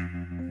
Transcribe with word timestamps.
Mm-hmm. 0.00 0.49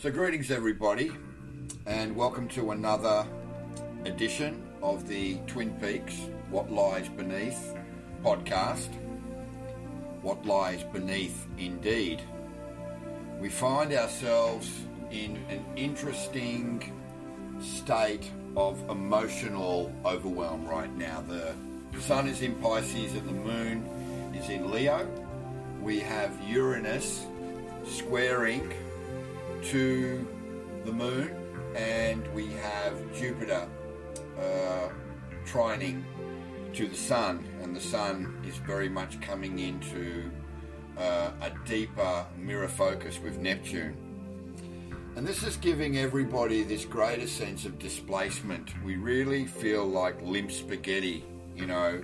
So, 0.00 0.12
greetings 0.12 0.52
everybody, 0.52 1.10
and 1.84 2.14
welcome 2.14 2.46
to 2.50 2.70
another 2.70 3.26
edition 4.04 4.62
of 4.80 5.08
the 5.08 5.38
Twin 5.48 5.72
Peaks 5.80 6.14
What 6.50 6.70
Lies 6.70 7.08
Beneath 7.08 7.74
podcast. 8.22 8.94
What 10.22 10.46
Lies 10.46 10.84
Beneath, 10.84 11.48
indeed. 11.58 12.22
We 13.40 13.48
find 13.48 13.92
ourselves 13.92 14.70
in 15.10 15.36
an 15.48 15.64
interesting 15.74 16.92
state 17.60 18.30
of 18.56 18.80
emotional 18.88 19.92
overwhelm 20.04 20.64
right 20.64 20.96
now. 20.96 21.24
The 21.26 21.56
sun 22.00 22.28
is 22.28 22.40
in 22.42 22.54
Pisces 22.60 23.14
and 23.14 23.28
the 23.28 23.32
moon 23.32 23.84
is 24.32 24.48
in 24.48 24.70
Leo. 24.70 25.08
We 25.82 25.98
have 25.98 26.40
Uranus 26.48 27.26
squaring 27.84 28.72
to 29.64 30.26
the 30.84 30.92
moon, 30.92 31.36
and 31.74 32.26
we 32.34 32.46
have 32.54 32.94
Jupiter 33.14 33.68
uh, 34.38 34.88
trining 35.44 36.02
to 36.74 36.86
the 36.86 36.96
sun, 36.96 37.44
and 37.62 37.74
the 37.74 37.80
sun 37.80 38.42
is 38.46 38.56
very 38.58 38.88
much 38.88 39.20
coming 39.20 39.58
into 39.58 40.30
uh, 40.96 41.30
a 41.40 41.50
deeper 41.66 42.26
mirror 42.36 42.68
focus 42.68 43.18
with 43.20 43.38
Neptune. 43.38 43.96
And 45.16 45.26
this 45.26 45.42
is 45.42 45.56
giving 45.56 45.98
everybody 45.98 46.62
this 46.62 46.84
greater 46.84 47.26
sense 47.26 47.64
of 47.64 47.78
displacement. 47.78 48.72
We 48.84 48.96
really 48.96 49.46
feel 49.46 49.84
like 49.84 50.20
limp 50.22 50.52
spaghetti, 50.52 51.24
you 51.56 51.66
know, 51.66 52.02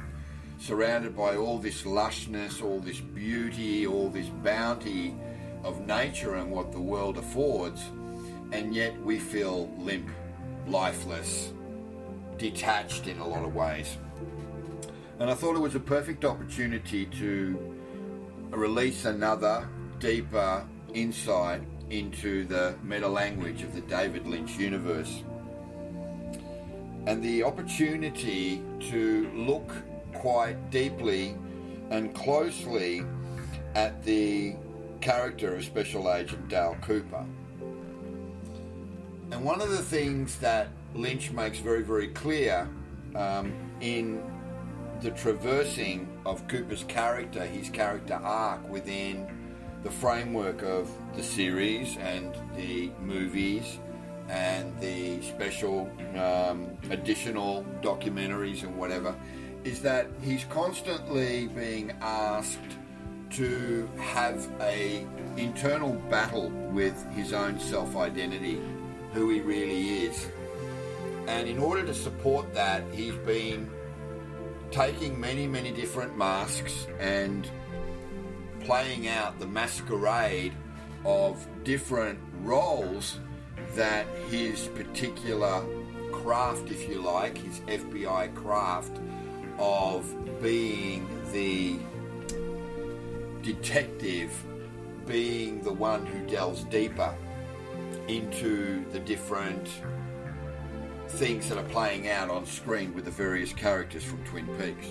surrounded 0.59 1.17
by 1.17 1.37
all 1.37 1.59
this 1.59 1.83
lushness, 1.83 2.63
all 2.63 2.81
this 2.81 3.01
beauty, 3.01 3.87
all 3.87 4.09
this 4.09 4.27
bounty 4.27 5.15
of 5.65 5.87
nature 5.87 6.35
and 6.37 6.51
what 6.51 6.71
the 6.71 6.81
world 6.81 7.19
affords, 7.19 7.83
and 8.53 8.75
yet 8.75 9.01
we 9.03 9.19
feel 9.19 9.69
limp, 9.79 10.09
lifeless, 10.67 11.53
detached 12.37 13.07
in 13.07 13.19
a 13.19 13.27
lot 13.27 13.45
of 13.45 13.55
ways. 13.55 13.97
And 15.19 15.31
I 15.31 15.35
thought 15.35 15.57
it 15.57 15.61
was 15.61 15.75
a 15.75 15.81
perfect 15.81 16.25
opportunity 16.25 17.07
to 17.07 17.77
release 18.51 19.05
another 19.05 19.69
deeper 19.99 20.65
insight 20.93 21.63
into 21.91 22.45
the 22.45 22.75
meta 22.83 23.09
language 23.09 23.63
of 23.63 23.75
the 23.75 23.81
David 23.83 24.27
Lynch 24.27 24.57
universe. 24.57 25.23
And 27.07 27.23
the 27.23 27.43
opportunity 27.43 28.63
to 28.91 29.31
look 29.35 29.71
quite 30.15 30.71
deeply 30.71 31.37
and 31.91 32.15
closely 32.15 33.05
at 33.75 34.03
the 34.05 34.57
character 35.05 35.55
of 35.55 35.63
Special 35.63 36.11
Agent 36.11 36.49
Dale 36.49 36.79
Cooper. 36.81 37.27
And 39.31 39.45
one 39.45 39.61
of 39.61 39.69
the 39.69 39.83
things 39.83 40.37
that 40.37 40.69
Lynch 40.95 41.31
makes 41.31 41.59
very, 41.59 41.83
very 41.83 42.09
clear 42.09 42.67
um, 43.15 43.53
in 43.83 44.23
the 45.03 45.11
traversing 45.11 46.09
of 46.25 46.49
Cooper's 46.49 46.85
character, 46.85 47.45
his 47.45 47.69
character 47.69 48.15
arc 48.15 48.67
within 48.71 49.29
the 49.83 49.91
framework 49.91 50.63
of 50.63 50.91
the 51.15 51.23
series 51.23 51.99
and 51.99 52.35
the 52.57 52.91
movies 53.03 53.79
and 54.31 54.75
the 54.81 55.21
special 55.21 55.91
um, 56.17 56.79
additional 56.89 57.63
documentaries 57.83 58.63
and 58.63 58.75
whatever, 58.75 59.15
is 59.65 59.83
that 59.83 60.07
he's 60.23 60.45
constantly 60.45 61.49
being 61.49 61.93
asked 62.01 62.79
to 63.31 63.89
have 63.99 64.49
a 64.61 65.07
internal 65.37 65.95
battle 66.11 66.51
with 66.51 67.05
his 67.13 67.33
own 67.33 67.59
self-identity, 67.59 68.61
who 69.13 69.31
he 69.31 69.41
really 69.41 70.05
is. 70.05 70.29
And 71.27 71.49
in 71.49 71.59
order 71.59 71.85
to 71.85 71.95
support 71.95 72.53
that, 72.55 72.83
he's 72.93 73.15
been 73.15 73.71
taking 74.71 75.19
many, 75.19 75.47
many 75.47 75.71
different 75.71 76.17
masks 76.17 76.87
and 76.99 77.49
playing 78.61 79.09
out 79.09 79.39
the 79.39 79.47
masquerade 79.47 80.53
of 81.05 81.47
different 81.65 82.19
roles 82.43 83.19
that 83.75 84.07
his 84.31 84.69
particular 84.69 85.63
craft, 86.13 86.71
if 86.71 86.89
you 86.89 87.01
like, 87.01 87.37
his 87.37 87.61
FBI 87.61 88.35
craft 88.35 88.99
of 89.59 90.43
being 90.43 91.09
the 91.33 91.79
detective 93.45 94.33
being 95.07 95.61
the 95.63 95.73
one 95.73 96.07
who 96.07 96.27
delves 96.27 96.65
deeper 96.65 97.15
into 98.09 98.85
the 98.91 98.99
different 98.99 99.69
things 101.09 101.49
that 101.49 101.59
are 101.59 101.69
playing 101.69 102.09
out 102.09 102.31
on 102.31 102.47
screen 102.47 102.95
with 102.95 103.05
the 103.05 103.11
various 103.11 103.53
characters 103.53 104.03
from 104.03 104.23
Twin 104.25 104.47
Peaks. 104.57 104.89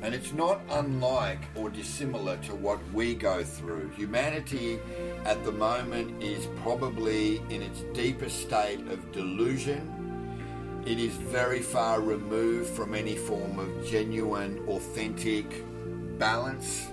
And 0.00 0.14
it's 0.14 0.32
not 0.32 0.60
unlike 0.70 1.40
or 1.56 1.68
dissimilar 1.68 2.36
to 2.38 2.54
what 2.54 2.78
we 2.92 3.14
go 3.14 3.44
through. 3.44 3.90
Humanity 3.90 4.78
at 5.24 5.44
the 5.44 5.52
moment 5.52 6.22
is 6.22 6.46
probably 6.62 7.42
in 7.50 7.62
its 7.62 7.80
deepest 7.92 8.40
state 8.40 8.80
of 8.88 9.12
delusion. 9.12 10.82
It 10.86 10.98
is 10.98 11.12
very 11.14 11.60
far 11.60 12.00
removed 12.00 12.70
from 12.70 12.94
any 12.94 13.16
form 13.16 13.58
of 13.58 13.86
genuine, 13.86 14.64
authentic 14.68 15.64
balance 16.18 16.88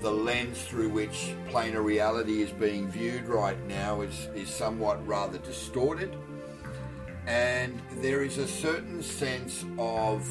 the 0.00 0.10
lens 0.10 0.62
through 0.62 0.88
which 0.90 1.34
planar 1.48 1.82
reality 1.82 2.42
is 2.42 2.50
being 2.50 2.88
viewed 2.88 3.26
right 3.26 3.60
now 3.66 4.00
is, 4.02 4.28
is 4.34 4.48
somewhat 4.48 5.04
rather 5.06 5.38
distorted. 5.38 6.16
And 7.26 7.80
there 7.96 8.22
is 8.22 8.38
a 8.38 8.46
certain 8.46 9.02
sense 9.02 9.64
of 9.78 10.26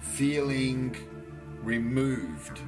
feeling 0.00 0.96
removed, 1.62 2.60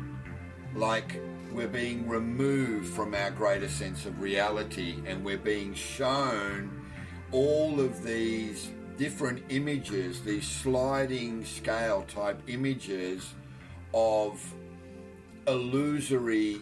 like 0.75 1.21
we're 1.53 1.69
being 1.69 2.09
removed 2.09 2.89
from 2.95 3.15
our 3.15 3.31
greater 3.31 3.69
sense 3.69 4.07
of 4.07 4.21
reality 4.21 4.97
and 5.07 5.25
we're 5.25 5.39
being 5.39 5.75
shown 5.75 6.71
all 7.31 7.81
of 7.81 8.03
these 8.03 8.71
different 8.97 9.43
images, 9.49 10.23
these 10.23 10.47
sliding 10.47 11.45
scale 11.45 12.03
type 12.03 12.43
images 12.49 13.35
of 13.95 14.43
illusory 15.49 16.61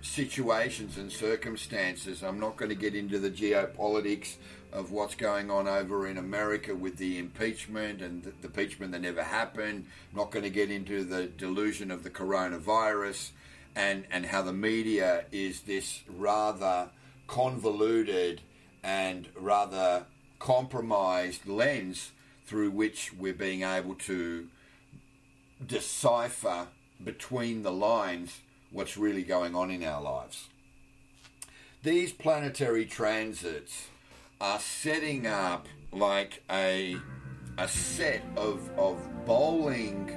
situations 0.00 0.96
and 0.96 1.12
circumstances. 1.12 2.22
I'm 2.22 2.40
not 2.40 2.56
going 2.56 2.70
to 2.70 2.74
get 2.74 2.94
into 2.94 3.18
the 3.18 3.30
geopolitics 3.30 4.36
of 4.72 4.90
what's 4.90 5.14
going 5.14 5.50
on 5.50 5.68
over 5.68 6.08
in 6.08 6.16
America 6.16 6.74
with 6.74 6.96
the 6.96 7.18
impeachment 7.18 8.00
and 8.00 8.22
the 8.22 8.32
impeachment 8.42 8.92
that 8.92 9.02
never 9.02 9.22
happened. 9.22 9.86
I'm 10.10 10.18
not 10.18 10.30
going 10.30 10.44
to 10.44 10.50
get 10.50 10.70
into 10.70 11.04
the 11.04 11.26
delusion 11.26 11.90
of 11.90 12.02
the 12.02 12.10
coronavirus 12.10 13.30
and, 13.76 14.04
and 14.10 14.26
how 14.26 14.42
the 14.42 14.52
media 14.52 15.26
is 15.30 15.60
this 15.60 16.02
rather 16.08 16.88
convoluted 17.26 18.40
and 18.82 19.28
rather 19.36 20.06
compromised 20.38 21.46
lens 21.46 22.12
through 22.46 22.70
which 22.70 23.12
we're 23.12 23.34
being 23.34 23.62
able 23.62 23.94
to 23.94 24.48
decipher 25.64 26.66
between 27.04 27.62
the 27.62 27.72
lines 27.72 28.40
what's 28.70 28.96
really 28.96 29.22
going 29.22 29.54
on 29.54 29.70
in 29.70 29.84
our 29.84 30.00
lives. 30.00 30.48
These 31.82 32.12
planetary 32.12 32.86
transits 32.86 33.88
are 34.40 34.60
setting 34.60 35.26
up 35.26 35.66
like 35.92 36.42
a, 36.50 36.96
a 37.58 37.68
set 37.68 38.22
of, 38.36 38.70
of 38.78 38.98
bowling 39.26 40.16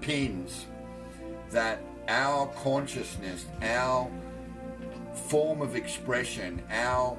pins 0.00 0.66
that 1.50 1.82
our 2.08 2.46
consciousness, 2.48 3.46
our 3.62 4.10
form 5.28 5.62
of 5.62 5.74
expression, 5.74 6.62
our 6.70 7.16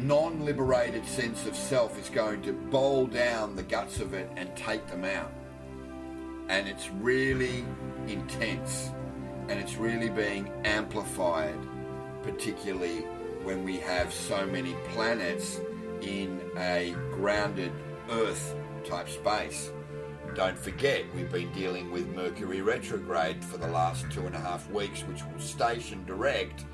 non 0.00 0.44
liberated 0.44 1.06
sense 1.06 1.46
of 1.46 1.56
self 1.56 1.98
is 1.98 2.08
going 2.08 2.42
to 2.42 2.52
bowl 2.52 3.06
down 3.06 3.56
the 3.56 3.62
guts 3.62 4.00
of 4.00 4.14
it 4.14 4.30
and 4.36 4.54
take 4.56 4.86
them 4.88 5.04
out. 5.04 5.32
And 6.48 6.68
it's 6.68 6.90
really 6.90 7.64
intense 8.06 8.90
and 9.48 9.60
it's 9.60 9.76
really 9.76 10.08
being 10.08 10.50
amplified, 10.64 11.58
particularly 12.22 13.00
when 13.42 13.64
we 13.64 13.78
have 13.78 14.12
so 14.12 14.46
many 14.46 14.74
planets 14.88 15.60
in 16.02 16.40
a 16.56 16.94
grounded 17.12 17.72
Earth 18.10 18.54
type 18.84 19.08
space. 19.08 19.70
Don't 20.34 20.58
forget, 20.58 21.04
we've 21.14 21.30
been 21.30 21.52
dealing 21.52 21.90
with 21.90 22.06
Mercury 22.08 22.60
retrograde 22.60 23.42
for 23.42 23.56
the 23.56 23.68
last 23.68 24.10
two 24.10 24.26
and 24.26 24.34
a 24.34 24.40
half 24.40 24.68
weeks, 24.70 25.02
which 25.02 25.22
will 25.24 25.40
station 25.40 26.04
direct 26.04 26.64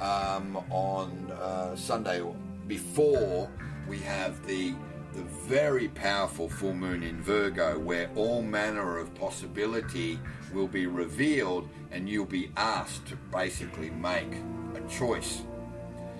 um, 0.00 0.56
on 0.70 1.30
uh, 1.32 1.76
Sunday 1.76 2.22
before 2.66 3.50
we 3.88 3.98
have 3.98 4.46
the 4.46 4.74
the 5.20 5.26
very 5.26 5.88
powerful 5.88 6.48
full 6.48 6.72
moon 6.72 7.02
in 7.02 7.20
Virgo, 7.20 7.78
where 7.78 8.10
all 8.16 8.40
manner 8.40 8.96
of 8.96 9.14
possibility 9.14 10.18
will 10.54 10.66
be 10.66 10.86
revealed, 10.86 11.68
and 11.90 12.08
you'll 12.08 12.24
be 12.24 12.50
asked 12.56 13.06
to 13.06 13.16
basically 13.30 13.90
make 13.90 14.32
a 14.74 14.88
choice. 14.88 15.42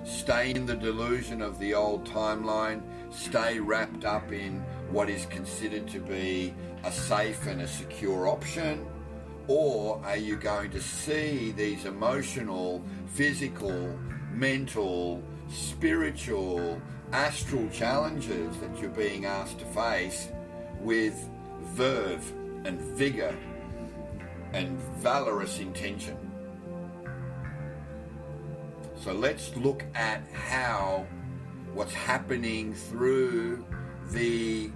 Stay 0.05 0.51
in 0.51 0.67
the 0.67 0.75
delusion 0.75 1.41
of 1.41 1.59
the 1.59 1.73
old 1.73 2.05
timeline, 2.05 2.83
stay 3.11 3.59
wrapped 3.59 4.05
up 4.05 4.33
in 4.33 4.61
what 4.91 5.09
is 5.09 5.25
considered 5.27 5.89
to 5.89 5.99
be 6.01 6.53
a 6.85 6.93
safe 6.93 7.47
and 7.47 7.63
a 7.63 7.69
secure 7.69 8.29
option, 8.29 8.87
or 9.49 9.99
are 10.05 10.17
you 10.17 10.37
going 10.37 10.71
to 10.71 10.81
see 10.81 11.53
these 11.53 11.87
emotional, 11.87 12.85
physical, 13.07 13.99
mental, 14.35 15.23
spiritual, 15.49 16.81
astral 17.13 17.69
challenges 17.71 18.57
that 18.59 18.79
you're 18.79 18.91
being 18.91 19.25
asked 19.25 19.59
to 19.59 19.65
face 19.67 20.29
with 20.81 21.29
verve 21.61 22.33
and 22.65 22.81
vigor 22.81 23.37
and 24.53 24.79
valorous 24.99 25.59
intention. 25.59 26.17
So 28.97 29.13
let's 29.13 29.57
look 29.57 29.85
at 29.95 30.23
how 30.33 31.07
what's 31.73 31.95
happening 31.95 32.75
through 32.75 33.65
the 34.11 34.71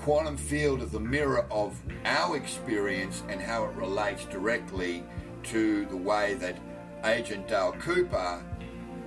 quantum 0.00 0.36
field 0.36 0.82
of 0.82 0.90
the 0.90 1.00
mirror 1.00 1.46
of 1.50 1.80
our 2.04 2.36
experience 2.36 3.22
and 3.28 3.40
how 3.40 3.64
it 3.64 3.74
relates 3.74 4.24
directly 4.24 5.04
to 5.44 5.86
the 5.86 5.96
way 5.96 6.34
that 6.34 6.58
Agent 7.04 7.46
Dale 7.46 7.72
Cooper 7.78 8.42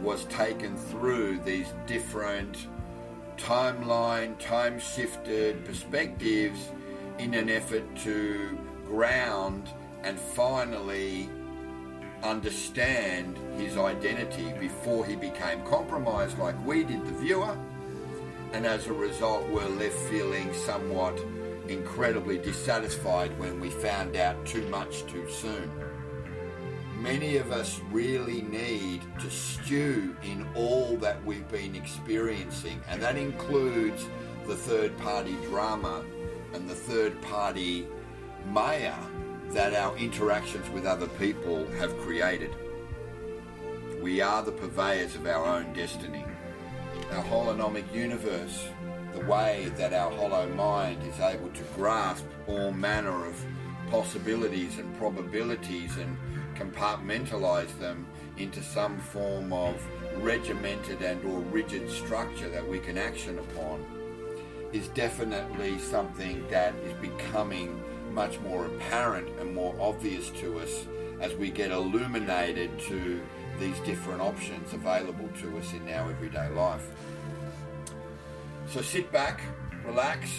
was 0.01 0.25
taken 0.25 0.75
through 0.75 1.39
these 1.39 1.67
different 1.85 2.67
timeline, 3.37 4.37
time 4.39 4.79
shifted 4.79 5.63
perspectives 5.65 6.69
in 7.19 7.33
an 7.33 7.49
effort 7.49 7.83
to 7.97 8.57
ground 8.87 9.69
and 10.03 10.19
finally 10.19 11.29
understand 12.23 13.37
his 13.57 13.77
identity 13.77 14.51
before 14.59 15.05
he 15.05 15.15
became 15.15 15.63
compromised, 15.65 16.37
like 16.37 16.55
we 16.65 16.83
did, 16.83 17.05
the 17.05 17.13
viewer, 17.13 17.57
and 18.53 18.65
as 18.65 18.87
a 18.87 18.93
result, 18.93 19.47
were 19.49 19.67
left 19.69 19.95
feeling 20.09 20.53
somewhat 20.53 21.19
incredibly 21.67 22.37
dissatisfied 22.37 23.37
when 23.39 23.59
we 23.59 23.69
found 23.69 24.15
out 24.15 24.45
too 24.45 24.67
much 24.67 25.05
too 25.05 25.27
soon 25.29 25.71
many 27.01 27.37
of 27.37 27.51
us 27.51 27.81
really 27.91 28.43
need 28.43 29.01
to 29.19 29.29
stew 29.29 30.15
in 30.23 30.47
all 30.55 30.95
that 30.97 31.23
we've 31.25 31.47
been 31.49 31.75
experiencing, 31.75 32.79
and 32.87 33.01
that 33.01 33.17
includes 33.17 34.05
the 34.47 34.55
third 34.55 34.95
party 34.99 35.35
drama 35.47 36.03
and 36.53 36.69
the 36.69 36.75
third 36.75 37.19
party 37.23 37.87
maya 38.47 38.95
that 39.49 39.73
our 39.73 39.95
interactions 39.97 40.69
with 40.69 40.85
other 40.85 41.07
people 41.07 41.65
have 41.79 41.97
created. 41.99 42.51
We 44.01 44.21
are 44.21 44.43
the 44.43 44.51
purveyors 44.51 45.15
of 45.15 45.25
our 45.25 45.45
own 45.45 45.73
destiny. 45.73 46.25
Our 47.11 47.23
holonomic 47.23 47.91
universe, 47.93 48.67
the 49.13 49.25
way 49.25 49.71
that 49.75 49.93
our 49.93 50.11
hollow 50.11 50.47
mind 50.49 51.03
is 51.03 51.19
able 51.19 51.49
to 51.49 51.63
grasp 51.75 52.25
all 52.47 52.71
manner 52.71 53.25
of 53.25 53.43
possibilities 53.89 54.77
and 54.77 54.97
probabilities 54.97 55.97
and 55.97 56.17
compartmentalize 56.61 57.77
them 57.79 58.05
into 58.37 58.61
some 58.61 58.97
form 58.99 59.51
of 59.51 59.83
regimented 60.17 61.01
and 61.01 61.23
or 61.25 61.39
rigid 61.39 61.89
structure 61.89 62.49
that 62.49 62.67
we 62.67 62.79
can 62.79 62.97
action 62.97 63.39
upon 63.39 63.83
is 64.73 64.87
definitely 64.89 65.77
something 65.79 66.45
that 66.49 66.73
is 66.85 66.93
becoming 66.93 67.81
much 68.13 68.39
more 68.39 68.65
apparent 68.65 69.27
and 69.39 69.53
more 69.53 69.75
obvious 69.79 70.29
to 70.29 70.59
us 70.59 70.85
as 71.19 71.33
we 71.35 71.49
get 71.49 71.71
illuminated 71.71 72.77
to 72.79 73.21
these 73.59 73.77
different 73.79 74.21
options 74.21 74.73
available 74.73 75.29
to 75.39 75.57
us 75.57 75.73
in 75.73 75.87
our 75.89 76.09
everyday 76.11 76.49
life. 76.49 76.87
So 78.67 78.81
sit 78.81 79.11
back, 79.11 79.41
relax, 79.85 80.29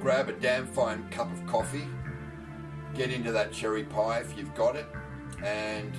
grab 0.00 0.28
a 0.28 0.32
damn 0.32 0.66
fine 0.66 1.08
cup 1.10 1.32
of 1.32 1.46
coffee, 1.46 1.86
get 2.94 3.10
into 3.10 3.32
that 3.32 3.52
cherry 3.52 3.84
pie 3.84 4.18
if 4.18 4.36
you've 4.36 4.54
got 4.54 4.76
it, 4.76 4.86
and 5.44 5.92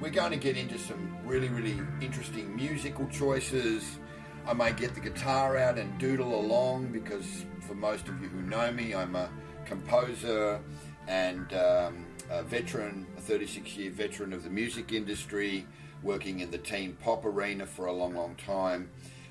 we're 0.00 0.10
going 0.10 0.30
to 0.30 0.36
get 0.36 0.56
into 0.56 0.78
some 0.78 1.16
really, 1.24 1.48
really 1.48 1.80
interesting 2.00 2.54
musical 2.54 3.06
choices. 3.08 3.98
I 4.46 4.52
may 4.52 4.72
get 4.72 4.94
the 4.94 5.00
guitar 5.00 5.56
out 5.56 5.78
and 5.78 5.96
doodle 5.98 6.38
along 6.38 6.92
because, 6.92 7.44
for 7.62 7.74
most 7.74 8.08
of 8.08 8.20
you 8.22 8.28
who 8.28 8.42
know 8.42 8.70
me, 8.72 8.94
I'm 8.94 9.16
a 9.16 9.30
composer 9.64 10.60
and 11.08 11.52
um, 11.54 12.06
a 12.30 12.42
veteran, 12.42 13.06
a 13.16 13.20
36 13.20 13.76
year 13.76 13.90
veteran 13.90 14.32
of 14.32 14.44
the 14.44 14.50
music 14.50 14.92
industry, 14.92 15.66
working 16.02 16.40
in 16.40 16.50
the 16.50 16.58
teen 16.58 16.92
pop 17.02 17.24
arena 17.24 17.66
for 17.66 17.86
a 17.86 17.92
long, 17.92 18.14
long 18.14 18.36
time. 18.36 18.90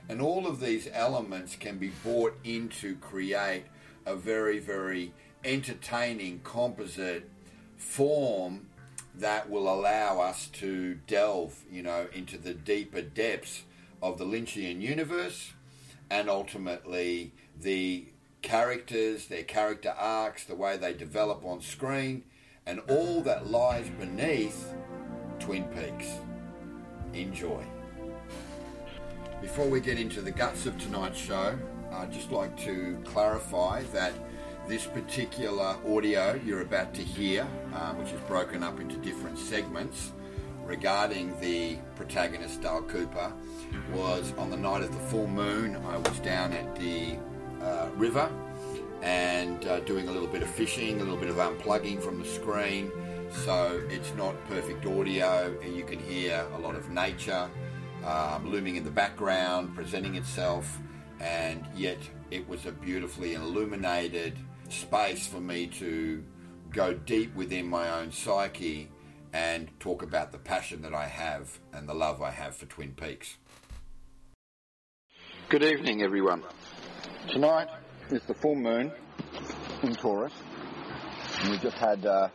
And 0.10 0.22
all 0.22 0.46
of 0.46 0.60
these 0.60 0.88
elements 0.94 1.56
can 1.56 1.78
be 1.78 1.92
brought 2.04 2.38
in 2.44 2.70
to 2.82 2.96
create 2.98 3.66
a 4.06 4.16
very, 4.16 4.60
very 4.60 5.14
entertaining 5.44 6.42
composite 6.44 7.30
form 7.78 8.68
that 9.20 9.50
will 9.50 9.74
allow 9.74 10.20
us 10.20 10.48
to 10.48 10.96
delve, 11.08 11.64
you 11.72 11.82
know, 11.82 12.08
into 12.14 12.38
the 12.38 12.54
deeper 12.54 13.02
depths 13.02 13.64
of 14.02 14.18
the 14.18 14.26
Lynchian 14.26 14.82
universe 14.82 15.54
and 16.10 16.30
ultimately 16.30 17.34
the 17.60 18.06
characters, 18.42 19.28
their 19.28 19.44
character 19.44 19.94
arcs, 19.98 20.44
the 20.44 20.56
way 20.56 20.78
they 20.78 20.94
develop 20.94 21.44
on 21.46 21.62
screen, 21.62 22.24
and 22.66 22.80
all 22.88 23.22
that 23.22 23.48
lies 23.48 23.90
beneath 23.90 24.74
Twin 25.40 25.64
Peaks. 25.66 26.20
Enjoy. 27.14 27.64
Before 29.42 29.68
we 29.68 29.80
get 29.80 30.00
into 30.00 30.22
the 30.22 30.32
guts 30.32 30.66
of 30.66 30.78
tonight's 30.78 31.20
show, 31.20 31.58
I'd 31.92 32.12
just 32.12 32.32
like 32.32 32.56
to 32.62 33.00
clarify 33.06 33.84
that 33.94 34.14
this 34.68 34.88
particular 34.88 35.76
audio 35.88 36.40
you're 36.44 36.62
about 36.62 36.94
to 36.96 37.04
hear, 37.04 37.48
uh, 37.74 37.94
which 37.94 38.12
is 38.12 38.20
broken 38.22 38.64
up 38.64 38.80
into 38.80 38.98
different 38.98 39.38
segments 39.38 40.12
regarding 40.66 41.40
the 41.40 41.78
protagonist 41.96 42.62
Dale 42.62 42.82
Cooper, 42.82 43.32
was 43.94 44.34
on 44.38 44.50
the 44.50 44.58
night 44.58 44.82
of 44.82 44.92
the 44.92 45.00
full 45.08 45.28
moon. 45.28 45.76
I 45.88 45.98
was 45.98 46.20
down 46.20 46.52
at 46.54 46.76
the 46.76 47.18
uh, 47.62 47.90
river 47.96 48.32
and 49.04 49.64
uh, 49.68 49.82
doing 49.82 50.08
a 50.08 50.12
little 50.12 50.28
bit 50.28 50.42
of 50.42 50.50
fishing, 50.50 51.00
a 51.00 51.04
little 51.04 51.20
bit 51.20 51.30
of 51.30 51.36
unplugging 51.36 52.02
from 52.02 52.18
the 52.18 52.26
screen. 52.26 52.92
So 53.44 53.84
it's 53.90 54.14
not 54.16 54.34
perfect 54.48 54.86
audio, 54.88 55.56
and 55.64 55.76
you 55.76 55.84
can 55.84 56.00
hear 56.00 56.44
a 56.56 56.60
lot 56.60 56.76
of 56.76 56.90
nature 56.90 57.50
um, 58.04 58.50
looming 58.50 58.78
in 58.78 58.84
the 58.84 58.92
background, 58.92 59.76
presenting 59.76 60.16
itself, 60.16 60.80
and 61.20 61.64
yet 61.76 62.00
it 62.32 62.48
was 62.50 62.66
a 62.66 62.72
beautifully 62.72 63.36
illuminated 63.36 64.36
space 64.70 65.28
for 65.28 65.40
me 65.40 65.68
to 65.68 66.24
go 66.72 66.94
deep 66.94 67.36
within 67.36 67.68
my 67.68 67.90
own 67.90 68.12
psyche 68.12 68.90
and 69.34 69.70
talk 69.80 70.02
about 70.02 70.32
the 70.32 70.38
passion 70.38 70.82
that 70.82 70.94
I 70.94 71.08
have 71.08 71.60
and 71.74 71.88
the 71.88 71.94
love 71.94 72.22
I 72.22 72.32
have 72.32 72.56
for 72.56 72.66
Twin 72.66 72.94
Peaks. 72.94 73.36
Good 75.50 75.64
evening, 75.64 76.02
everyone. 76.02 76.44
Tonight 77.30 77.70
is 78.10 78.24
the 78.24 78.34
full 78.34 78.56
moon 78.56 78.92
in 79.84 79.94
Taurus, 79.96 80.34
and 81.42 81.52
we 81.52 81.58
just 81.58 81.78
had 81.78 82.06
uh, 82.06 82.30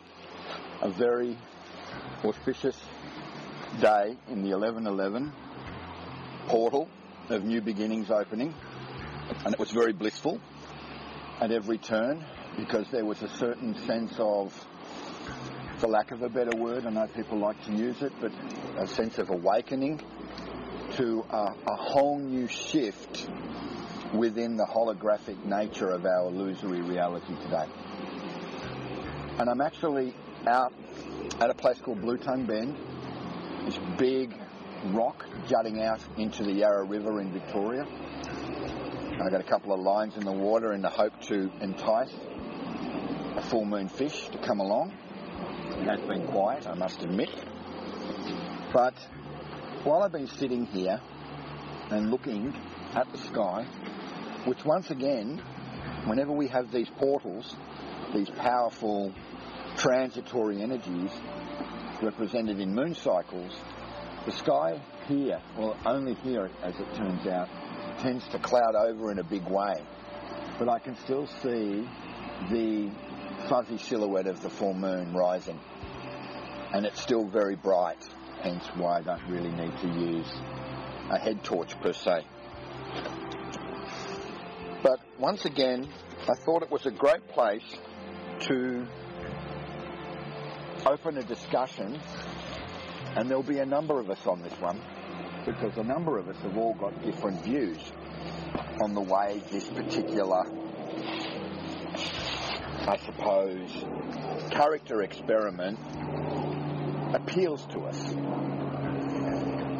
a 0.82 0.90
very 0.90 1.36
auspicious 2.24 2.76
day 3.80 4.16
in 4.28 4.42
the 4.42 4.50
1111 4.50 5.32
portal 6.48 6.88
of 7.28 7.44
New 7.44 7.60
Beginnings 7.60 8.10
opening, 8.10 8.54
and 9.44 9.54
it 9.54 9.58
was 9.58 9.70
very 9.70 9.92
blissful 9.92 10.40
at 11.40 11.50
every 11.50 11.78
turn 11.78 12.22
because 12.56 12.86
there 12.90 13.04
was 13.04 13.22
a 13.22 13.28
certain 13.28 13.74
sense 13.86 14.14
of, 14.18 14.52
for 15.78 15.88
lack 15.88 16.10
of 16.10 16.22
a 16.22 16.28
better 16.28 16.54
word, 16.56 16.84
I 16.86 16.90
know 16.90 17.06
people 17.06 17.38
like 17.38 17.64
to 17.64 17.72
use 17.72 18.02
it, 18.02 18.12
but 18.20 18.30
a 18.76 18.86
sense 18.86 19.18
of 19.18 19.30
awakening 19.30 20.00
to 20.96 21.24
a, 21.30 21.54
a 21.66 21.76
whole 21.76 22.18
new 22.18 22.46
shift 22.46 23.28
within 24.12 24.56
the 24.56 24.64
holographic 24.64 25.42
nature 25.44 25.90
of 25.90 26.04
our 26.04 26.26
illusory 26.26 26.82
reality 26.82 27.34
today. 27.42 27.66
And 29.38 29.48
I'm 29.48 29.60
actually 29.62 30.14
out 30.46 30.74
at 31.40 31.48
a 31.48 31.54
place 31.54 31.80
called 31.80 32.02
Blue 32.02 32.18
Tongue 32.18 32.44
Bend, 32.44 32.76
this 33.64 33.78
big 33.96 34.34
rock 34.86 35.24
jutting 35.48 35.82
out 35.82 36.00
into 36.18 36.42
the 36.42 36.52
Yarra 36.52 36.84
River 36.84 37.20
in 37.20 37.32
Victoria. 37.32 37.86
I 39.22 39.28
got 39.28 39.42
a 39.42 39.44
couple 39.44 39.74
of 39.74 39.80
lines 39.80 40.16
in 40.16 40.24
the 40.24 40.32
water 40.32 40.72
in 40.72 40.80
the 40.80 40.88
hope 40.88 41.12
to 41.24 41.50
entice 41.60 42.10
a 43.36 43.42
full 43.42 43.66
moon 43.66 43.88
fish 43.88 44.28
to 44.28 44.38
come 44.38 44.60
along. 44.60 44.94
It 45.76 45.84
has 45.84 46.00
been 46.00 46.26
quiet, 46.28 46.66
I 46.66 46.72
must 46.72 47.02
admit. 47.02 47.28
But 48.72 48.94
while 49.84 50.02
I've 50.02 50.12
been 50.12 50.26
sitting 50.26 50.64
here 50.64 51.02
and 51.90 52.10
looking 52.10 52.54
at 52.94 53.12
the 53.12 53.18
sky, 53.18 53.66
which 54.46 54.64
once 54.64 54.90
again, 54.90 55.42
whenever 56.06 56.32
we 56.32 56.48
have 56.48 56.72
these 56.72 56.88
portals, 56.88 57.54
these 58.14 58.30
powerful 58.30 59.12
transitory 59.76 60.62
energies 60.62 61.10
represented 62.00 62.58
in 62.58 62.74
moon 62.74 62.94
cycles, 62.94 63.54
the 64.24 64.32
sky 64.32 64.80
here, 65.08 65.42
well, 65.58 65.76
only 65.84 66.14
here 66.14 66.50
as 66.62 66.74
it 66.80 66.94
turns 66.94 67.26
out, 67.26 67.50
tends 68.02 68.26
to 68.28 68.38
cloud 68.38 68.74
over 68.74 69.10
in 69.12 69.18
a 69.18 69.24
big 69.24 69.44
way. 69.44 69.82
But 70.58 70.68
I 70.68 70.78
can 70.78 70.96
still 71.04 71.26
see 71.26 71.88
the 72.50 72.90
fuzzy 73.48 73.78
silhouette 73.78 74.26
of 74.26 74.42
the 74.42 74.50
full 74.50 74.74
moon 74.74 75.12
rising. 75.14 75.60
And 76.72 76.86
it's 76.86 77.00
still 77.00 77.26
very 77.26 77.56
bright, 77.56 77.98
hence 78.42 78.64
why 78.76 78.98
I 78.98 79.02
don't 79.02 79.28
really 79.28 79.50
need 79.50 79.76
to 79.78 79.88
use 79.88 80.32
a 81.10 81.18
head 81.18 81.42
torch 81.42 81.78
per 81.80 81.92
se. 81.92 82.24
But 84.82 85.00
once 85.18 85.44
again, 85.44 85.88
I 86.22 86.34
thought 86.44 86.62
it 86.62 86.70
was 86.70 86.86
a 86.86 86.90
great 86.90 87.26
place 87.28 87.64
to 88.40 88.86
open 90.86 91.18
a 91.18 91.22
discussion, 91.22 92.00
and 93.16 93.28
there'll 93.28 93.42
be 93.42 93.58
a 93.58 93.66
number 93.66 94.00
of 94.00 94.08
us 94.08 94.26
on 94.26 94.42
this 94.42 94.58
one, 94.60 94.80
because 95.44 95.76
a 95.76 95.82
number 95.82 96.18
of 96.18 96.28
us 96.28 96.36
have 96.42 96.56
all 96.56 96.74
got 96.74 97.02
different 97.02 97.42
views 97.42 97.78
on 98.82 98.94
the 98.94 99.00
way 99.00 99.42
this 99.50 99.68
particular, 99.68 100.44
I 102.86 102.98
suppose, 103.04 103.70
character 104.50 105.02
experiment 105.02 105.78
appeals 107.14 107.66
to 107.66 107.80
us. 107.80 108.12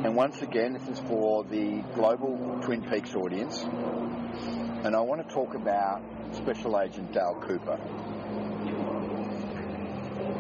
And 0.03 0.17
once 0.17 0.41
again, 0.43 0.73
this 0.73 0.89
is 0.89 0.99
for 1.01 1.45
the 1.45 1.83
global 1.95 2.61
Twin 2.63 2.83
Peaks 2.91 3.15
audience, 3.15 3.63
and 3.63 4.97
I 4.97 5.01
want 5.01 5.27
to 5.27 5.35
talk 5.35 5.55
about 5.55 6.03
Special 6.33 6.81
Agent 6.81 7.13
Dale 7.13 7.39
Cooper 7.47 7.79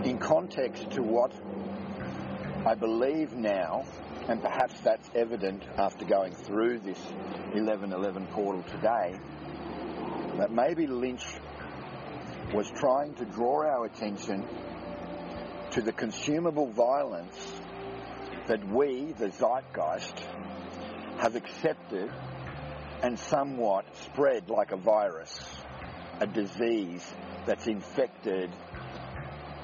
in 0.04 0.18
context 0.18 0.90
to 0.92 1.02
what 1.02 1.32
I 2.66 2.74
believe 2.74 3.34
now, 3.34 3.84
and 4.28 4.42
perhaps 4.42 4.78
that's 4.80 5.08
evident 5.14 5.62
after 5.78 6.04
going 6.04 6.34
through 6.34 6.78
this 6.80 6.98
1111 7.52 8.26
portal 8.28 8.62
today, 8.64 9.18
that 10.38 10.52
maybe 10.52 10.86
Lynch 10.86 11.24
was 12.52 12.70
trying 12.70 13.14
to 13.14 13.24
draw 13.24 13.64
our 13.66 13.86
attention 13.86 14.46
to 15.72 15.80
the 15.82 15.92
consumable 15.92 16.66
violence 16.66 17.60
that 18.46 18.66
we, 18.68 19.12
the 19.18 19.30
zeitgeist, 19.30 20.18
have 21.18 21.36
accepted 21.36 22.10
and 23.02 23.18
somewhat 23.18 23.84
spread 24.04 24.48
like 24.48 24.72
a 24.72 24.76
virus, 24.76 25.38
a 26.20 26.26
disease 26.26 27.04
that's 27.46 27.66
infected 27.66 28.50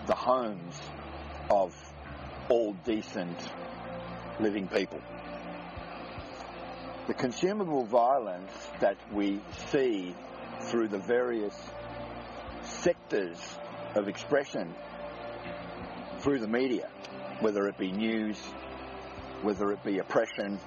the 0.07 0.15
homes 0.15 0.81
of 1.51 1.75
all 2.49 2.75
decent 2.85 3.37
living 4.41 4.69
people. 4.69 5.01
The 7.07 7.15
consumable 7.15 7.85
violence 7.85 8.53
that 8.81 8.97
we 9.13 9.41
see 9.71 10.15
through 10.63 10.89
the 10.89 10.99
various 10.99 11.57
sectors 12.63 13.39
of 13.95 14.09
expression 14.09 14.75
through 16.19 16.41
the 16.41 16.49
media, 16.49 16.89
whether 17.41 17.69
it 17.69 17.79
be 17.79 17.93
news, 17.93 18.39
whether 19.43 19.71
it 19.71 19.83
be 19.85 19.99
oppression, 19.99 20.59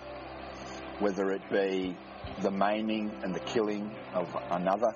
whether 0.99 1.31
it 1.31 1.41
be 1.51 1.95
the 2.41 2.51
maiming 2.51 3.11
and 3.23 3.33
the 3.33 3.39
killing 3.39 3.91
of 4.13 4.35
another, 4.51 4.93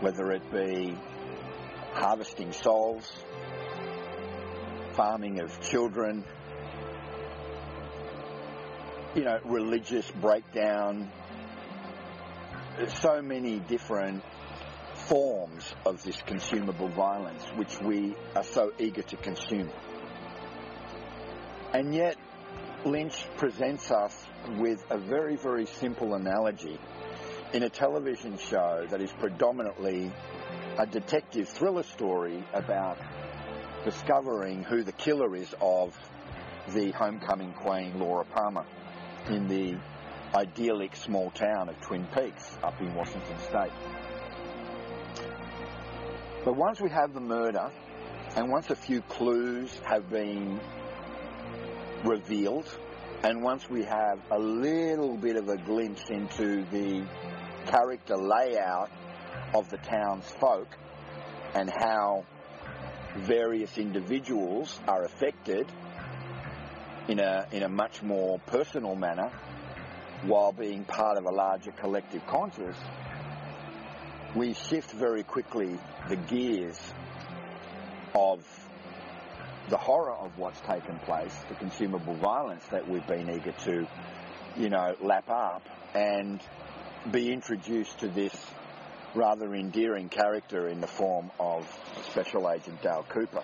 whether 0.00 0.30
it 0.32 0.42
be 0.52 0.96
harvesting 1.92 2.52
souls, 2.52 3.10
farming 4.92 5.40
of 5.40 5.60
children, 5.62 6.24
you 9.16 9.24
know, 9.24 9.38
religious 9.46 10.08
breakdown. 10.20 11.10
So 13.00 13.22
many 13.22 13.60
different 13.60 14.22
forms 15.08 15.64
of 15.86 16.02
this 16.02 16.20
consumable 16.26 16.88
violence 16.88 17.42
which 17.54 17.80
we 17.80 18.14
are 18.34 18.44
so 18.44 18.72
eager 18.78 19.00
to 19.02 19.16
consume. 19.16 19.70
And 21.72 21.94
yet, 21.94 22.16
Lynch 22.84 23.16
presents 23.38 23.90
us 23.90 24.26
with 24.58 24.84
a 24.90 24.98
very, 24.98 25.36
very 25.36 25.64
simple 25.64 26.14
analogy 26.14 26.78
in 27.54 27.62
a 27.62 27.70
television 27.70 28.36
show 28.36 28.86
that 28.90 29.00
is 29.00 29.10
predominantly 29.12 30.12
a 30.78 30.86
detective 30.86 31.48
thriller 31.48 31.84
story 31.84 32.44
about 32.52 32.98
discovering 33.84 34.62
who 34.62 34.82
the 34.82 34.92
killer 34.92 35.34
is 35.34 35.54
of 35.60 35.96
the 36.74 36.90
homecoming 36.90 37.52
queen 37.52 37.98
Laura 37.98 38.24
Palmer 38.24 38.66
in 39.28 39.48
the 39.48 39.76
idyllic 40.34 40.94
small 40.94 41.30
town 41.30 41.68
of 41.68 41.80
Twin 41.80 42.06
Peaks 42.14 42.56
up 42.62 42.80
in 42.80 42.94
Washington 42.94 43.38
State. 43.38 43.72
But 46.44 46.56
once 46.56 46.80
we 46.80 46.90
have 46.90 47.12
the 47.12 47.20
murder 47.20 47.70
and 48.36 48.50
once 48.50 48.70
a 48.70 48.76
few 48.76 49.00
clues 49.02 49.80
have 49.84 50.08
been 50.10 50.60
revealed 52.04 52.66
and 53.22 53.42
once 53.42 53.68
we 53.68 53.82
have 53.82 54.20
a 54.30 54.38
little 54.38 55.16
bit 55.16 55.36
of 55.36 55.48
a 55.48 55.56
glimpse 55.56 56.04
into 56.10 56.64
the 56.70 57.04
character 57.66 58.16
layout 58.16 58.90
of 59.54 59.68
the 59.70 59.78
townsfolk 59.78 60.68
and 61.54 61.70
how 61.70 62.24
various 63.16 63.78
individuals 63.78 64.78
are 64.86 65.04
affected 65.04 65.66
in 67.08 67.20
a, 67.20 67.46
in 67.52 67.62
a 67.62 67.68
much 67.68 68.02
more 68.02 68.38
personal 68.46 68.94
manner 68.94 69.30
while 70.24 70.52
being 70.52 70.84
part 70.84 71.18
of 71.18 71.24
a 71.24 71.30
larger 71.30 71.70
collective 71.72 72.26
conscious, 72.26 72.76
we 74.34 74.54
shift 74.54 74.90
very 74.92 75.22
quickly 75.22 75.78
the 76.08 76.16
gears 76.16 76.78
of 78.14 78.44
the 79.68 79.76
horror 79.76 80.14
of 80.14 80.36
what's 80.38 80.60
taken 80.60 80.98
place, 81.00 81.34
the 81.48 81.54
consumable 81.54 82.14
violence 82.14 82.64
that 82.70 82.88
we've 82.88 83.06
been 83.06 83.28
eager 83.30 83.52
to, 83.52 83.86
you 84.56 84.68
know, 84.68 84.94
lap 85.00 85.28
up 85.28 85.62
and 85.94 86.40
be 87.10 87.32
introduced 87.32 87.98
to 88.00 88.08
this 88.08 88.34
rather 89.14 89.54
endearing 89.54 90.08
character 90.08 90.68
in 90.68 90.80
the 90.80 90.86
form 90.86 91.30
of 91.40 91.66
Special 92.10 92.50
Agent 92.50 92.80
Dale 92.82 93.04
Cooper. 93.08 93.42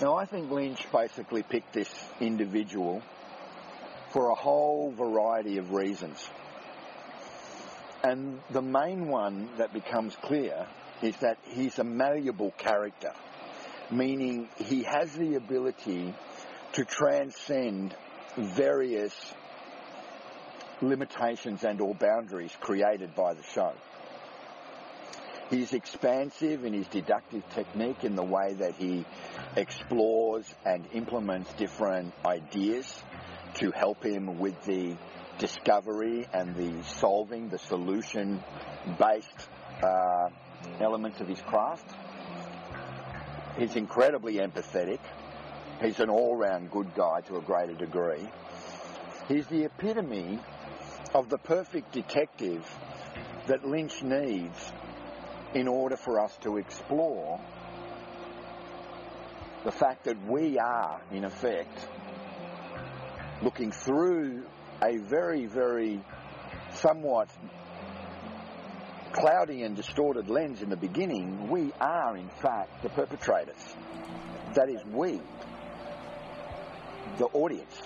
Now, 0.00 0.14
I 0.14 0.24
think 0.24 0.50
Lynch 0.50 0.90
basically 0.90 1.42
picked 1.42 1.74
this 1.74 1.90
individual 2.20 3.02
for 4.12 4.30
a 4.30 4.34
whole 4.34 4.92
variety 4.92 5.58
of 5.58 5.72
reasons. 5.72 6.26
And 8.02 8.40
the 8.50 8.62
main 8.62 9.08
one 9.08 9.50
that 9.58 9.74
becomes 9.74 10.16
clear 10.22 10.66
is 11.02 11.14
that 11.18 11.36
he's 11.44 11.78
a 11.78 11.84
malleable 11.84 12.52
character, 12.52 13.12
meaning 13.90 14.48
he 14.56 14.84
has 14.84 15.12
the 15.12 15.34
ability 15.34 16.14
to 16.72 16.84
transcend 16.86 17.94
various 18.38 19.14
limitations 20.80 21.62
and 21.62 21.78
or 21.82 21.94
boundaries 21.94 22.56
created 22.58 23.14
by 23.14 23.34
the 23.34 23.42
show. 23.42 23.74
He's 25.50 25.72
expansive 25.72 26.64
in 26.64 26.72
his 26.72 26.86
deductive 26.86 27.42
technique 27.54 28.04
in 28.04 28.14
the 28.14 28.22
way 28.22 28.54
that 28.54 28.76
he 28.76 29.04
explores 29.56 30.46
and 30.64 30.86
implements 30.92 31.52
different 31.54 32.14
ideas 32.24 33.02
to 33.54 33.72
help 33.72 34.04
him 34.04 34.38
with 34.38 34.64
the 34.64 34.96
discovery 35.38 36.28
and 36.32 36.54
the 36.54 36.84
solving, 36.84 37.48
the 37.48 37.58
solution 37.58 38.40
based 38.96 39.48
uh, 39.82 40.28
elements 40.80 41.20
of 41.20 41.26
his 41.26 41.40
craft. 41.40 41.90
He's 43.58 43.74
incredibly 43.74 44.34
empathetic. 44.34 45.00
He's 45.82 45.98
an 45.98 46.10
all 46.10 46.36
round 46.36 46.70
good 46.70 46.94
guy 46.94 47.22
to 47.22 47.38
a 47.38 47.40
greater 47.40 47.74
degree. 47.74 48.28
He's 49.26 49.48
the 49.48 49.64
epitome 49.64 50.38
of 51.12 51.28
the 51.28 51.38
perfect 51.38 51.90
detective 51.90 52.64
that 53.48 53.66
Lynch 53.66 54.00
needs 54.02 54.72
in 55.54 55.68
order 55.68 55.96
for 55.96 56.20
us 56.20 56.36
to 56.42 56.58
explore 56.58 57.40
the 59.64 59.72
fact 59.72 60.04
that 60.04 60.16
we 60.26 60.58
are, 60.58 61.00
in 61.10 61.24
effect, 61.24 61.86
looking 63.42 63.72
through 63.72 64.44
a 64.82 64.96
very, 64.98 65.46
very 65.46 66.00
somewhat 66.72 67.28
cloudy 69.12 69.62
and 69.62 69.76
distorted 69.76 70.30
lens 70.30 70.62
in 70.62 70.70
the 70.70 70.76
beginning, 70.76 71.48
we 71.48 71.72
are, 71.80 72.16
in 72.16 72.28
fact, 72.28 72.82
the 72.82 72.88
perpetrators. 72.88 73.74
That 74.54 74.68
is, 74.68 74.82
we, 74.86 75.20
the 77.18 77.26
audience. 77.26 77.82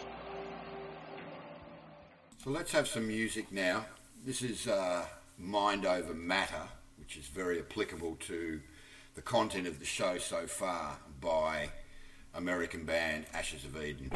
So 2.43 2.51
let's 2.51 2.73
have 2.73 2.87
some 2.87 3.09
music 3.09 3.51
now. 3.51 3.87
This 4.25 4.43
is 4.43 4.69
uh, 4.69 5.07
Mind 5.39 5.87
Over 5.87 6.15
Matter, 6.15 6.69
which 6.99 7.17
is 7.17 7.27
very 7.27 7.59
applicable 7.59 8.17
to 8.27 8.61
the 9.15 9.23
content 9.23 9.67
of 9.67 9.79
the 9.79 9.85
show 9.85 10.19
so 10.19 10.47
far 10.47 10.99
by 11.21 11.71
American 12.35 12.85
band 12.85 13.27
Ashes 13.33 13.65
of 13.65 13.77
Eden. 13.83 14.11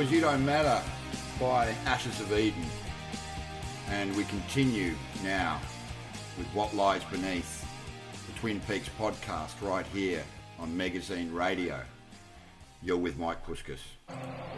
Was 0.00 0.10
You 0.10 0.22
Don't 0.22 0.46
Matter 0.46 0.82
by 1.38 1.74
Ashes 1.84 2.20
of 2.20 2.32
Eden. 2.32 2.64
And 3.90 4.16
we 4.16 4.24
continue 4.24 4.94
now 5.22 5.60
with 6.38 6.46
What 6.54 6.72
Lies 6.72 7.04
Beneath, 7.04 7.66
the 8.26 8.32
Twin 8.40 8.60
Peaks 8.60 8.88
podcast, 8.98 9.60
right 9.60 9.84
here 9.88 10.22
on 10.58 10.74
Magazine 10.74 11.30
Radio. 11.34 11.82
You're 12.82 12.96
with 12.96 13.18
Mike 13.18 13.44
Puskas. 13.44 13.80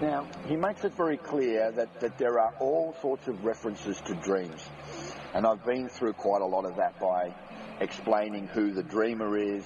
Now, 0.00 0.28
he 0.46 0.54
makes 0.54 0.84
it 0.84 0.94
very 0.94 1.16
clear 1.16 1.72
that, 1.72 1.98
that 1.98 2.18
there 2.18 2.38
are 2.38 2.54
all 2.60 2.94
sorts 3.02 3.26
of 3.26 3.44
references 3.44 4.00
to 4.02 4.14
dreams. 4.14 4.68
And 5.34 5.44
I've 5.44 5.66
been 5.66 5.88
through 5.88 6.12
quite 6.12 6.42
a 6.42 6.46
lot 6.46 6.64
of 6.64 6.76
that 6.76 7.00
by 7.00 7.34
explaining 7.80 8.46
who 8.46 8.70
the 8.70 8.84
dreamer 8.84 9.36
is 9.36 9.64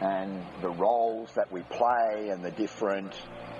and 0.00 0.44
the 0.60 0.70
roles 0.70 1.32
that 1.34 1.52
we 1.52 1.60
play 1.70 2.30
and 2.30 2.44
the 2.44 2.50
different 2.50 3.12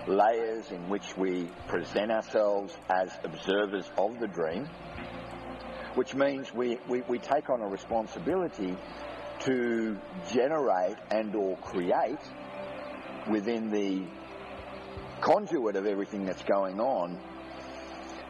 layers 0.07 0.71
in 0.71 0.89
which 0.89 1.17
we 1.17 1.49
present 1.69 2.11
ourselves 2.11 2.77
as 2.89 3.11
observers 3.25 3.91
of 3.97 4.19
the 4.19 4.27
dream, 4.27 4.69
which 5.95 6.15
means 6.15 6.53
we, 6.53 6.79
we, 6.89 7.03
we 7.03 7.19
take 7.19 7.51
on 7.51 7.61
a 7.61 7.69
responsibility 7.69 8.77
to 9.41 9.99
generate 10.31 10.97
and 11.11 11.35
or 11.35 11.57
create 11.59 12.19
within 13.31 13.71
the 13.71 14.03
conduit 15.21 15.77
of 15.77 15.87
everything 15.87 16.25
that's 16.25 16.43
going 16.43 16.81
on 16.81 17.19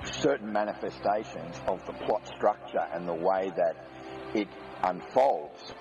certain 0.04 0.52
manifestations 0.52 1.56
of 1.66 1.84
the 1.86 1.92
plot 1.92 2.26
structure 2.26 2.84
and 2.92 3.06
the 3.06 3.14
way 3.14 3.52
that 3.56 3.86
it 4.34 4.48
unfolds, 4.82 5.72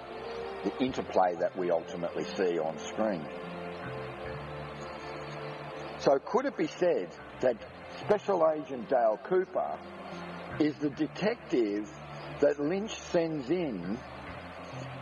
the 0.64 0.78
interplay 0.84 1.36
that 1.40 1.58
we 1.58 1.72
ultimately 1.72 2.24
see 2.24 2.60
on 2.60 2.78
screen. 2.78 3.26
So 6.02 6.18
could 6.18 6.46
it 6.46 6.58
be 6.58 6.66
said 6.66 7.10
that 7.42 7.58
Special 8.00 8.50
Agent 8.50 8.90
Dale 8.90 9.20
Cooper 9.24 9.78
is 10.60 10.76
the 10.78 10.90
detective 10.90 11.88
that 12.40 12.60
Lynch 12.60 13.00
sends 13.12 13.52
in 13.52 14.00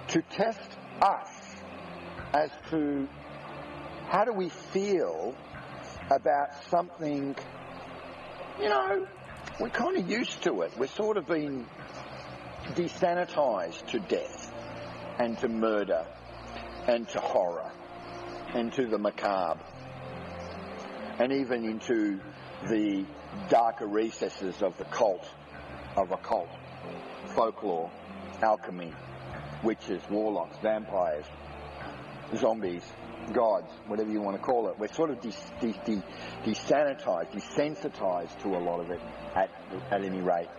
to 0.10 0.22
test 0.24 0.70
us 1.02 1.30
as 2.34 2.52
to 2.72 3.08
how 4.10 4.26
do 4.26 4.34
we 4.34 4.50
feel 4.50 5.34
about 6.12 6.50
something, 6.70 7.34
you 8.60 8.68
know, 8.68 9.08
we're 9.58 9.70
kind 9.70 9.98
of 9.98 10.10
used 10.10 10.44
to 10.44 10.64
it. 10.64 10.74
We're 10.78 10.88
sort 10.88 11.16
of 11.16 11.28
been 11.28 11.66
desanitized 12.74 13.88
to 13.92 14.00
death 14.00 14.52
and 15.18 15.40
to 15.40 15.48
murder 15.48 16.06
and 16.88 17.08
to 17.10 17.22
horror 17.22 17.72
and 18.54 18.74
to 18.74 18.86
the 18.86 18.98
macabre 18.98 19.64
and 21.20 21.34
even 21.34 21.66
into 21.66 22.20
the 22.70 23.06
darker 23.50 23.86
recesses 23.86 24.62
of 24.62 24.78
the 24.78 24.86
cult, 24.86 25.28
of 25.98 26.12
occult, 26.12 26.50
folklore, 27.36 27.92
alchemy, 28.42 28.94
witches, 29.64 30.02
warlocks, 30.10 30.58
vampires, 30.62 31.26
zombies, 32.38 32.84
gods, 33.34 33.72
whatever 33.88 34.10
you 34.10 34.22
want 34.22 34.38
to 34.38 34.42
call 34.42 34.70
it. 34.70 34.80
We're 34.80 34.88
sort 34.88 35.10
of 35.10 35.22
de- 35.22 35.34
de- 35.60 35.80
de- 35.86 36.04
desanitized, 36.46 37.32
desensitized 37.32 38.42
to 38.44 38.56
a 38.56 38.60
lot 38.60 38.80
of 38.80 38.90
it 38.90 39.02
at, 39.36 39.50
at 39.92 40.04
any 40.04 40.22
rate, 40.22 40.50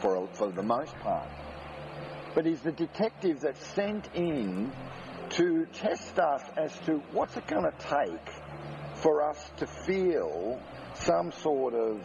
for, 0.00 0.28
for 0.32 0.50
the 0.50 0.62
most 0.62 0.94
part. 1.00 1.28
But 2.34 2.46
he's 2.46 2.60
the 2.60 2.72
detective 2.72 3.40
that's 3.40 3.64
sent 3.68 4.08
in 4.14 4.72
to 5.30 5.66
test 5.66 6.18
us 6.18 6.42
as 6.56 6.76
to 6.86 6.98
what's 7.12 7.36
it 7.36 7.46
going 7.46 7.64
to 7.64 7.74
take 7.78 8.34
for 9.02 9.22
us 9.22 9.50
to 9.58 9.66
feel 9.66 10.60
some 10.94 11.32
sort 11.32 11.74
of 11.74 12.00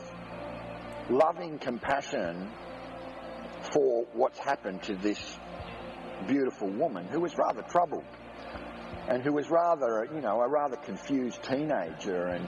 loving 1.09 1.59
compassion 1.59 2.49
for 3.73 4.05
what's 4.13 4.39
happened 4.39 4.81
to 4.83 4.95
this 4.95 5.37
beautiful 6.27 6.69
woman 6.69 7.05
who 7.07 7.19
was 7.19 7.37
rather 7.37 7.61
troubled 7.63 8.03
and 9.07 9.23
who 9.23 9.33
was 9.33 9.49
rather, 9.49 10.07
you 10.13 10.21
know, 10.21 10.41
a 10.41 10.47
rather 10.47 10.77
confused 10.77 11.41
teenager. 11.43 12.27
And 12.27 12.47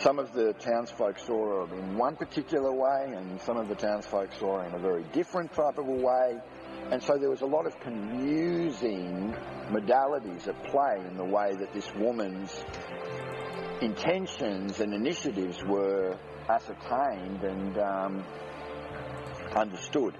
some 0.00 0.18
of 0.18 0.32
the 0.32 0.54
townsfolk 0.54 1.18
saw 1.18 1.66
her 1.66 1.76
in 1.76 1.96
one 1.96 2.16
particular 2.16 2.72
way, 2.72 3.12
and 3.14 3.40
some 3.42 3.56
of 3.56 3.68
the 3.68 3.74
townsfolk 3.74 4.32
saw 4.38 4.60
her 4.60 4.66
in 4.66 4.74
a 4.74 4.78
very 4.78 5.04
different 5.12 5.52
type 5.52 5.78
of 5.78 5.86
a 5.86 5.92
way. 5.92 6.38
And 6.90 7.02
so 7.02 7.18
there 7.18 7.30
was 7.30 7.42
a 7.42 7.46
lot 7.46 7.66
of 7.66 7.78
confusing 7.80 9.34
modalities 9.68 10.48
at 10.48 10.64
play 10.64 11.00
in 11.08 11.16
the 11.16 11.24
way 11.24 11.54
that 11.54 11.72
this 11.72 11.88
woman's 11.94 12.64
intentions 13.80 14.80
and 14.80 14.92
initiatives 14.92 15.62
were 15.64 16.16
ascertained 16.48 17.42
and 17.42 17.78
um, 17.78 18.24
understood. 19.54 20.14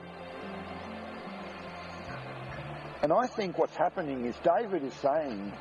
And 3.02 3.12
I 3.12 3.26
think 3.26 3.58
what's 3.58 3.76
happening 3.76 4.26
is 4.26 4.36
David 4.42 4.84
is 4.84 4.94
saying, 4.94 5.52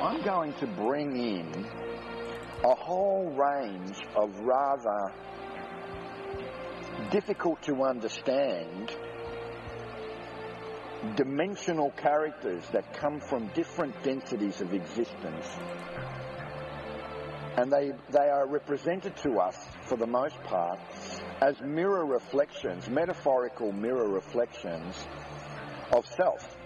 I'm 0.00 0.22
going 0.22 0.52
to 0.54 0.66
bring 0.66 1.16
in 1.16 1.66
a 2.64 2.74
whole 2.74 3.30
range 3.30 3.98
of 4.16 4.38
rather 4.40 5.12
difficult 7.10 7.62
to 7.62 7.84
understand 7.84 8.92
dimensional 11.16 11.90
characters 11.90 12.64
that 12.72 12.92
come 12.94 13.20
from 13.20 13.48
different 13.48 14.00
densities 14.02 14.60
of 14.60 14.72
existence. 14.72 15.46
And 17.56 17.70
they, 17.70 17.92
they 18.10 18.28
are 18.28 18.46
represented 18.46 19.16
to 19.18 19.38
us, 19.38 19.56
for 19.82 19.96
the 19.96 20.06
most 20.06 20.42
part, 20.44 20.78
as 21.40 21.60
mirror 21.60 22.06
reflections, 22.06 22.88
metaphorical 22.88 23.72
mirror 23.72 24.08
reflections 24.08 24.96
of 25.92 26.06
self. 26.06 26.56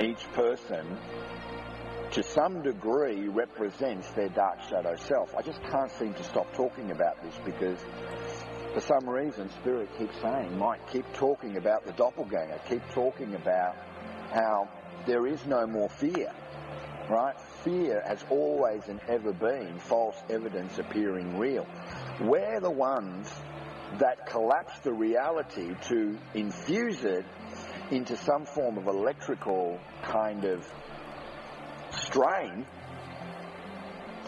Each 0.00 0.22
person, 0.32 0.96
to 2.12 2.22
some 2.22 2.62
degree, 2.62 3.28
represents 3.28 4.08
their 4.10 4.28
dark 4.28 4.60
shadow 4.68 4.94
self. 4.96 5.34
I 5.34 5.42
just 5.42 5.62
can't 5.64 5.90
seem 5.90 6.14
to 6.14 6.22
stop 6.22 6.52
talking 6.54 6.92
about 6.92 7.20
this 7.22 7.34
because 7.44 7.78
for 8.74 8.80
some 8.80 9.08
reason, 9.08 9.48
Spirit 9.62 9.88
keeps 9.98 10.14
saying, 10.20 10.58
Mike, 10.58 10.86
keep 10.92 11.10
talking 11.14 11.56
about 11.56 11.86
the 11.86 11.92
doppelganger, 11.92 12.60
keep 12.68 12.82
talking 12.90 13.34
about 13.34 13.74
how 14.30 14.68
there 15.06 15.26
is 15.26 15.44
no 15.46 15.66
more 15.66 15.88
fear, 15.88 16.30
right? 17.08 17.34
Fear 17.64 18.02
has 18.06 18.24
always 18.30 18.82
and 18.88 19.00
ever 19.08 19.32
been 19.32 19.78
false 19.78 20.16
evidence 20.30 20.78
appearing 20.78 21.38
real. 21.38 21.66
We're 22.20 22.60
the 22.60 22.70
ones 22.70 23.28
that 23.98 24.26
collapse 24.26 24.78
the 24.80 24.92
reality 24.92 25.74
to 25.88 26.18
infuse 26.34 27.04
it 27.04 27.24
into 27.90 28.16
some 28.16 28.44
form 28.44 28.78
of 28.78 28.86
electrical 28.86 29.80
kind 30.02 30.44
of 30.44 30.66
strain 31.90 32.66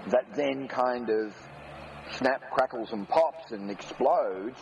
that 0.08 0.34
then 0.34 0.68
kind 0.68 1.10
of 1.10 1.34
snap, 2.12 2.50
crackles, 2.50 2.92
and 2.92 3.08
pops 3.08 3.52
and 3.52 3.70
explodes 3.70 4.58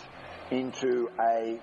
into 0.50 1.08
a 1.20 1.58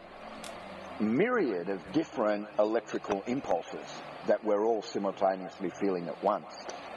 myriad 1.00 1.70
of 1.70 1.80
different 1.92 2.48
electrical 2.60 3.24
impulses 3.28 3.86
that 4.28 4.44
we're 4.44 4.64
all 4.64 4.82
simultaneously 4.82 5.70
feeling 5.80 6.08
at 6.08 6.24
once. 6.24 6.54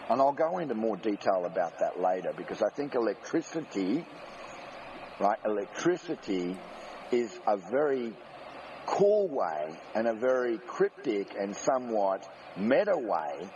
And 0.09 0.21
I'll 0.21 0.33
go 0.33 0.59
into 0.59 0.75
more 0.75 0.97
detail 0.97 1.45
about 1.47 1.81
that 1.81 2.01
later 2.01 2.33
because 2.37 2.63
I 2.63 2.69
think 2.71 2.95
electricity, 2.95 4.05
right, 5.19 5.39
electricity 5.45 6.57
is 7.11 7.37
a 7.47 7.57
very 7.57 8.13
cool 8.87 9.27
way 9.29 9.75
and 9.95 10.07
a 10.07 10.15
very 10.15 10.59
cryptic 10.59 11.35
and 11.37 11.57
somewhat 11.57 12.29
meta 12.57 12.97
way 12.97 13.49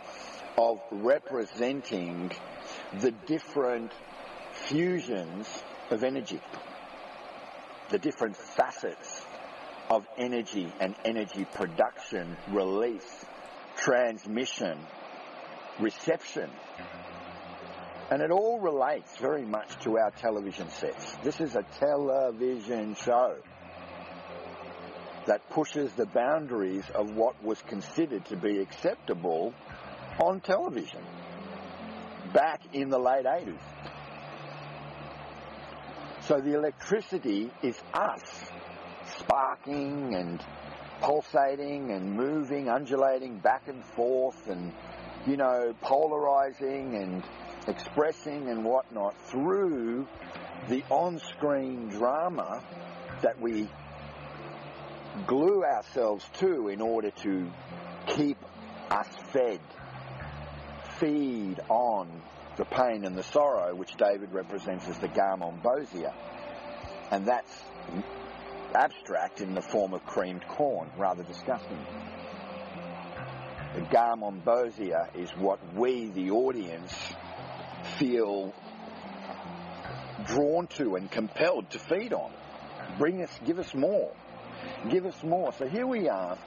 of 0.57 0.81
representing 0.91 2.31
the 2.99 3.11
different 3.11 3.93
fusions 4.51 5.47
of 5.89 6.03
energy, 6.03 6.41
the 7.89 7.97
different 7.97 8.35
facets 8.35 9.25
of 9.89 10.05
energy 10.17 10.71
and 10.81 10.95
energy 11.05 11.45
production, 11.45 12.35
release, 12.49 13.25
transmission, 13.77 14.77
reception. 15.81 16.49
And 18.09 18.21
it 18.21 18.31
all 18.31 18.59
relates 18.59 19.15
very 19.17 19.45
much 19.45 19.77
to 19.83 19.97
our 19.97 20.11
television 20.11 20.69
sets. 20.69 21.15
This 21.23 21.39
is 21.39 21.55
a 21.55 21.63
television 21.79 22.95
show 22.95 23.37
that 25.27 25.49
pushes 25.49 25.93
the 25.93 26.05
boundaries 26.05 26.83
of 26.93 27.11
what 27.11 27.41
was 27.43 27.61
considered 27.61 28.25
to 28.25 28.35
be 28.35 28.59
acceptable 28.59 29.53
on 30.19 30.41
television 30.41 31.01
back 32.33 32.61
in 32.73 32.89
the 32.89 32.99
late 32.99 33.25
80s. 33.25 33.57
So 36.21 36.39
the 36.39 36.53
electricity 36.55 37.49
is 37.63 37.79
us 37.93 38.21
sparking 39.17 40.15
and 40.15 40.43
pulsating 41.01 41.91
and 41.91 42.13
moving, 42.13 42.69
undulating 42.69 43.39
back 43.39 43.67
and 43.67 43.83
forth 43.83 44.49
and, 44.49 44.71
you 45.27 45.37
know, 45.37 45.75
polarizing 45.81 46.95
and 46.95 47.23
expressing 47.67 48.49
and 48.49 48.65
whatnot 48.65 49.15
through 49.27 50.07
the 50.67 50.83
on-screen 50.89 51.89
drama 51.89 52.63
that 53.21 53.39
we 53.39 53.67
glue 55.27 55.63
ourselves 55.63 56.25
to 56.39 56.67
in 56.69 56.81
order 56.81 57.11
to 57.11 57.49
keep 58.07 58.37
us 58.89 59.07
fed, 59.31 59.59
feed 60.99 61.59
on 61.69 62.09
the 62.57 62.65
pain 62.65 63.05
and 63.05 63.15
the 63.15 63.23
sorrow, 63.23 63.75
which 63.75 63.95
David 63.95 64.31
represents 64.31 64.87
as 64.87 64.97
the 64.99 65.07
Garmonbozia. 65.07 66.13
And 67.11 67.27
that's 67.27 67.63
abstract 68.73 69.41
in 69.41 69.53
the 69.53 69.61
form 69.61 69.93
of 69.93 70.05
creamed 70.05 70.47
corn, 70.47 70.89
rather 70.97 71.23
disgusting. 71.23 71.85
The 73.73 73.85
is 75.15 75.29
what 75.31 75.59
we, 75.75 76.07
the 76.07 76.31
audience, 76.31 76.93
feel 77.97 78.53
drawn 80.25 80.67
to 80.67 80.95
and 80.95 81.09
compelled 81.09 81.69
to 81.71 81.79
feed 81.79 82.11
on. 82.11 82.31
Bring 82.97 83.23
us, 83.23 83.29
give 83.45 83.59
us 83.59 83.73
more. 83.73 84.11
Give 84.89 85.05
us 85.05 85.23
more. 85.23 85.53
So 85.53 85.67
here 85.67 85.87
we 85.87 86.09
are, 86.09 86.37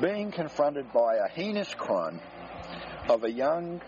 being 0.00 0.30
confronted 0.30 0.92
by 0.92 1.16
a 1.16 1.28
heinous 1.28 1.74
crime 1.74 2.20
of 3.08 3.24
a 3.24 3.30
young 3.30 3.80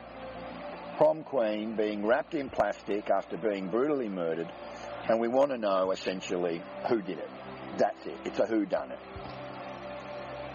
prom 0.96 1.22
queen 1.22 1.76
being 1.76 2.04
wrapped 2.04 2.34
in 2.34 2.50
plastic 2.50 3.08
after 3.08 3.36
being 3.36 3.68
brutally 3.68 4.08
murdered, 4.08 4.50
and 5.08 5.20
we 5.20 5.28
want 5.28 5.52
to 5.52 5.58
know 5.58 5.92
essentially 5.92 6.60
who 6.88 7.00
did 7.02 7.18
it. 7.18 7.30
That's 7.76 8.04
it. 8.04 8.16
It's 8.24 8.40
a 8.40 8.46
who 8.46 8.66
done 8.66 8.90
it. 8.90 8.98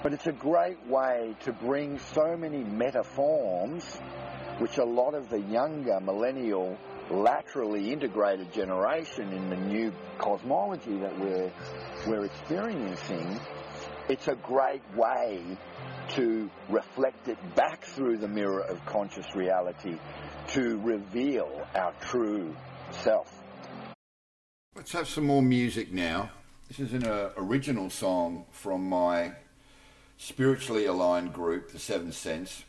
But 0.04 0.12
it's 0.12 0.28
a 0.28 0.34
great 0.34 0.86
way 0.86 1.34
to 1.46 1.54
bring 1.54 1.98
so 2.14 2.36
many 2.36 2.62
meta 2.62 3.04
forms, 3.04 3.86
which 4.60 4.78
a 4.78 4.84
lot 4.84 5.14
of 5.14 5.30
the 5.30 5.40
younger 5.40 6.02
millennial 6.02 6.78
laterally 7.10 7.92
integrated 7.92 8.52
generation 8.52 9.32
in 9.32 9.50
the 9.50 9.56
new 9.56 9.94
cosmology 10.18 10.98
that 10.98 11.18
we're 11.18 11.50
we're 12.06 12.26
experiencing, 12.26 13.40
it's 14.10 14.28
a 14.28 14.36
great 14.36 14.82
way 14.94 15.42
to 16.10 16.50
reflect 16.70 17.30
it 17.30 17.38
back 17.56 17.86
through 17.86 18.18
the 18.18 18.28
mirror 18.28 18.62
of 18.62 18.86
conscious 18.86 19.34
reality 19.36 19.98
to 20.50 20.80
reveal 20.80 21.66
our 21.76 21.94
true 22.02 22.54
self. 22.92 23.42
Let's 24.76 24.92
have 24.92 25.08
some 25.08 25.26
more 25.26 25.42
music 25.42 25.94
now. 25.94 26.30
This 26.68 26.80
is 26.80 26.94
an 26.94 27.06
uh, 27.06 27.30
original 27.38 27.90
song 27.90 28.46
from 28.52 28.90
my 28.90 29.34
spiritually 30.18 30.86
aligned 30.86 31.34
group, 31.34 31.72
The 31.72 31.80
Seventh 31.80 32.16
Sense, 32.16 32.64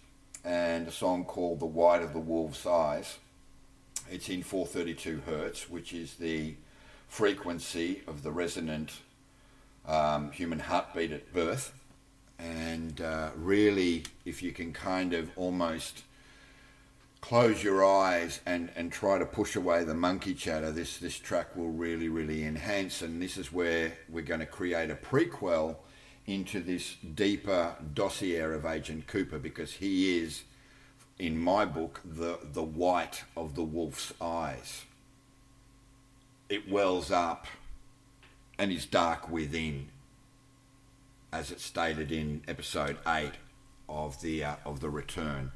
and 0.45 0.89
a 0.89 0.93
song 0.93 1.25
called 1.25 1.61
The 1.61 1.67
White 1.67 2.03
of 2.03 2.13
the 2.13 2.21
Wolf's 2.21 2.67
Eyes. 2.67 3.19
It's 4.11 4.29
in 4.29 4.43
432 4.43 5.23
hertz, 5.27 5.71
which 5.71 5.93
is 5.93 6.15
the 6.15 6.55
frequency 7.09 8.03
of 8.07 8.23
the 8.23 8.33
resonant 8.33 8.93
um, 9.87 10.31
human 10.33 10.59
heartbeat 10.59 11.13
at 11.13 11.33
birth. 11.33 11.73
And 12.39 13.01
uh, 13.01 13.31
really, 13.37 14.05
if 14.25 14.43
you 14.43 14.53
can 14.53 14.73
kind 14.73 15.15
of 15.15 15.31
almost 15.37 16.03
close 17.21 17.63
your 17.63 17.85
eyes 17.85 18.41
and, 18.45 18.71
and 18.77 18.93
try 18.93 19.19
to 19.19 19.25
push 19.25 19.57
away 19.57 19.85
the 19.85 19.95
monkey 19.95 20.35
chatter, 20.35 20.71
this, 20.71 20.99
this 20.99 21.19
track 21.19 21.57
will 21.57 21.71
really, 21.71 22.09
really 22.09 22.45
enhance. 22.45 23.01
And 23.01 23.23
this 23.23 23.39
is 23.39 23.53
where 23.53 23.95
we're 24.11 24.23
going 24.23 24.41
to 24.41 24.47
create 24.47 24.91
a 24.91 24.95
prequel 24.95 25.77
into 26.27 26.61
this 26.61 26.97
deeper 27.15 27.77
dossier 27.93 28.41
of 28.41 28.65
Agent 28.65 29.07
Cooper 29.07 29.39
because 29.39 29.75
he 29.75 30.19
is, 30.19 30.45
in 31.19 31.39
my 31.39 31.65
book, 31.65 32.01
the, 32.05 32.39
the 32.43 32.63
white 32.63 33.25
of 33.37 33.55
the 33.55 33.63
wolf's 33.63 34.13
eyes. 34.21 34.85
It 36.49 36.71
wells 36.71 37.11
up 37.11 37.47
and 38.59 38.73
is 38.73 38.87
dark 38.87 39.29
within, 39.31 39.89
as 41.33 41.51
it's 41.51 41.65
stated 41.65 42.11
in 42.11 42.43
episode 42.49 42.99
8 43.07 43.33
of 43.89 44.21
the, 44.23 44.45
uh, 44.45 44.57
of 44.65 44.81
the 44.81 44.91
Return. 44.91 45.53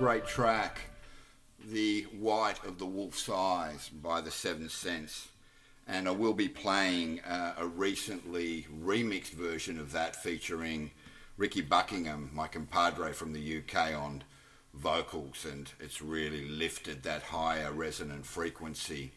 Great 0.00 0.24
track, 0.24 0.80
The 1.62 2.04
White 2.18 2.64
of 2.64 2.78
the 2.78 2.86
Wolf's 2.86 3.28
Eyes 3.28 3.90
by 3.90 4.22
the 4.22 4.30
Seventh 4.30 4.70
Sense. 4.70 5.28
And 5.86 6.08
I 6.08 6.10
will 6.12 6.32
be 6.32 6.48
playing 6.48 7.20
uh, 7.20 7.52
a 7.58 7.66
recently 7.66 8.66
remixed 8.82 9.32
version 9.32 9.78
of 9.78 9.92
that 9.92 10.16
featuring 10.16 10.90
Ricky 11.36 11.60
Buckingham, 11.60 12.30
my 12.32 12.48
compadre 12.48 13.12
from 13.12 13.34
the 13.34 13.58
UK, 13.58 13.94
on 13.94 14.24
vocals. 14.72 15.44
And 15.44 15.70
it's 15.78 16.00
really 16.00 16.48
lifted 16.48 17.02
that 17.02 17.24
higher 17.24 17.70
resonant 17.70 18.24
frequency 18.24 19.12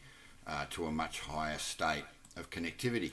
uh, 0.46 0.66
to 0.68 0.84
a 0.84 0.92
much 0.92 1.20
higher 1.20 1.56
state 1.56 2.04
of 2.36 2.50
connectivity 2.50 3.12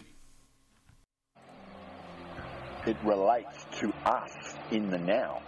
it 2.85 2.97
relates 3.03 3.65
to 3.79 3.93
us 4.05 4.55
in 4.71 4.89
the 4.89 4.97
now. 4.97 5.41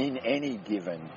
In 0.00 0.16
any 0.16 0.56
given 0.56 1.10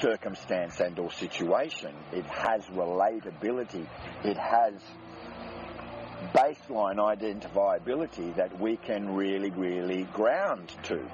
circumstance 0.00 0.80
and 0.80 0.98
or 0.98 1.12
situation, 1.12 1.94
it 2.10 2.24
has 2.24 2.64
relatability. 2.68 3.86
It 4.24 4.38
has 4.38 4.72
baseline 6.34 6.96
identifiability 6.96 8.34
that 8.36 8.58
we 8.58 8.78
can 8.78 9.14
really, 9.14 9.50
really 9.50 10.04
ground 10.04 10.72
to. 10.84 11.06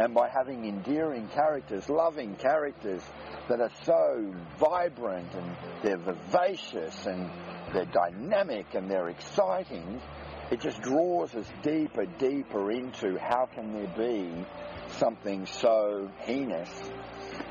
And 0.00 0.12
by 0.14 0.28
having 0.36 0.64
endearing 0.64 1.28
characters, 1.28 1.88
loving 1.88 2.34
characters 2.34 3.02
that 3.48 3.60
are 3.60 3.70
so 3.84 4.34
vibrant 4.58 5.32
and 5.32 5.56
they're 5.84 5.96
vivacious 5.96 7.06
and 7.06 7.30
they're 7.72 7.84
dynamic 7.84 8.74
and 8.74 8.90
they're 8.90 9.10
exciting, 9.10 10.02
it 10.50 10.60
just 10.60 10.82
draws 10.82 11.32
us 11.36 11.46
deeper, 11.62 12.04
deeper 12.18 12.72
into 12.72 13.16
how 13.16 13.46
can 13.46 13.72
there 13.72 13.94
be 13.96 14.44
something 14.98 15.46
so 15.46 16.10
heinous, 16.20 16.70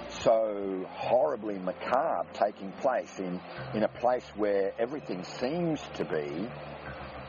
so 0.10 0.86
horribly 0.89 1.58
macabre 1.60 2.28
taking 2.34 2.71
place 2.73 3.19
in, 3.19 3.39
in 3.73 3.84
a 3.84 3.88
place 3.88 4.25
where 4.36 4.73
everything 4.80 5.23
seems 5.23 5.82
to 5.95 6.06
be, 6.06 6.47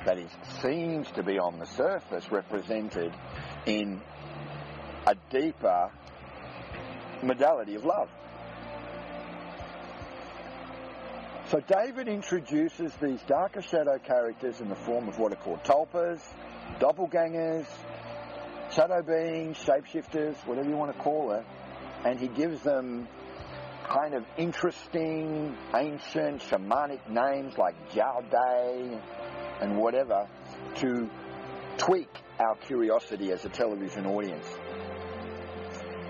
that 0.04 0.18
is, 0.18 0.30
seems 0.62 1.10
to 1.12 1.22
be 1.22 1.38
on 1.38 1.58
the 1.58 1.66
surface 1.66 2.30
represented 2.30 3.12
in 3.66 4.00
a 5.06 5.14
deeper 5.30 5.90
modality 7.22 7.74
of 7.74 7.84
love. 7.84 8.08
So 11.50 11.60
David 11.60 12.06
introduces 12.06 12.92
these 13.02 13.20
darker 13.22 13.60
shadow 13.60 13.98
characters 13.98 14.60
in 14.60 14.68
the 14.68 14.76
form 14.76 15.08
of 15.08 15.18
what 15.18 15.32
are 15.32 15.36
called 15.36 15.64
tulpas, 15.64 16.20
doppelgangers, 16.78 17.66
shadow 18.72 19.02
beings, 19.02 19.56
shapeshifters, 19.58 20.36
whatever 20.46 20.68
you 20.68 20.76
want 20.76 20.96
to 20.96 21.02
call 21.02 21.32
it, 21.32 21.44
and 22.04 22.18
he 22.18 22.28
gives 22.28 22.62
them 22.62 23.08
kind 23.88 24.14
of 24.14 24.24
interesting, 24.36 25.56
ancient, 25.74 26.42
shamanic 26.42 27.08
names 27.08 27.58
like 27.58 27.74
Jowday 27.90 29.00
and 29.60 29.76
whatever 29.76 30.28
to 30.76 31.10
tweak 31.76 32.08
our 32.38 32.54
curiosity 32.56 33.32
as 33.32 33.44
a 33.44 33.48
television 33.48 34.06
audience. 34.06 34.46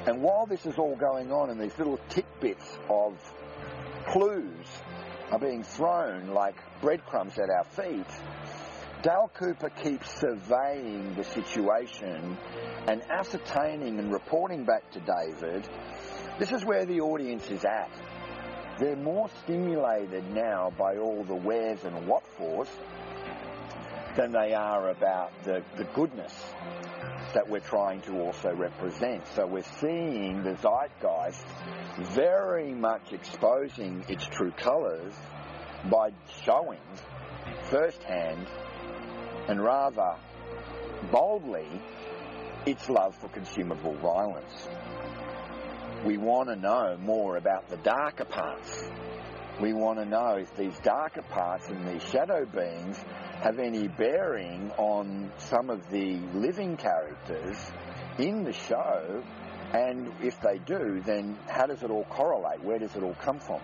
And 0.07 0.23
while 0.23 0.47
this 0.47 0.67
is 0.67 0.79
all 0.79 0.97
going 0.97 1.33
on 1.33 1.51
and 1.51 1.61
these 1.61 1.77
little 1.79 1.99
tidbits 2.09 2.79
of 2.89 3.19
clues 4.09 4.67
are 5.31 5.39
being 5.39 5.63
thrown 5.63 6.29
like 6.29 6.57
breadcrumbs 6.81 7.39
at 7.39 7.49
our 7.51 7.65
feet, 7.65 8.07
Dale 9.03 9.31
Cooper 9.33 9.71
keeps 9.71 10.21
surveying 10.21 11.15
the 11.15 11.25
situation 11.25 12.37
and 12.87 13.03
ascertaining 13.11 13.99
and 13.99 14.13
reporting 14.13 14.67
back 14.67 14.91
to 14.91 15.01
David. 15.01 15.67
This 16.39 16.53
is 16.53 16.67
where 16.67 16.85
the 16.85 17.01
audience 17.01 17.51
is 17.51 17.65
at. 17.65 17.91
They're 18.79 18.97
more 18.97 19.31
stimulated 19.43 20.31
now 20.31 20.71
by 20.77 20.99
all 20.99 21.25
the 21.25 21.35
wheres 21.35 21.83
and 21.85 22.07
what 22.07 22.27
fors 22.37 22.69
than 24.17 24.33
they 24.33 24.53
are 24.53 24.91
about 24.91 25.33
the, 25.45 25.63
the 25.79 25.85
goodness 25.95 26.35
that 27.33 27.49
we're 27.49 27.61
trying 27.61 28.03
to 28.03 28.21
also 28.21 28.53
represent. 28.53 29.27
So 29.29 29.47
we're 29.47 29.63
seeing 29.63 30.43
the 30.43 30.57
zeitgeist 30.57 31.45
very 32.15 32.75
much 32.75 33.13
exposing 33.13 34.05
its 34.09 34.27
true 34.27 34.53
colours 34.53 35.15
by 35.91 36.11
showing 36.45 36.81
firsthand 37.71 38.47
and 39.51 39.61
rather 39.61 40.15
boldly 41.11 41.67
its 42.67 42.89
love 42.89 43.17
for 43.17 43.29
consumable 43.29 43.95
violence. 43.97 44.69
We 46.05 46.19
want 46.19 46.49
to 46.51 46.57
know 46.57 46.97
more 47.01 47.37
about 47.37 47.69
the 47.69 47.77
darker 47.79 48.27
parts. 48.27 48.85
We 49.61 49.73
want 49.73 49.99
to 49.99 50.05
know 50.05 50.37
if 50.37 50.57
these 50.57 50.79
darker 50.85 51.23
parts 51.23 51.69
and 51.69 51.87
these 51.89 52.09
shadow 52.11 52.47
beings 52.47 52.97
have 53.43 53.59
any 53.59 53.89
bearing 53.89 54.71
on 54.79 55.33
some 55.39 55.69
of 55.69 55.91
the 55.91 56.21
living 56.33 56.77
characters 56.77 57.59
in 58.19 58.45
the 58.45 58.53
show, 58.53 59.23
and 59.73 60.13
if 60.23 60.41
they 60.41 60.59
do, 60.59 61.03
then 61.05 61.37
how 61.49 61.67
does 61.67 61.83
it 61.83 61.91
all 61.91 62.05
correlate? 62.05 62.63
Where 62.63 62.79
does 62.79 62.95
it 62.95 63.03
all 63.03 63.17
come 63.17 63.41
from? 63.41 63.61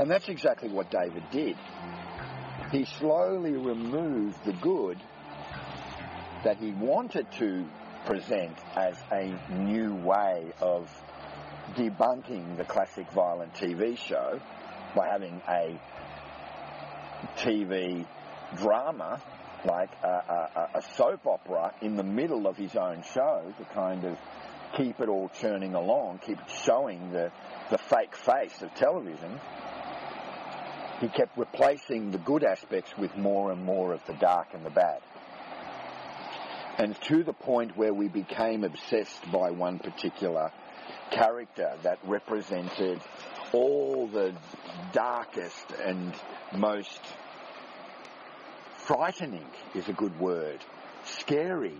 And 0.00 0.10
that's 0.10 0.28
exactly 0.28 0.68
what 0.68 0.90
David 0.90 1.22
did. 1.30 1.56
He 2.70 2.84
slowly 2.84 3.52
removed 3.52 4.44
the 4.44 4.52
good 4.52 4.98
that 6.44 6.58
he 6.58 6.72
wanted 6.72 7.30
to 7.32 7.64
present 8.04 8.56
as 8.76 8.94
a 9.10 9.34
new 9.50 9.94
way 9.94 10.52
of 10.60 10.90
debunking 11.74 12.56
the 12.56 12.64
classic 12.64 13.10
violent 13.12 13.54
TV 13.54 13.96
show 13.96 14.40
by 14.94 15.08
having 15.08 15.40
a 15.48 15.80
TV 17.38 18.06
drama, 18.56 19.20
like 19.64 19.90
a, 20.02 20.06
a, 20.06 20.70
a, 20.78 20.82
soap 20.96 21.26
opera, 21.26 21.74
in 21.80 21.96
the 21.96 22.02
middle 22.02 22.46
of 22.46 22.56
his 22.56 22.76
own 22.76 23.02
show 23.14 23.52
to 23.58 23.64
kind 23.74 24.04
of 24.04 24.18
keep 24.76 25.00
it 25.00 25.08
all 25.08 25.30
churning 25.40 25.74
along, 25.74 26.20
keep 26.24 26.38
showing 26.64 27.12
the, 27.12 27.32
the 27.70 27.78
fake 27.78 28.14
face 28.14 28.62
of 28.62 28.74
television. 28.74 29.40
He 31.00 31.08
kept 31.08 31.36
replacing 31.38 32.10
the 32.10 32.18
good 32.18 32.44
aspects 32.44 32.96
with 32.96 33.16
more 33.16 33.52
and 33.52 33.64
more 33.64 33.92
of 33.92 34.04
the 34.06 34.14
dark 34.14 34.48
and 34.52 34.64
the 34.64 34.70
bad. 34.70 35.00
And 36.76 37.00
to 37.02 37.22
the 37.22 37.32
point 37.32 37.76
where 37.76 37.92
we 37.92 38.08
became 38.08 38.64
obsessed 38.64 39.30
by 39.30 39.50
one 39.50 39.78
particular 39.78 40.52
character 41.10 41.72
that 41.82 41.98
represented 42.04 43.00
all 43.52 44.06
the 44.08 44.34
darkest 44.92 45.72
and 45.84 46.14
most 46.56 47.00
frightening 48.76 49.46
is 49.74 49.88
a 49.88 49.92
good 49.92 50.18
word, 50.18 50.58
scary, 51.04 51.76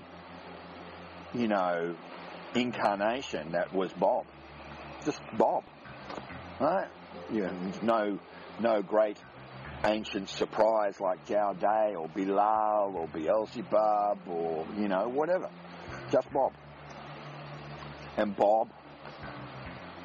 you 1.34 1.48
know, 1.48 1.94
incarnation 2.54 3.52
that 3.52 3.72
was 3.72 3.92
Bob. 3.92 4.26
Just 5.04 5.20
Bob. 5.36 5.64
Right? 6.60 6.88
You 7.32 7.42
know, 7.42 7.52
no, 7.82 8.18
no 8.60 8.82
great 8.82 9.18
ancient 9.84 10.28
surprise 10.28 11.00
like 11.00 11.26
Jowday 11.26 11.96
or 11.96 12.08
Bilal 12.08 12.94
or 12.96 13.08
Beelzebub 13.08 14.18
or, 14.28 14.66
you 14.76 14.88
know, 14.88 15.08
whatever. 15.08 15.48
Just 16.10 16.30
Bob. 16.32 16.52
And 18.16 18.34
Bob 18.36 18.70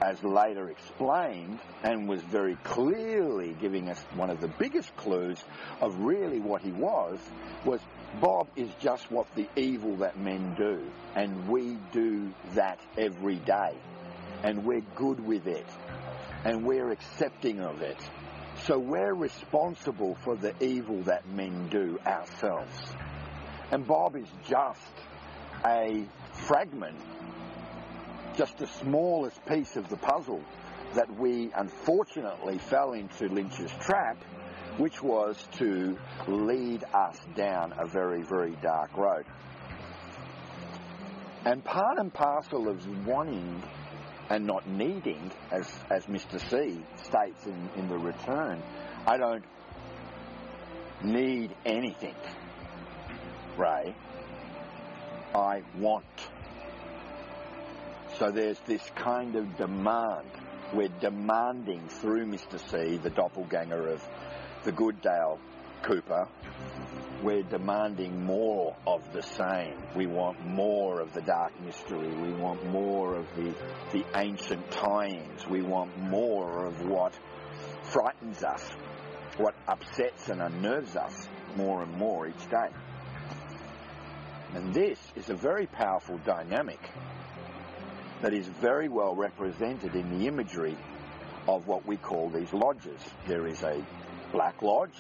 as 0.04 0.22
later 0.24 0.70
explained, 0.70 1.60
and 1.84 2.10
was 2.10 2.22
very 2.24 2.56
clearly 2.64 3.56
giving 3.62 3.90
us 3.90 4.00
one 4.16 4.30
of 4.30 4.42
the 4.42 4.48
biggest 4.60 4.96
clues 4.98 5.42
of 5.82 5.98
really 6.00 6.40
what 6.40 6.62
he 6.62 6.72
was, 6.72 7.20
was 7.64 7.80
Bob 8.20 8.48
is 8.56 8.70
just 8.80 9.10
what 9.12 9.28
the 9.36 9.48
evil 9.56 9.96
that 9.98 10.18
men 10.20 10.56
do, 10.56 10.86
and 11.16 11.48
we 11.48 11.78
do 11.92 12.34
that 12.54 12.80
every 12.98 13.38
day, 13.38 13.74
and 14.44 14.66
we're 14.66 14.84
good 14.96 15.26
with 15.26 15.48
it, 15.48 15.68
and 16.44 16.66
we're 16.66 16.92
accepting 16.92 17.62
of 17.62 17.82
it. 17.82 17.98
So 18.66 18.80
we're 18.80 19.14
responsible 19.14 20.16
for 20.24 20.36
the 20.36 20.54
evil 20.64 21.02
that 21.04 21.28
men 21.28 21.68
do 21.70 22.00
ourselves. 22.06 22.80
And 23.72 23.86
Bob 23.86 24.16
is 24.16 24.28
just 24.48 24.80
a 25.66 26.06
fragment 26.34 27.00
just 28.36 28.58
the 28.58 28.68
smallest 28.68 29.46
piece 29.46 29.76
of 29.76 29.90
the 29.90 29.98
puzzle 29.98 30.42
that 30.96 31.10
we 31.18 31.52
unfortunately 31.56 32.58
fell 32.58 32.94
into 32.94 33.28
Lynch's 33.28 33.72
trap, 33.80 34.18
which 34.78 35.02
was 35.02 35.38
to 35.54 35.98
lead 36.28 36.84
us 36.94 37.18
down 37.36 37.74
a 37.78 37.86
very, 37.86 38.22
very 38.22 38.56
dark 38.62 38.96
road. 38.98 39.26
And 41.46 41.64
part 41.64 41.98
and 41.98 42.14
parcel 42.14 42.70
of 42.70 43.06
wanting 43.06 43.62
and 44.34 44.48
not 44.48 44.68
needing, 44.68 45.32
as, 45.52 45.72
as 45.92 46.08
Mr. 46.08 46.40
C 46.50 46.82
states 47.04 47.46
in, 47.46 47.70
in 47.78 47.88
the 47.88 47.98
return, 47.98 48.64
I 49.06 49.18
don't 49.18 49.46
need 51.04 51.56
anything, 51.68 52.16
Ray. 53.56 53.96
I 55.36 55.62
want 55.78 56.06
So 58.18 58.32
there's 58.32 58.60
this 58.62 58.82
kind 58.96 59.36
of 59.36 59.56
demand. 59.58 60.30
We're 60.74 60.90
demanding 61.00 61.88
through 61.88 62.26
Mr. 62.26 62.60
C, 62.60 62.98
the 62.98 63.12
doppelganger 63.12 63.88
of 63.88 64.04
the 64.64 64.72
good 64.72 65.00
Dale 65.02 65.40
Cooper, 65.84 66.28
we're 67.24 67.44
demanding 67.44 68.26
more 68.26 68.76
of 68.86 69.14
the 69.14 69.22
same. 69.22 69.76
We 69.96 70.08
want 70.08 70.46
more 70.46 71.00
of 71.00 71.14
the 71.14 71.22
dark 71.22 71.54
mystery. 71.62 72.14
We 72.14 72.34
want 72.34 72.66
more 72.66 73.16
of 73.16 73.26
the, 73.36 73.56
the 73.94 74.06
ancient 74.16 74.70
tie-ins. 74.72 75.48
We 75.48 75.62
want 75.62 75.98
more 75.98 76.66
of 76.66 76.86
what 76.86 77.14
frightens 77.84 78.44
us, 78.44 78.70
what 79.38 79.56
upsets 79.68 80.28
and 80.30 80.42
unnerves 80.42 80.96
us 80.98 81.30
more 81.56 81.82
and 81.84 81.94
more 81.94 82.28
each 82.28 82.50
day. 82.50 82.70
And 84.54 84.74
this 84.74 85.00
is 85.16 85.30
a 85.30 85.36
very 85.36 85.66
powerful 85.66 86.18
dynamic 86.20 86.80
that 88.22 88.34
is 88.34 88.48
very 88.48 88.90
well 88.90 89.16
represented 89.16 89.96
in 89.96 90.20
the 90.20 90.28
imagery 90.28 90.78
of 91.48 91.68
what 91.68 91.86
we 91.86 91.98
call 91.98 92.30
these 92.30 92.52
lodges. 92.54 93.00
There 93.28 93.48
is 93.48 93.64
a 93.64 93.84
black 94.32 94.62
lodge 94.62 94.96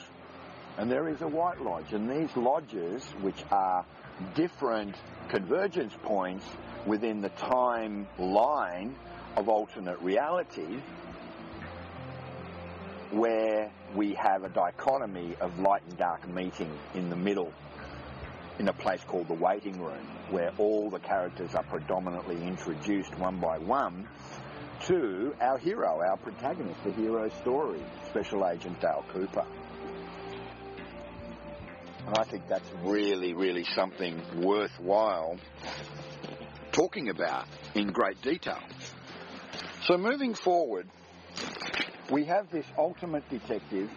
and 0.78 0.89
there 0.89 1.07
is 1.07 1.21
a 1.21 1.28
white 1.28 1.61
lodge. 1.61 1.93
And 1.93 2.09
these 2.09 2.36
lodges, 2.36 3.03
which 3.21 3.43
are 3.51 3.86
different 4.36 4.95
convergence 5.30 5.93
points 6.03 6.45
within 6.86 7.21
the 7.21 7.30
time 7.30 8.07
line 8.17 8.95
of 9.36 9.49
alternate 9.49 9.99
reality, 10.01 10.80
where 13.11 13.71
we 13.95 14.13
have 14.15 14.43
a 14.43 14.49
dichotomy 14.49 15.36
of 15.39 15.59
light 15.59 15.84
and 15.88 15.97
dark 15.97 16.28
meeting 16.28 16.71
in 16.95 17.09
the 17.09 17.15
middle 17.15 17.53
in 18.59 18.67
a 18.67 18.74
place 18.74 19.01
called 19.05 19.28
the 19.28 19.34
waiting 19.34 19.80
room, 19.82 20.07
where 20.30 20.51
all 20.57 20.89
the 20.89 20.99
characters 20.99 21.55
are 21.55 21.63
predominantly 21.63 22.41
introduced 22.43 23.17
one 23.17 23.39
by 23.39 23.57
one 23.57 24.07
to 24.86 25.34
our 25.39 25.57
hero, 25.57 26.01
our 26.01 26.17
protagonist, 26.17 26.84
the 26.84 26.91
hero's 26.91 27.34
story, 27.34 27.80
Special 28.09 28.47
Agent 28.47 28.80
Dale 28.82 29.03
Cooper. 29.09 29.45
And 32.06 32.16
I 32.16 32.24
think 32.24 32.47
that's 32.47 32.70
really, 32.84 33.34
really 33.34 33.64
something 33.64 34.22
worthwhile 34.41 35.38
talking 36.72 37.10
about 37.10 37.45
in 37.76 37.88
great 37.88 38.22
detail. 38.22 38.60
So 39.86 39.97
moving 39.97 40.34
forward, 40.34 40.88
we 42.12 42.26
have 42.26 42.51
this 42.51 42.66
ultimate 42.78 43.30
detective 43.30 43.89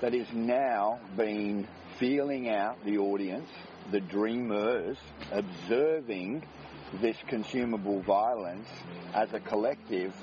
that 0.00 0.14
is 0.14 0.26
now 0.32 1.00
being 1.16 1.66
feeling 1.98 2.48
out 2.48 2.84
the 2.84 2.98
audience, 2.98 3.48
the 3.90 4.00
dreamers, 4.00 4.96
observing 5.30 6.44
this 7.00 7.16
consumable 7.28 8.00
violence 8.02 8.68
as 9.14 9.32
a 9.32 9.40
collective 9.40 10.14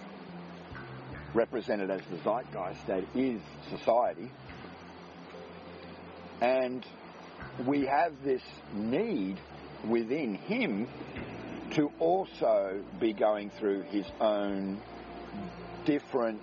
represented 1.34 1.90
as 1.90 2.02
the 2.12 2.18
zeitgeist 2.18 2.86
that 2.88 3.04
is 3.16 3.42
society. 3.70 4.32
And 6.42 6.86
we 7.66 7.86
have 7.86 8.14
this 8.24 8.42
need 8.74 9.38
within 9.88 10.36
him 10.36 10.88
to 11.72 11.92
also 12.00 12.82
be 13.00 13.14
going 13.14 13.50
through 13.60 13.84
his 13.84 14.06
own 14.20 14.82
different 15.86 16.42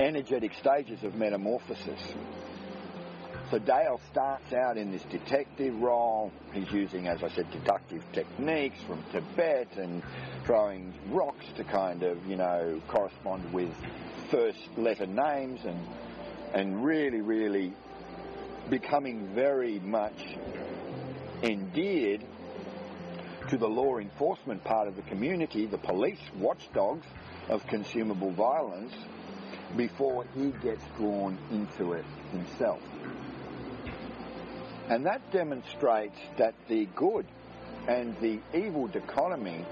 energetic 0.00 0.52
stages 0.54 1.02
of 1.04 1.14
metamorphosis. 1.14 2.00
So 3.50 3.60
Dale 3.60 4.00
starts 4.10 4.52
out 4.52 4.76
in 4.76 4.90
this 4.90 5.04
detective 5.04 5.80
role. 5.80 6.32
He's 6.52 6.70
using, 6.72 7.06
as 7.06 7.22
I 7.22 7.28
said, 7.28 7.48
deductive 7.52 8.02
techniques 8.12 8.78
from 8.88 9.04
Tibet 9.12 9.68
and 9.76 10.02
throwing 10.44 10.92
rocks 11.10 11.46
to 11.56 11.62
kind 11.62 12.02
of, 12.02 12.26
you 12.26 12.36
know, 12.36 12.80
correspond 12.88 13.52
with 13.52 13.72
first 14.30 14.58
letter 14.76 15.06
names 15.06 15.60
and 15.64 15.78
and 16.54 16.84
really, 16.84 17.20
really 17.20 17.72
becoming 18.70 19.34
very 19.34 19.78
much 19.80 20.36
endeared 21.42 22.24
to 23.48 23.56
the 23.56 23.68
law 23.68 23.98
enforcement 23.98 24.64
part 24.64 24.88
of 24.88 24.96
the 24.96 25.02
community, 25.02 25.66
the 25.66 25.78
police 25.78 26.20
watchdogs 26.36 27.06
of 27.48 27.64
consumable 27.66 28.32
violence, 28.32 28.92
before 29.76 30.24
he 30.34 30.52
gets 30.62 30.82
drawn 30.96 31.38
into 31.50 31.92
it 31.92 32.04
himself. 32.32 32.80
And 34.88 35.06
that 35.06 35.32
demonstrates 35.32 36.18
that 36.38 36.54
the 36.68 36.86
good 36.96 37.26
and 37.88 38.16
the 38.20 38.40
evil 38.54 38.86
dichotomy 38.86 39.64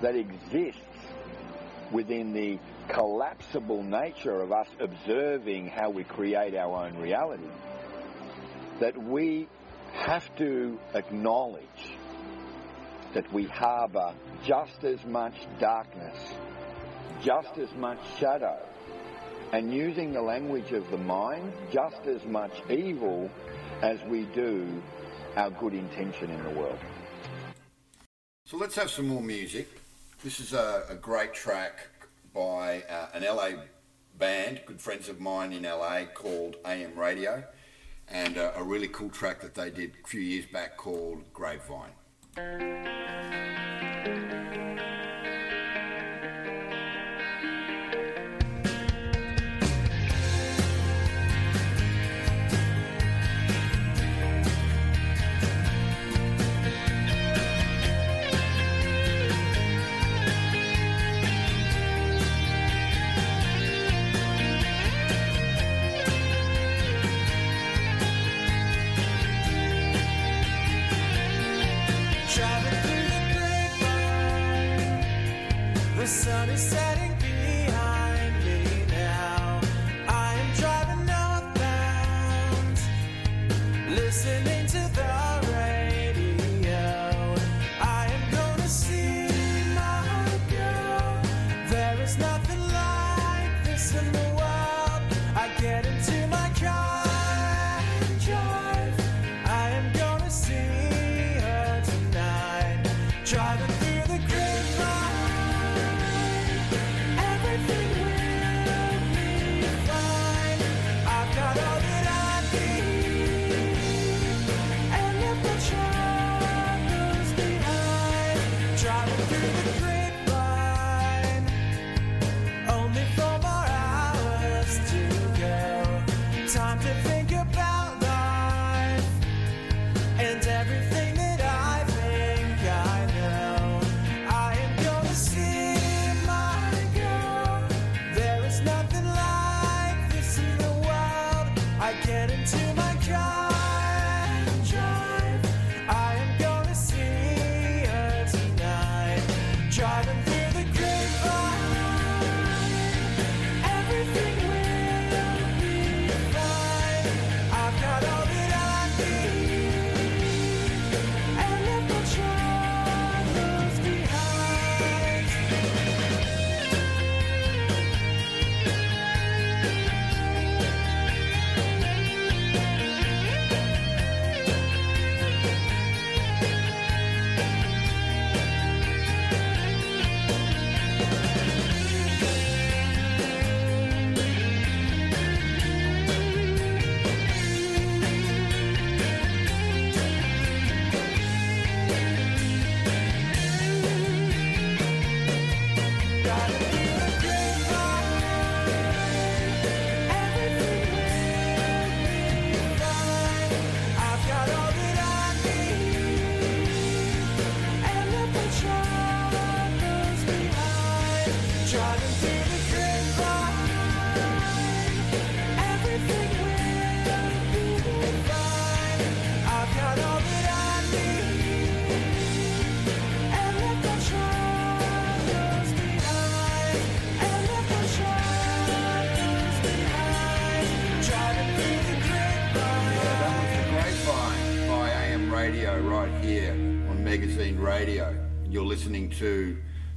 that 0.00 0.14
exists 0.14 0.80
within 1.92 2.32
the 2.32 2.58
collapsible 2.88 3.82
nature 3.82 4.40
of 4.40 4.52
us 4.52 4.68
observing 4.78 5.68
how 5.68 5.90
we 5.90 6.04
create 6.04 6.54
our 6.54 6.86
own 6.86 6.96
reality, 6.98 7.48
that 8.80 8.96
we 8.96 9.46
have 9.92 10.34
to 10.36 10.78
acknowledge 10.94 11.94
that 13.14 13.30
we 13.32 13.44
harbour 13.44 14.14
just 14.44 14.84
as 14.84 15.04
much 15.04 15.34
darkness, 15.58 16.16
just 17.22 17.58
as 17.58 17.72
much 17.74 17.98
shadow, 18.18 18.58
and 19.52 19.72
using 19.72 20.12
the 20.12 20.22
language 20.22 20.72
of 20.72 20.88
the 20.90 20.96
mind, 20.96 21.52
just 21.72 22.06
as 22.06 22.24
much 22.24 22.52
evil 22.70 23.30
as 23.82 24.00
we 24.08 24.22
do 24.26 24.82
our 25.36 25.50
good 25.50 25.74
intention 25.74 26.30
in 26.30 26.42
the 26.44 26.50
world. 26.50 26.78
So 28.46 28.56
let's 28.56 28.74
have 28.76 28.90
some 28.90 29.08
more 29.08 29.22
music. 29.22 29.68
This 30.24 30.40
is 30.40 30.52
a, 30.52 30.84
a 30.88 30.94
great 30.94 31.34
track 31.34 31.88
by 32.32 32.82
uh, 32.88 33.08
an 33.14 33.24
LA 33.24 33.62
band, 34.18 34.62
good 34.66 34.80
friends 34.80 35.08
of 35.08 35.20
mine 35.20 35.52
in 35.52 35.62
LA, 35.64 36.04
called 36.14 36.56
AM 36.64 36.96
Radio, 36.98 37.44
and 38.10 38.38
uh, 38.38 38.52
a 38.56 38.62
really 38.62 38.88
cool 38.88 39.10
track 39.10 39.40
that 39.40 39.54
they 39.54 39.70
did 39.70 39.92
a 40.04 40.06
few 40.06 40.20
years 40.20 40.46
back 40.46 40.76
called 40.76 41.22
Grapevine. 41.32 41.92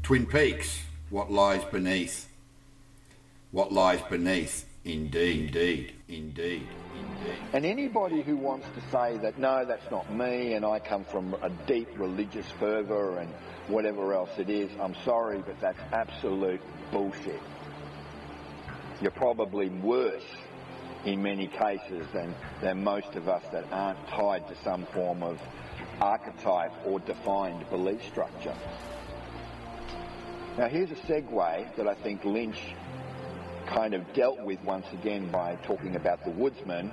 Twin 0.04 0.26
Peaks, 0.26 0.82
What 1.12 1.32
Lies 1.32 1.64
Beneath. 1.72 2.28
What 3.51 3.72
Lies 3.72 4.01
Beneath, 4.10 4.66
indeed, 4.84 5.45
indeed, 5.45 5.93
indeed, 6.10 6.68
indeed. 6.99 7.38
And 7.54 7.66
anybody 7.66 8.22
who 8.22 8.36
wants 8.36 8.68
to 8.76 8.82
say 8.91 9.18
that, 9.20 9.39
no, 9.39 9.64
that's 9.64 9.89
not 9.89 10.14
me, 10.14 10.56
and 10.56 10.66
I 10.66 10.80
come 10.80 11.06
from 11.06 11.34
a 11.41 11.49
deep 11.68 11.88
religious 11.97 12.45
fervour 12.60 13.20
and 13.20 13.30
whatever 13.70 14.14
else 14.14 14.32
it 14.38 14.49
is, 14.49 14.70
I'm 14.82 14.93
sorry, 15.06 15.39
but 15.39 15.58
that's 15.62 15.80
absolute 15.93 16.60
bullshit. 16.91 17.39
You're 19.01 19.12
probably 19.12 19.70
worse 19.70 20.28
in 21.06 21.24
many 21.24 21.47
cases 21.47 22.06
than, 22.12 22.36
than 22.60 22.84
most 22.84 23.16
of 23.16 23.30
us 23.30 23.43
that 23.54 23.64
aren't 23.72 24.06
tied 24.10 24.49
to 24.49 24.56
some 24.66 24.86
form 24.88 25.24
of 25.24 25.39
archetype 26.01 26.74
or 26.86 26.99
defined 26.99 27.70
belief 27.70 28.04
structure. 28.04 28.54
Now, 30.56 30.68
here's 30.68 30.91
a 30.91 30.95
segue 30.95 31.76
that 31.78 31.88
I 31.88 31.95
think 31.95 32.24
Lynch 32.24 32.60
kind 33.66 33.95
of 33.95 34.14
dealt 34.14 34.39
with 34.43 34.64
once 34.64 34.86
again 34.93 35.32
by 35.32 35.56
talking 35.64 35.95
about 35.95 36.24
the 36.24 36.30
woodsman, 36.30 36.91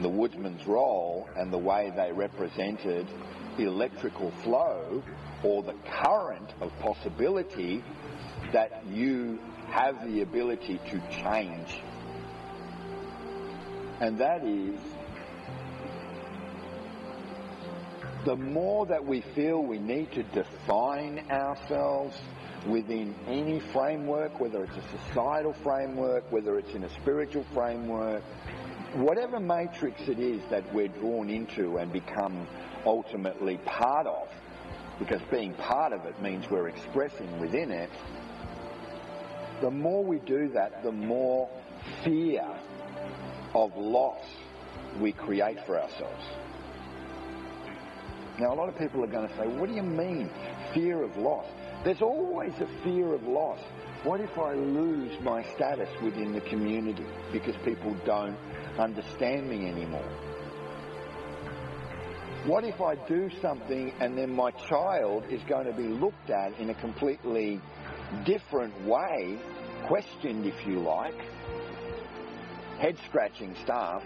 the 0.00 0.08
woodsman's 0.08 0.66
role, 0.66 1.28
and 1.36 1.52
the 1.52 1.58
way 1.58 1.92
they 1.94 2.10
represented 2.10 3.06
the 3.58 3.64
electrical 3.64 4.30
flow 4.42 5.02
or 5.42 5.62
the 5.62 5.74
current 6.02 6.54
of 6.62 6.72
possibility 6.78 7.84
that 8.50 8.82
you 8.86 9.38
have 9.68 10.10
the 10.10 10.22
ability 10.22 10.80
to 10.90 10.98
change. 11.10 11.82
And 14.00 14.16
that 14.20 14.42
is 14.42 14.80
the 18.24 18.36
more 18.36 18.86
that 18.86 19.04
we 19.04 19.20
feel 19.20 19.62
we 19.62 19.78
need 19.78 20.12
to 20.12 20.22
define 20.22 21.26
ourselves 21.30 22.16
within 22.66 23.14
any 23.26 23.60
framework, 23.72 24.38
whether 24.40 24.64
it's 24.64 24.76
a 24.76 25.08
societal 25.08 25.54
framework, 25.62 26.30
whether 26.30 26.58
it's 26.58 26.72
in 26.74 26.84
a 26.84 26.90
spiritual 27.00 27.44
framework, 27.52 28.22
whatever 28.94 29.40
matrix 29.40 30.00
it 30.08 30.18
is 30.18 30.42
that 30.50 30.72
we're 30.74 30.88
drawn 30.88 31.28
into 31.28 31.78
and 31.78 31.92
become 31.92 32.46
ultimately 32.84 33.58
part 33.58 34.06
of, 34.06 34.28
because 34.98 35.20
being 35.30 35.54
part 35.54 35.92
of 35.92 36.04
it 36.04 36.20
means 36.22 36.48
we're 36.50 36.68
expressing 36.68 37.40
within 37.40 37.70
it, 37.70 37.90
the 39.60 39.70
more 39.70 40.04
we 40.04 40.18
do 40.18 40.48
that, 40.48 40.82
the 40.82 40.92
more 40.92 41.48
fear 42.04 42.44
of 43.54 43.76
loss 43.76 44.24
we 45.00 45.12
create 45.12 45.58
for 45.66 45.80
ourselves. 45.80 46.24
Now, 48.38 48.52
a 48.52 48.56
lot 48.56 48.68
of 48.68 48.78
people 48.78 49.04
are 49.04 49.08
going 49.08 49.28
to 49.28 49.36
say, 49.36 49.46
what 49.46 49.68
do 49.68 49.74
you 49.74 49.82
mean, 49.82 50.30
fear 50.74 51.02
of 51.02 51.16
loss? 51.16 51.46
There's 51.84 52.00
always 52.00 52.52
a 52.60 52.66
fear 52.84 53.12
of 53.12 53.26
loss. 53.26 53.58
What 54.04 54.20
if 54.20 54.38
I 54.38 54.54
lose 54.54 55.20
my 55.20 55.42
status 55.54 55.88
within 56.00 56.32
the 56.32 56.40
community 56.42 57.06
because 57.32 57.56
people 57.64 57.96
don't 58.04 58.36
understand 58.78 59.48
me 59.48 59.68
anymore? 59.68 60.08
What 62.46 62.62
if 62.64 62.80
I 62.80 62.94
do 63.06 63.30
something 63.40 63.92
and 64.00 64.16
then 64.16 64.30
my 64.34 64.52
child 64.52 65.24
is 65.28 65.42
going 65.44 65.66
to 65.66 65.72
be 65.72 65.88
looked 65.88 66.30
at 66.30 66.56
in 66.60 66.70
a 66.70 66.74
completely 66.74 67.60
different 68.24 68.80
way, 68.86 69.38
questioned 69.86 70.46
if 70.46 70.64
you 70.64 70.78
like, 70.80 71.20
head 72.78 72.96
scratching 73.06 73.56
stuff? 73.56 74.04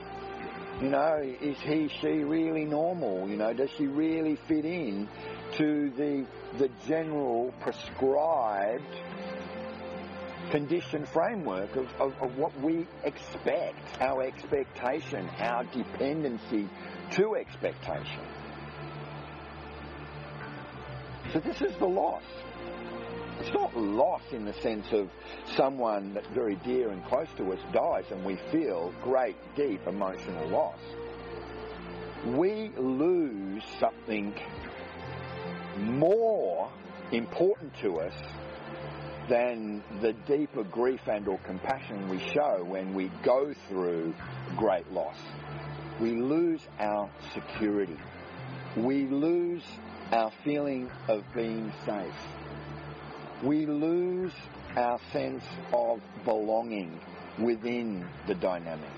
You 0.81 0.91
know, 0.91 1.19
is 1.23 1.59
he, 1.61 1.89
she 1.89 2.09
really 2.09 2.65
normal? 2.67 3.29
You 3.29 3.37
know, 3.37 3.55
does 3.55 3.71
she 3.79 3.87
really 3.87 4.37
fit 4.47 4.67
in 4.67 5.09
to 5.57 5.91
the, 5.97 6.27
the 6.59 6.71
general 6.87 7.53
prescribed 7.61 8.97
condition 10.51 11.05
framework 11.07 11.75
of, 11.77 11.89
of, 12.01 12.15
of 12.21 12.37
what 12.37 12.59
we 12.61 12.87
expect, 13.05 14.01
our 14.01 14.23
expectation, 14.23 15.29
our 15.41 15.65
dependency 15.65 16.69
to 17.13 17.35
expectation. 17.35 18.23
So 21.33 21.41
this 21.41 21.61
is 21.61 21.77
the 21.79 21.87
loss. 21.87 22.23
It's 23.41 23.53
not 23.53 23.77
loss 23.77 24.23
in 24.33 24.45
the 24.45 24.55
sense 24.55 24.87
of 24.93 25.11
someone 25.57 26.15
that's 26.15 26.29
very 26.29 26.57
dear 26.57 26.91
and 26.91 27.05
close 27.05 27.29
to 27.37 27.53
us 27.53 27.59
dies 27.73 28.05
and 28.11 28.25
we 28.25 28.37
feel 28.51 28.95
great, 29.03 29.37
deep 29.55 29.87
emotional 29.87 30.49
loss. 30.49 30.79
We 32.27 32.71
lose 32.79 33.63
something 33.79 34.35
more 35.79 36.71
important 37.13 37.73
to 37.83 38.01
us 38.01 38.15
than 39.29 39.83
the 40.01 40.13
deeper 40.27 40.63
grief 40.65 41.01
and 41.07 41.27
or 41.29 41.39
compassion 41.39 42.09
we 42.09 42.19
show 42.33 42.65
when 42.65 42.95
we 42.95 43.11
go 43.25 43.53
through 43.69 44.15
great 44.57 44.91
loss. 44.93 45.17
We 46.01 46.13
lose 46.13 46.61
our 46.79 47.11
security. 47.35 47.99
We 48.77 49.07
lose 49.07 49.65
our 50.13 50.31
feeling 50.45 50.91
of 51.09 51.25
being 51.35 51.73
safe. 51.85 52.15
We 53.43 53.67
lose 53.67 54.33
our 54.77 54.99
sense 55.13 55.45
of 55.73 56.01
belonging 56.25 57.01
within 57.43 58.07
the 58.27 58.35
dynamic, 58.35 58.91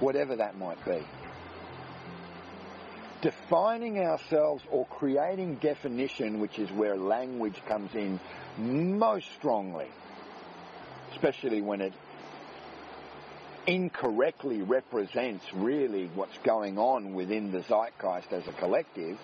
whatever 0.00 0.36
that 0.36 0.58
might 0.58 0.84
be. 0.84 1.06
Defining 3.26 3.98
ourselves 3.98 4.62
or 4.70 4.86
creating 4.86 5.56
definition, 5.56 6.38
which 6.38 6.60
is 6.60 6.70
where 6.70 6.96
language 6.96 7.60
comes 7.66 7.92
in 7.96 8.20
most 8.56 9.26
strongly, 9.32 9.88
especially 11.10 11.60
when 11.60 11.80
it 11.80 11.92
incorrectly 13.66 14.62
represents 14.62 15.44
really 15.52 16.08
what's 16.14 16.38
going 16.44 16.78
on 16.78 17.14
within 17.14 17.50
the 17.50 17.62
zeitgeist 17.62 18.32
as 18.32 18.46
a 18.46 18.52
collective, 18.52 19.18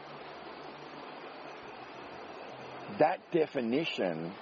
that 2.99 3.21
definition 3.31 4.33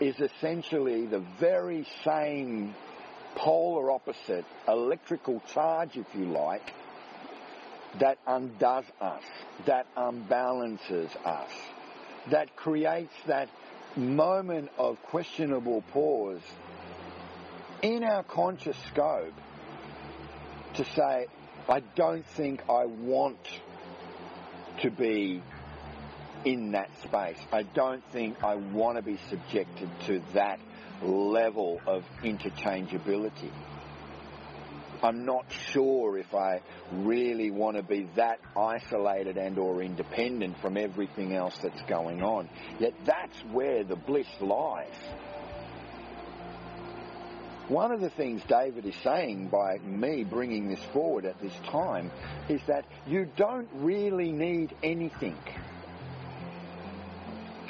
is 0.00 0.18
essentially 0.18 1.04
the 1.04 1.20
very 1.38 1.86
same 2.04 2.74
polar 3.34 3.90
opposite 3.90 4.46
electrical 4.66 5.42
charge, 5.52 5.98
if 5.98 6.06
you 6.14 6.24
like, 6.24 6.72
that 8.00 8.18
undoes 8.26 8.84
us, 9.00 9.22
that 9.66 9.86
unbalances 9.96 11.14
us, 11.24 11.50
that 12.30 12.54
creates 12.56 13.12
that 13.26 13.48
moment 13.96 14.70
of 14.78 15.00
questionable 15.02 15.82
pause 15.92 16.40
in 17.82 18.02
our 18.04 18.22
conscious 18.22 18.76
scope 18.90 19.34
to 20.74 20.84
say, 20.84 21.26
I 21.68 21.80
don't 21.94 22.24
think 22.24 22.62
I 22.68 22.86
want 22.86 23.38
to 24.80 24.90
be 24.90 25.42
in 26.44 26.72
that 26.72 26.90
space. 27.04 27.38
I 27.52 27.62
don't 27.62 28.02
think 28.12 28.42
I 28.42 28.56
want 28.56 28.96
to 28.96 29.02
be 29.02 29.18
subjected 29.28 29.90
to 30.06 30.22
that 30.34 30.58
level 31.02 31.80
of 31.86 32.04
interchangeability. 32.22 33.50
I'm 35.02 35.24
not 35.24 35.46
sure 35.72 36.16
if 36.16 36.32
I 36.34 36.60
really 36.92 37.50
want 37.50 37.76
to 37.76 37.82
be 37.82 38.08
that 38.16 38.38
isolated 38.56 39.36
and 39.36 39.58
or 39.58 39.82
independent 39.82 40.60
from 40.60 40.76
everything 40.76 41.34
else 41.34 41.58
that's 41.60 41.82
going 41.82 42.22
on. 42.22 42.48
Yet 42.78 42.94
that's 43.04 43.38
where 43.52 43.82
the 43.82 43.96
bliss 43.96 44.28
lies. 44.40 44.86
One 47.68 47.90
of 47.90 48.00
the 48.00 48.10
things 48.10 48.42
David 48.46 48.86
is 48.86 48.94
saying 49.02 49.48
by 49.48 49.78
me 49.78 50.24
bringing 50.24 50.68
this 50.68 50.82
forward 50.92 51.24
at 51.24 51.40
this 51.40 51.54
time 51.70 52.10
is 52.48 52.60
that 52.66 52.84
you 53.06 53.28
don't 53.36 53.68
really 53.74 54.30
need 54.30 54.74
anything. 54.82 55.38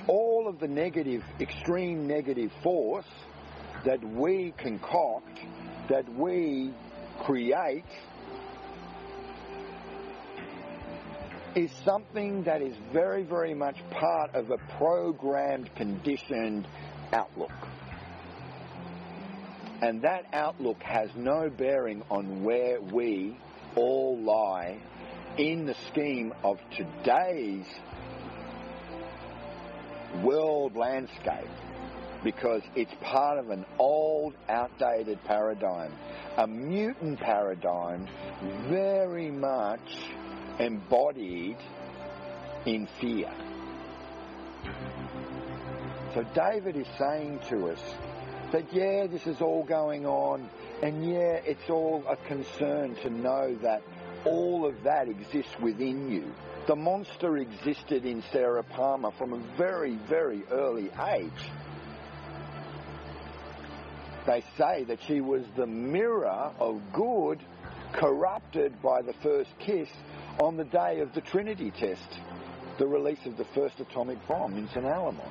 All 0.08 0.48
of 0.48 0.58
the 0.58 0.66
negative, 0.66 1.22
extreme 1.40 2.06
negative 2.06 2.50
force 2.62 3.06
that 3.84 4.02
we 4.02 4.52
concoct, 4.58 5.38
that 5.88 6.08
we 6.12 6.72
create, 7.24 7.84
is 11.54 11.70
something 11.84 12.44
that 12.44 12.62
is 12.62 12.74
very, 12.92 13.22
very 13.22 13.54
much 13.54 13.76
part 13.90 14.34
of 14.34 14.50
a 14.50 14.58
programmed, 14.78 15.74
conditioned 15.74 16.66
outlook. 17.12 17.50
And 19.82 20.02
that 20.02 20.26
outlook 20.32 20.80
has 20.82 21.10
no 21.16 21.50
bearing 21.50 22.02
on 22.10 22.44
where 22.44 22.80
we 22.80 23.36
all 23.74 24.16
lie 24.18 24.78
in 25.36 25.66
the 25.66 25.74
scheme 25.88 26.32
of 26.44 26.58
today's 26.76 27.66
world 30.22 30.76
landscape 30.76 31.48
because 32.22 32.62
it's 32.76 32.92
part 33.00 33.38
of 33.38 33.50
an 33.50 33.64
old, 33.78 34.34
outdated 34.48 35.18
paradigm, 35.24 35.92
a 36.36 36.46
mutant 36.46 37.20
paradigm 37.20 38.08
very 38.68 39.30
much 39.30 39.80
embodied 40.58 41.58
in 42.64 42.88
fear. 43.00 43.32
So 46.14 46.24
David 46.34 46.76
is 46.76 46.86
saying 46.98 47.40
to 47.50 47.70
us 47.70 47.80
that, 48.52 48.72
yeah, 48.72 49.06
this 49.06 49.26
is 49.26 49.40
all 49.40 49.64
going 49.64 50.06
on, 50.06 50.48
and 50.82 51.04
yeah, 51.04 51.40
it's 51.44 51.68
all 51.70 52.04
a 52.08 52.16
concern 52.28 52.94
to 52.96 53.10
know 53.10 53.54
that 53.62 53.82
all 54.24 54.66
of 54.66 54.82
that 54.84 55.08
exists 55.08 55.54
within 55.60 56.10
you. 56.10 56.32
The 56.66 56.76
monster 56.76 57.38
existed 57.38 58.04
in 58.04 58.22
Sarah 58.30 58.62
Palmer 58.62 59.10
from 59.18 59.32
a 59.32 59.56
very, 59.56 59.96
very 60.08 60.44
early 60.50 60.90
age. 61.08 61.50
They 64.26 64.42
say 64.56 64.84
that 64.84 64.98
she 65.06 65.20
was 65.20 65.42
the 65.56 65.66
mirror 65.66 66.52
of 66.58 66.80
good 66.92 67.40
corrupted 67.94 68.80
by 68.80 69.02
the 69.02 69.14
first 69.22 69.50
kiss 69.58 69.88
on 70.40 70.56
the 70.56 70.64
day 70.64 71.00
of 71.00 71.12
the 71.14 71.20
Trinity 71.20 71.70
test, 71.70 72.18
the 72.78 72.86
release 72.86 73.24
of 73.26 73.36
the 73.36 73.44
first 73.54 73.80
atomic 73.80 74.18
bomb 74.28 74.56
in 74.56 74.68
St. 74.68 74.84
Alamos. 74.84 75.26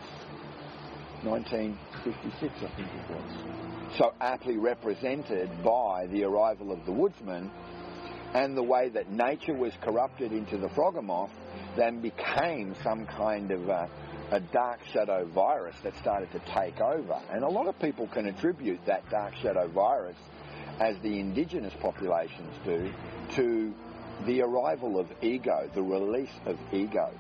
1956, 1.24 2.54
I 2.58 2.76
think 2.76 2.88
it 2.88 3.10
was. 3.12 3.98
So 3.98 4.14
aptly 4.20 4.58
represented 4.58 5.50
by 5.64 6.08
the 6.08 6.24
arrival 6.24 6.72
of 6.72 6.86
the 6.86 6.92
woodsman 6.92 7.52
and 8.34 8.58
the 8.58 8.64
way 8.64 8.90
that 8.90 9.12
nature 9.12 9.54
was 9.54 9.74
corrupted 9.82 10.32
into 10.32 10.58
the 10.58 10.70
froggermoth, 10.70 11.30
then 11.76 12.02
became 12.02 12.76
some 12.84 13.06
kind 13.06 13.52
of 13.52 13.68
a, 13.70 13.90
a 14.32 14.40
dark 14.40 14.80
shadow 14.94 15.26
virus 15.26 15.76
that 15.84 15.96
started 15.98 16.32
to 16.32 16.40
take 16.40 16.80
over. 16.80 17.20
And 17.32 17.44
a 17.44 17.50
lot 17.50 17.68
of 17.68 17.78
people 17.80 18.08
can 18.08 18.28
attribute 18.28 18.86
that 18.86 19.10
dark 19.10 19.36
shadow 19.36 19.68
virus, 19.68 20.18
as 20.80 20.98
the 21.00 21.20
indigenous 21.20 21.74
populations 21.80 22.54
do, 22.66 22.92
to 23.36 23.74
the 24.26 24.42
arrival 24.42 25.00
of 25.00 25.12
ego, 25.22 25.70
the 25.74 25.84
release 25.84 26.34
of 26.46 26.58
ego. 26.72 27.12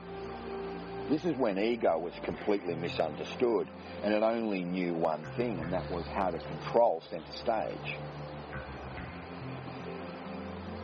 This 1.09 1.25
is 1.25 1.35
when 1.35 1.59
ego 1.59 1.99
was 1.99 2.13
completely 2.23 2.75
misunderstood 2.75 3.67
and 4.03 4.13
it 4.13 4.23
only 4.23 4.63
knew 4.63 4.93
one 4.93 5.23
thing, 5.35 5.59
and 5.59 5.73
that 5.73 5.91
was 5.91 6.05
how 6.07 6.31
to 6.31 6.39
control 6.39 7.03
center 7.09 7.33
stage. 7.33 7.97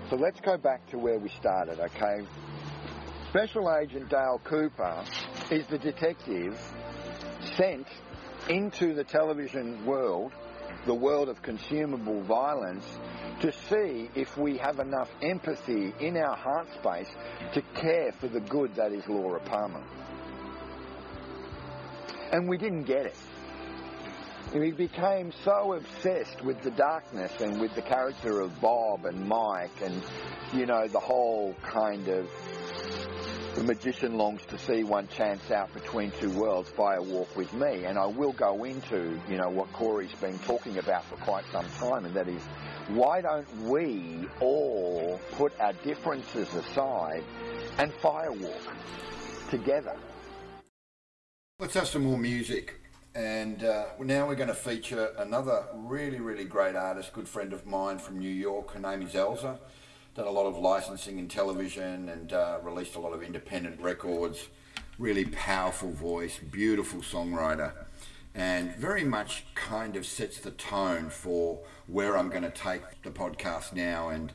So 0.10 0.16
let's 0.18 0.40
go 0.42 0.58
back 0.58 0.86
to 0.92 0.98
where 0.98 1.18
we 1.18 1.30
started, 1.30 1.80
okay? 1.80 2.26
Special 3.30 3.74
Agent 3.76 4.10
Dale 4.10 4.40
Cooper 4.44 5.04
is 5.52 5.66
the 5.68 5.78
detective 5.78 6.60
sent 7.56 7.88
into 8.50 8.94
the 8.94 9.04
television 9.04 9.86
world, 9.86 10.32
the 10.86 10.94
world 10.94 11.30
of 11.30 11.42
consumable 11.42 12.22
violence, 12.24 12.86
to 13.40 13.52
see 13.70 14.10
if 14.16 14.38
we 14.38 14.58
have 14.58 14.80
enough 14.80 15.10
empathy 15.22 15.94
in 16.00 16.18
our 16.18 16.36
heart 16.36 16.68
space 16.80 17.10
to 17.54 17.62
care 17.76 18.12
for 18.20 18.28
the 18.28 18.42
good 18.42 18.76
that 18.76 18.92
is 18.92 19.08
Laura 19.08 19.40
Palmer. 19.40 19.84
And 22.32 22.50
we 22.50 22.58
didn't 22.58 22.84
get 22.84 23.06
it. 23.06 23.16
We 24.54 24.72
became 24.72 25.32
so 25.44 25.74
obsessed 25.74 26.42
with 26.44 26.62
the 26.62 26.72
darkness 26.72 27.32
and 27.42 27.60
with 27.60 27.76
the 27.76 27.82
character 27.82 28.40
of 28.40 28.60
Bob 28.62 29.06
and 29.06 29.28
Mike 29.28 29.82
and, 29.82 30.02
you 30.54 30.66
know, 30.66 30.88
the 30.88 31.00
whole 31.00 31.54
kind 31.64 32.08
of 32.08 32.30
the 33.58 33.64
magician 33.64 34.20
longs 34.20 34.46
to 34.46 34.56
see 34.60 34.84
one 34.84 35.08
chance 35.08 35.50
out 35.50 35.74
between 35.74 36.12
two 36.12 36.30
worlds 36.30 36.70
fire 36.70 37.02
walk 37.02 37.36
with 37.36 37.52
me. 37.54 37.86
And 37.86 37.98
I 37.98 38.06
will 38.06 38.34
go 38.34 38.66
into, 38.66 39.20
you 39.28 39.36
know, 39.36 39.50
what 39.50 39.74
Corey's 39.74 40.14
been 40.14 40.38
talking 40.40 40.78
about 40.78 41.04
for 41.06 41.16
quite 41.16 41.44
some 41.52 41.66
time, 41.80 42.06
and 42.06 42.14
that 42.14 42.28
is 42.28 42.44
why 42.90 43.22
don't 43.22 43.52
we 43.64 44.28
all 44.42 45.20
put 45.32 45.60
our 45.60 45.74
differences 45.74 46.54
aside 46.54 47.24
and 47.80 47.92
firewalk 47.94 48.62
together? 49.50 49.96
Let's 51.58 51.74
have 51.74 51.88
some 51.88 52.04
more 52.04 52.20
music. 52.20 52.76
And 53.16 53.64
uh, 53.64 53.86
now 54.00 54.28
we're 54.28 54.36
going 54.36 54.50
to 54.50 54.54
feature 54.54 55.14
another 55.18 55.66
really, 55.74 56.20
really 56.20 56.46
great 56.46 56.76
artist, 56.76 57.12
good 57.12 57.28
friend 57.28 57.52
of 57.54 57.66
mine 57.66 57.98
from 57.98 58.20
New 58.20 58.30
York. 58.30 58.70
Her 58.74 58.80
name 58.80 59.02
is 59.02 59.14
Elza. 59.14 59.58
Done 60.18 60.26
a 60.26 60.32
lot 60.32 60.48
of 60.48 60.58
licensing 60.58 61.20
in 61.20 61.28
television 61.28 62.10
and 62.10 62.34
uh, 62.34 62.58
released 62.64 62.96
a 62.96 63.00
lot 63.00 63.14
of 63.14 63.22
independent 63.22 63.80
records. 63.80 64.48
Really 64.98 65.26
powerful 65.26 65.92
voice, 65.92 66.40
beautiful 66.40 67.02
songwriter, 67.02 67.72
and 68.34 68.76
very 68.78 69.04
much 69.04 69.46
kind 69.54 69.96
of 69.96 70.08
sets 70.08 70.40
the 70.40 70.50
tone 70.50 71.12
for 71.12 71.60
where 71.86 72.18
I'm 72.18 72.30
going 72.30 72.42
to 72.42 72.50
take 72.50 72.82
the 73.04 73.12
podcast 73.12 73.74
now 73.74 74.10
and 74.10 74.34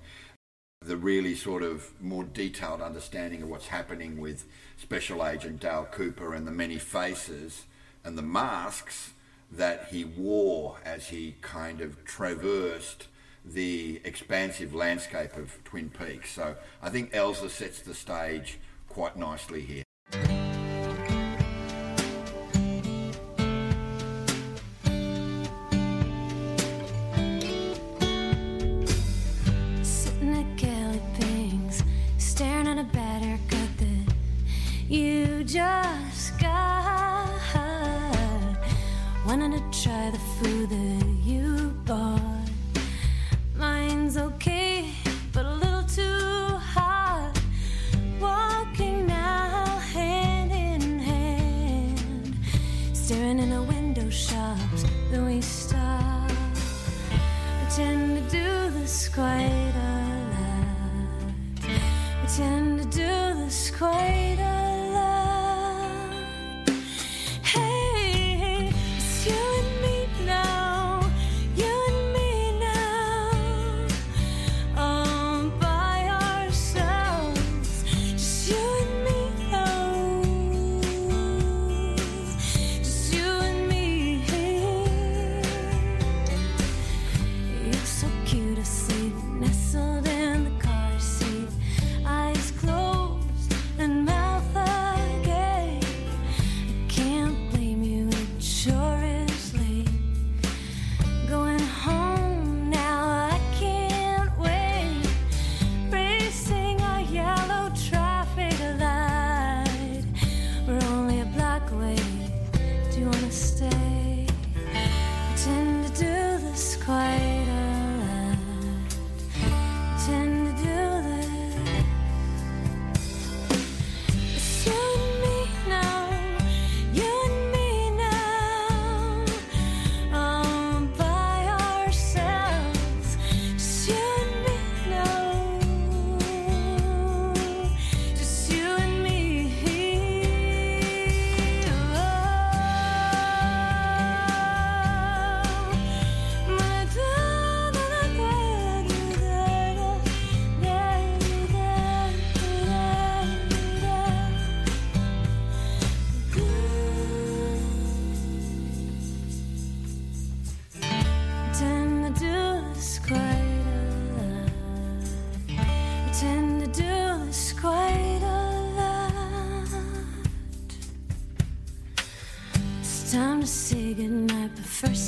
the 0.80 0.96
really 0.96 1.34
sort 1.34 1.64
of 1.64 2.00
more 2.00 2.22
detailed 2.22 2.80
understanding 2.80 3.42
of 3.42 3.48
what's 3.48 3.66
happening 3.66 4.20
with 4.20 4.44
Special 4.76 5.26
Agent 5.26 5.58
Dale 5.58 5.88
Cooper 5.90 6.32
and 6.32 6.46
the 6.46 6.52
many 6.52 6.78
faces 6.78 7.64
and 8.04 8.16
the 8.16 8.22
masks 8.22 9.14
that 9.50 9.88
he 9.90 10.04
wore 10.04 10.76
as 10.84 11.08
he 11.08 11.34
kind 11.40 11.80
of 11.80 12.04
traversed 12.04 13.08
the 13.44 14.00
expansive 14.04 14.74
landscape 14.74 15.36
of 15.36 15.62
Twin 15.64 15.90
Peaks. 15.90 16.30
So 16.30 16.56
I 16.80 16.90
think 16.90 17.12
Elza 17.12 17.50
sets 17.50 17.80
the 17.80 17.94
stage 17.94 18.58
quite 18.88 19.16
nicely 19.16 19.62
here. 19.62 20.41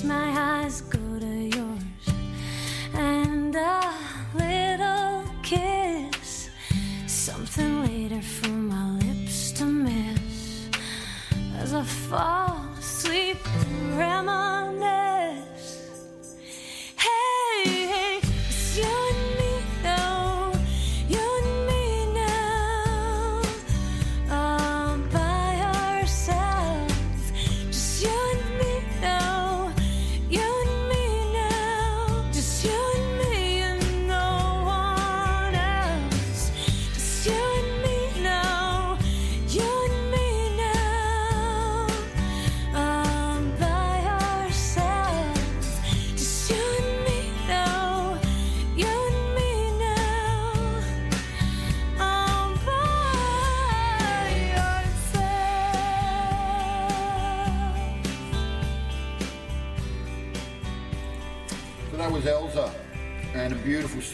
My 0.05 0.29
eyes 0.29 0.44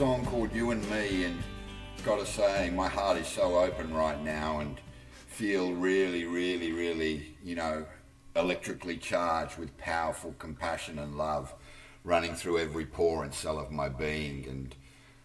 song 0.01 0.25
called 0.25 0.51
You 0.55 0.71
and 0.71 0.91
Me. 0.91 1.25
And 1.25 1.37
gotta 2.07 2.25
say, 2.25 2.71
my 2.71 2.89
heart 2.89 3.19
is 3.19 3.27
so 3.27 3.59
open 3.59 3.93
right 3.93 4.19
now, 4.25 4.61
and 4.61 4.81
feel 5.27 5.75
really, 5.75 6.25
really, 6.25 6.73
really, 6.73 7.37
you 7.45 7.55
know, 7.55 7.85
electrically 8.35 8.97
charged 8.97 9.59
with 9.59 9.77
powerful 9.77 10.35
compassion 10.39 10.99
and 10.99 11.19
love 11.19 11.53
running 12.03 12.35
through 12.35 12.61
every 12.61 12.87
pore 12.87 13.25
and 13.25 13.35
cell 13.35 13.59
of 13.59 13.71
my 13.71 13.91
being. 13.91 14.47
And 14.49 14.75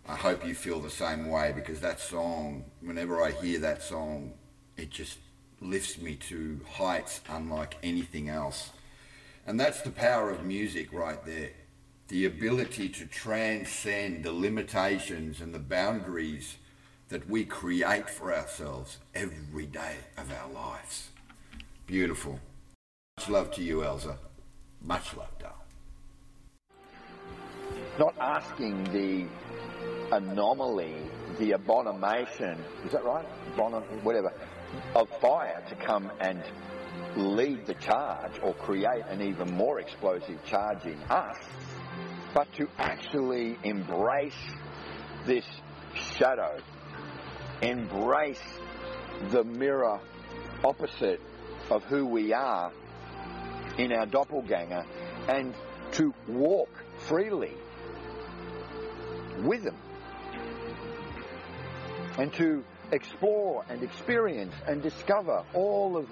I 0.09 0.17
hope 0.17 0.45
you 0.45 0.53
feel 0.53 0.82
the 0.82 0.89
same 0.89 1.30
way 1.30 1.53
because 1.55 1.80
that 1.80 2.01
song, 2.01 2.65
whenever 2.82 3.23
I 3.23 3.32
hear 3.32 3.59
that 3.59 3.82
song, 3.82 4.34
it 4.76 4.89
just 4.89 5.19
lifts 5.61 5.97
me 5.99 6.15
to 6.28 6.59
heights 6.69 7.21
unlike 7.30 7.78
anything 7.82 8.28
else. 8.28 8.71
And 9.47 9.57
that's 9.57 9.84
the 9.84 9.91
power 9.91 10.32
of 10.32 10.43
music 10.43 10.91
right 10.91 11.26
there. 11.26 11.51
The 12.08 12.26
ability 12.26 12.89
to 12.89 13.06
transcend 13.08 14.24
the 14.24 14.32
limitations 14.32 15.41
and 15.41 15.53
the 15.53 15.60
boundaries 15.60 16.58
that 17.10 17.28
we 17.30 17.45
create 17.45 18.10
for 18.10 18.34
ourselves 18.34 18.97
every 19.14 19.66
day 19.66 19.95
of 20.18 20.32
our 20.32 20.51
lives. 20.51 21.10
Beautiful. 21.88 22.39
Much 23.18 23.30
love 23.30 23.51
to 23.51 23.64
you, 23.64 23.84
Elsa. 23.84 24.18
Much 24.82 25.16
love, 25.16 25.30
darling. 25.39 25.56
Not 27.97 28.16
asking 28.20 28.84
the 28.86 29.26
anomaly, 30.16 30.95
the 31.39 31.53
abomination, 31.53 32.58
is 32.86 32.91
that 32.91 33.03
right? 33.03 33.26
Whatever, 34.03 34.32
of 34.93 35.10
fire 35.20 35.64
to 35.70 35.76
come 35.76 36.12
and 36.20 36.43
lead 37.16 37.66
the 37.66 37.74
charge 37.76 38.34
or 38.41 38.53
create 38.56 39.03
an 39.10 39.22
even 39.22 39.49
more 39.56 39.80
explosive 39.80 40.43
charge 40.45 40.86
in 40.86 40.97
us, 41.10 41.38
but 42.36 42.51
to 42.51 42.67
actually 42.77 43.57
embrace 43.63 44.36
this 45.25 45.45
shadow, 45.95 46.57
embrace 47.61 48.43
the 49.31 49.41
mirror 49.45 50.01
opposite 50.65 51.21
of 51.71 51.81
who 51.86 52.05
we 52.05 52.33
are 52.33 52.73
in 53.77 53.93
our 53.93 54.05
doppelganger, 54.05 54.86
and 55.29 55.55
to 55.93 56.13
walk 56.27 56.69
freely 57.07 57.53
with 59.39 59.63
them 59.63 59.77
and 62.17 62.33
to 62.33 62.63
explore 62.91 63.63
and 63.69 63.81
experience 63.81 64.53
and 64.67 64.81
discover 64.81 65.43
all 65.53 65.95
of 65.97 66.07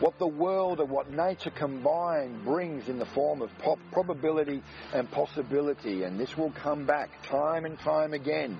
what 0.00 0.18
the 0.18 0.26
world 0.26 0.80
and 0.80 0.90
what 0.90 1.10
nature 1.10 1.50
combined 1.50 2.44
brings 2.44 2.88
in 2.88 2.98
the 2.98 3.06
form 3.06 3.42
of 3.42 3.50
probability 3.92 4.62
and 4.92 5.10
possibility. 5.10 6.02
And 6.02 6.18
this 6.18 6.36
will 6.36 6.50
come 6.50 6.84
back 6.84 7.10
time 7.28 7.64
and 7.64 7.78
time 7.78 8.12
again 8.12 8.58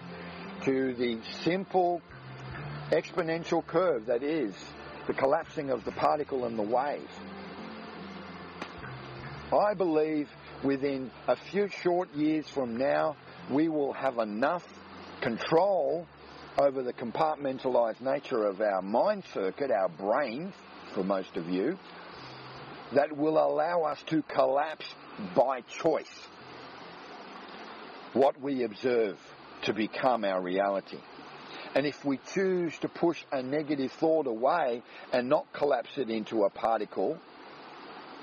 to 0.65 0.95
the 0.95 1.19
simple 1.43 2.01
exponential 2.91 3.67
curve 3.67 4.07
that 4.07 4.23
is 4.23 4.55
the 5.07 5.15
collapsing 5.15 5.71
of 5.71 5.85
the 5.85 5.93
particle 5.93 6.45
and 6.45 6.59
the 6.59 6.63
wave. 6.63 7.09
I 9.53 9.75
believe 9.75 10.29
within 10.63 11.11
a 11.29 11.37
few 11.37 11.69
short 11.69 12.15
years 12.15 12.49
from 12.49 12.77
now, 12.77 13.17
we 13.51 13.69
will 13.69 13.93
have 13.93 14.19
enough 14.19 14.67
control 15.21 16.07
over 16.59 16.83
the 16.83 16.93
compartmentalized 16.93 18.01
nature 18.01 18.47
of 18.47 18.61
our 18.61 18.81
mind 18.81 19.25
circuit, 19.33 19.71
our 19.71 19.89
brain, 19.89 20.53
for 20.95 21.05
most 21.05 21.37
of 21.37 21.49
you, 21.49 21.79
that 22.93 23.17
will 23.17 23.39
allow 23.39 23.83
us 23.83 24.03
to 24.07 24.23
collapse 24.23 24.87
by 25.35 25.61
choice 25.63 26.29
what 28.13 28.41
we 28.41 28.63
observe 28.63 29.19
to 29.63 29.73
become 29.73 30.25
our 30.25 30.41
reality. 30.41 30.99
And 31.75 31.87
if 31.87 32.05
we 32.05 32.21
choose 32.33 32.77
to 32.79 32.89
push 32.89 33.23
a 33.33 33.43
negative 33.43 33.91
thought 33.93 34.27
away 34.27 34.83
and 35.13 35.29
not 35.29 35.53
collapse 35.53 35.91
it 35.97 36.09
into 36.09 36.45
a 36.45 36.51
particle 36.51 37.19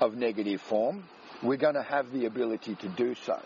of 0.00 0.16
negative 0.16 0.60
form, 0.62 1.04
we're 1.42 1.58
going 1.58 1.74
to 1.74 1.82
have 1.82 2.10
the 2.12 2.24
ability 2.24 2.76
to 2.76 2.88
do 2.88 3.14
so. 3.26 3.38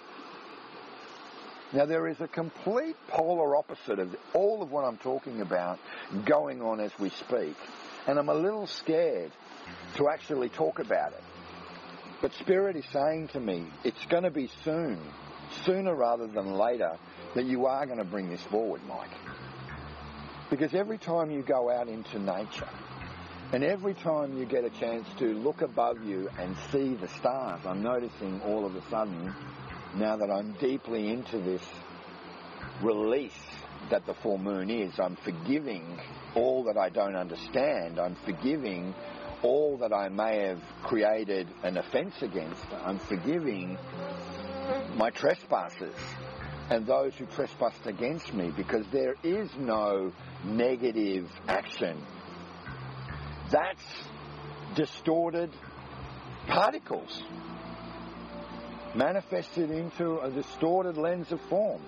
Now, 1.72 1.84
there 1.84 2.06
is 2.06 2.20
a 2.20 2.28
complete 2.28 2.96
polar 3.08 3.56
opposite 3.56 3.98
of 3.98 4.14
all 4.34 4.62
of 4.62 4.70
what 4.70 4.84
I'm 4.84 4.98
talking 4.98 5.40
about 5.40 5.80
going 6.24 6.62
on 6.62 6.78
as 6.78 6.92
we 6.98 7.10
speak, 7.10 7.56
and 8.06 8.18
I'm 8.18 8.28
a 8.28 8.34
little 8.34 8.66
scared 8.66 9.32
to 9.96 10.08
actually 10.08 10.48
talk 10.48 10.78
about 10.78 11.12
it. 11.12 11.22
But 12.22 12.32
Spirit 12.34 12.76
is 12.76 12.84
saying 12.92 13.28
to 13.28 13.40
me, 13.40 13.66
it's 13.84 14.04
going 14.06 14.22
to 14.22 14.30
be 14.30 14.48
soon, 14.64 14.98
sooner 15.64 15.94
rather 15.94 16.26
than 16.26 16.54
later, 16.54 16.96
that 17.34 17.44
you 17.44 17.66
are 17.66 17.84
going 17.84 17.98
to 17.98 18.04
bring 18.04 18.30
this 18.30 18.42
forward, 18.42 18.80
Mike. 18.88 19.10
Because 20.48 20.74
every 20.74 20.98
time 20.98 21.30
you 21.30 21.42
go 21.42 21.70
out 21.70 21.88
into 21.88 22.18
nature, 22.18 22.68
and 23.52 23.62
every 23.62 23.94
time 23.94 24.36
you 24.38 24.44
get 24.44 24.64
a 24.64 24.70
chance 24.70 25.06
to 25.18 25.34
look 25.34 25.62
above 25.62 26.02
you 26.04 26.28
and 26.38 26.56
see 26.72 26.94
the 26.94 27.08
stars, 27.08 27.60
I'm 27.64 27.82
noticing 27.82 28.40
all 28.42 28.64
of 28.64 28.74
a 28.74 28.82
sudden, 28.88 29.34
now 29.94 30.16
that 30.16 30.30
I'm 30.30 30.52
deeply 30.52 31.08
into 31.08 31.38
this 31.38 31.62
release 32.82 33.32
that 33.90 34.06
the 34.06 34.14
full 34.14 34.38
moon 34.38 34.70
is, 34.70 34.98
I'm 34.98 35.16
forgiving 35.16 35.98
all 36.34 36.64
that 36.64 36.76
I 36.76 36.88
don't 36.88 37.16
understand. 37.16 37.98
I'm 37.98 38.16
forgiving 38.24 38.94
all 39.42 39.78
that 39.78 39.92
I 39.92 40.08
may 40.08 40.46
have 40.48 40.62
created 40.82 41.48
an 41.62 41.76
offense 41.76 42.14
against. 42.22 42.64
I'm 42.84 42.98
forgiving 42.98 43.78
my 44.96 45.10
trespasses 45.10 45.94
and 46.70 46.86
those 46.86 47.14
who 47.14 47.26
trespassed 47.26 47.86
against 47.86 48.34
me 48.34 48.52
because 48.56 48.84
there 48.92 49.14
is 49.22 49.48
no 49.56 50.12
negative 50.44 51.30
action. 51.46 52.00
That's 53.50 53.84
distorted 54.74 55.50
particles 56.48 57.22
manifested 58.94 59.70
into 59.70 60.18
a 60.20 60.30
distorted 60.30 60.96
lens 60.96 61.30
of 61.30 61.40
form. 61.42 61.82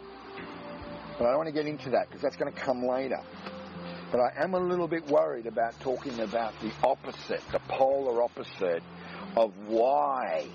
But 1.19 1.27
I 1.27 1.31
don't 1.31 1.39
want 1.39 1.49
to 1.49 1.53
get 1.53 1.67
into 1.67 1.91
that 1.91 2.09
because 2.09 2.23
that's 2.23 2.37
going 2.37 2.53
to 2.53 2.59
come 2.59 2.87
later. 2.87 3.21
But 4.13 4.21
I 4.21 4.43
am 4.43 4.55
a 4.55 4.59
little 4.59 4.89
bit 4.89 5.07
worried 5.09 5.47
about 5.47 5.79
talking 5.81 6.21
about 6.21 6.55
the 6.63 6.73
opposite, 6.83 7.43
the 7.53 7.61
polar 7.69 8.23
opposite 8.23 8.83
of 9.37 9.53
why 9.67 10.47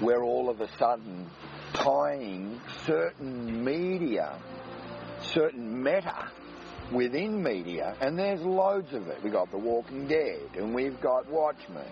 we're 0.00 0.22
all 0.22 0.48
of 0.50 0.60
a 0.60 0.68
sudden 0.78 1.28
tying 1.72 2.60
certain 2.86 3.64
media, 3.64 4.38
certain 5.22 5.82
meta 5.82 6.30
within 6.92 7.42
media, 7.42 7.96
and 8.00 8.18
there's 8.18 8.42
loads 8.42 8.92
of 8.92 9.08
it. 9.08 9.18
We've 9.24 9.32
got 9.32 9.50
The 9.50 9.58
Walking 9.58 10.06
Dead, 10.06 10.50
and 10.56 10.74
we've 10.74 11.00
got 11.00 11.28
Watchmen, 11.28 11.88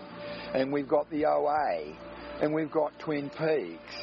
and 0.53 0.71
we've 0.71 0.87
got 0.87 1.09
the 1.09 1.25
OA, 1.25 1.95
and 2.41 2.53
we've 2.53 2.71
got 2.71 2.97
Twin 2.99 3.29
Peaks, 3.29 3.95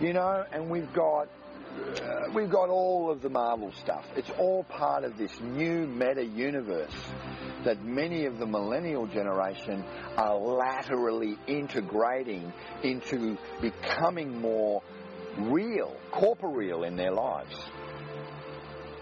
you 0.00 0.12
know, 0.12 0.44
and 0.52 0.68
we've 0.68 0.92
got 0.92 1.28
uh, 1.76 2.30
we've 2.34 2.50
got 2.50 2.68
all 2.68 3.10
of 3.10 3.22
the 3.22 3.28
Marvel 3.28 3.72
stuff. 3.80 4.04
It's 4.16 4.30
all 4.38 4.64
part 4.64 5.04
of 5.04 5.16
this 5.16 5.32
new 5.40 5.86
meta 5.86 6.24
universe 6.24 6.94
that 7.64 7.84
many 7.84 8.26
of 8.26 8.38
the 8.38 8.46
millennial 8.46 9.06
generation 9.06 9.84
are 10.16 10.36
laterally 10.36 11.36
integrating 11.46 12.52
into 12.82 13.36
becoming 13.60 14.40
more 14.40 14.82
real, 15.38 15.94
corporeal 16.12 16.84
in 16.84 16.96
their 16.96 17.12
lives. 17.12 17.54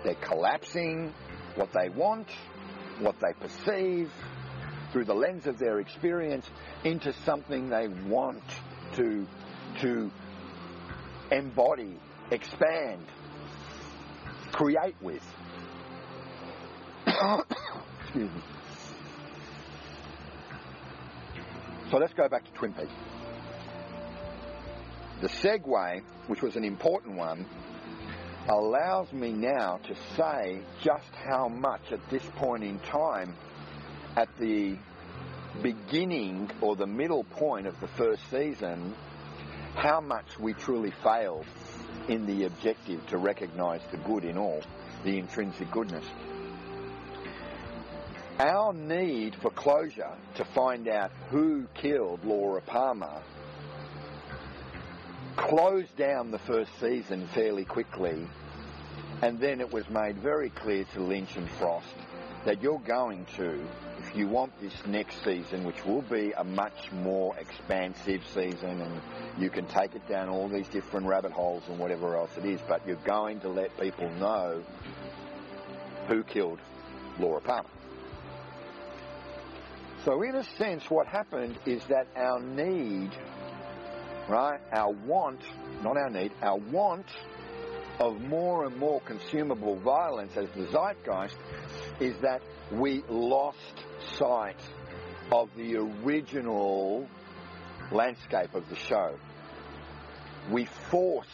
They're 0.02 0.14
collapsing 0.14 1.12
what 1.54 1.70
they 1.72 1.88
want, 1.88 2.28
what 3.00 3.16
they 3.20 3.32
perceive 3.38 4.10
through 4.92 5.04
the 5.04 5.14
lens 5.14 5.46
of 5.46 5.58
their 5.58 5.80
experience 5.80 6.48
into 6.84 7.12
something 7.24 7.68
they 7.68 7.88
want 7.88 8.42
to 8.94 9.26
to 9.80 10.10
embody, 11.30 11.98
expand, 12.34 13.06
create 14.52 14.96
with. 15.00 15.22
Excuse 17.06 18.30
me. 18.30 18.42
So 21.90 21.98
let's 21.98 22.12
go 22.14 22.28
back 22.28 22.44
to 22.44 22.50
Twin 22.52 22.72
Peaks. 22.72 22.92
The 25.20 25.28
segue, 25.28 26.02
which 26.26 26.42
was 26.42 26.56
an 26.56 26.64
important 26.64 27.16
one, 27.16 27.46
allows 28.48 29.12
me 29.12 29.32
now 29.32 29.78
to 29.86 29.94
say 30.16 30.60
just 30.82 31.14
how 31.14 31.48
much 31.48 31.92
at 31.92 32.00
this 32.10 32.24
point 32.36 32.64
in 32.64 32.78
time, 32.80 33.36
at 34.16 34.28
the 34.38 34.76
beginning 35.62 36.50
or 36.60 36.74
the 36.76 36.86
middle 36.86 37.24
point 37.24 37.66
of 37.66 37.78
the 37.80 37.86
first 37.86 38.22
season, 38.30 38.94
how 39.74 40.00
much 40.00 40.38
we 40.38 40.52
truly 40.52 40.92
failed 41.02 41.46
in 42.08 42.26
the 42.26 42.44
objective 42.44 43.06
to 43.08 43.18
recognize 43.18 43.80
the 43.90 43.96
good 43.98 44.24
in 44.24 44.36
all, 44.36 44.62
the 45.04 45.18
intrinsic 45.18 45.70
goodness. 45.70 46.04
Our 48.38 48.72
need 48.72 49.36
for 49.36 49.50
closure 49.50 50.10
to 50.36 50.44
find 50.44 50.88
out 50.88 51.12
who 51.30 51.66
killed 51.74 52.24
Laura 52.24 52.60
Palmer 52.60 53.22
closed 55.36 55.96
down 55.96 56.30
the 56.30 56.38
first 56.38 56.70
season 56.80 57.26
fairly 57.28 57.64
quickly, 57.64 58.26
and 59.22 59.38
then 59.38 59.60
it 59.60 59.72
was 59.72 59.88
made 59.88 60.16
very 60.18 60.50
clear 60.50 60.84
to 60.94 61.00
Lynch 61.00 61.36
and 61.36 61.48
Frost 61.52 61.86
that 62.44 62.62
you're 62.62 62.78
going 62.80 63.26
to, 63.36 63.64
you 64.14 64.28
want 64.28 64.52
this 64.60 64.74
next 64.86 65.24
season, 65.24 65.64
which 65.64 65.84
will 65.84 66.02
be 66.02 66.32
a 66.36 66.44
much 66.44 66.92
more 66.92 67.36
expansive 67.36 68.22
season, 68.32 68.80
and 68.80 69.00
you 69.38 69.50
can 69.50 69.66
take 69.66 69.94
it 69.94 70.06
down 70.08 70.28
all 70.28 70.48
these 70.48 70.68
different 70.68 71.06
rabbit 71.06 71.32
holes 71.32 71.64
and 71.68 71.78
whatever 71.78 72.16
else 72.16 72.30
it 72.36 72.44
is, 72.44 72.60
but 72.68 72.86
you're 72.86 72.96
going 73.04 73.40
to 73.40 73.48
let 73.48 73.76
people 73.78 74.08
know 74.12 74.62
who 76.06 76.22
killed 76.22 76.60
Laura 77.18 77.40
Palmer. 77.40 77.68
So, 80.04 80.22
in 80.22 80.34
a 80.34 80.44
sense, 80.44 80.88
what 80.90 81.06
happened 81.06 81.58
is 81.64 81.82
that 81.86 82.06
our 82.14 82.38
need, 82.38 83.10
right, 84.28 84.60
our 84.70 84.90
want, 84.90 85.40
not 85.82 85.96
our 85.96 86.10
need, 86.10 86.32
our 86.42 86.58
want 86.58 87.06
of 87.98 88.20
more 88.20 88.66
and 88.66 88.76
more 88.76 89.00
consumable 89.00 89.76
violence 89.76 90.36
as 90.36 90.48
the 90.50 90.66
zeitgeist 90.66 91.36
is 92.00 92.16
that 92.22 92.42
we 92.72 93.02
lost 93.08 93.58
sight 94.18 94.60
of 95.30 95.50
the 95.56 95.76
original 95.76 97.08
landscape 97.92 98.54
of 98.54 98.68
the 98.68 98.76
show. 98.76 99.16
We 100.50 100.66
forced 100.90 101.30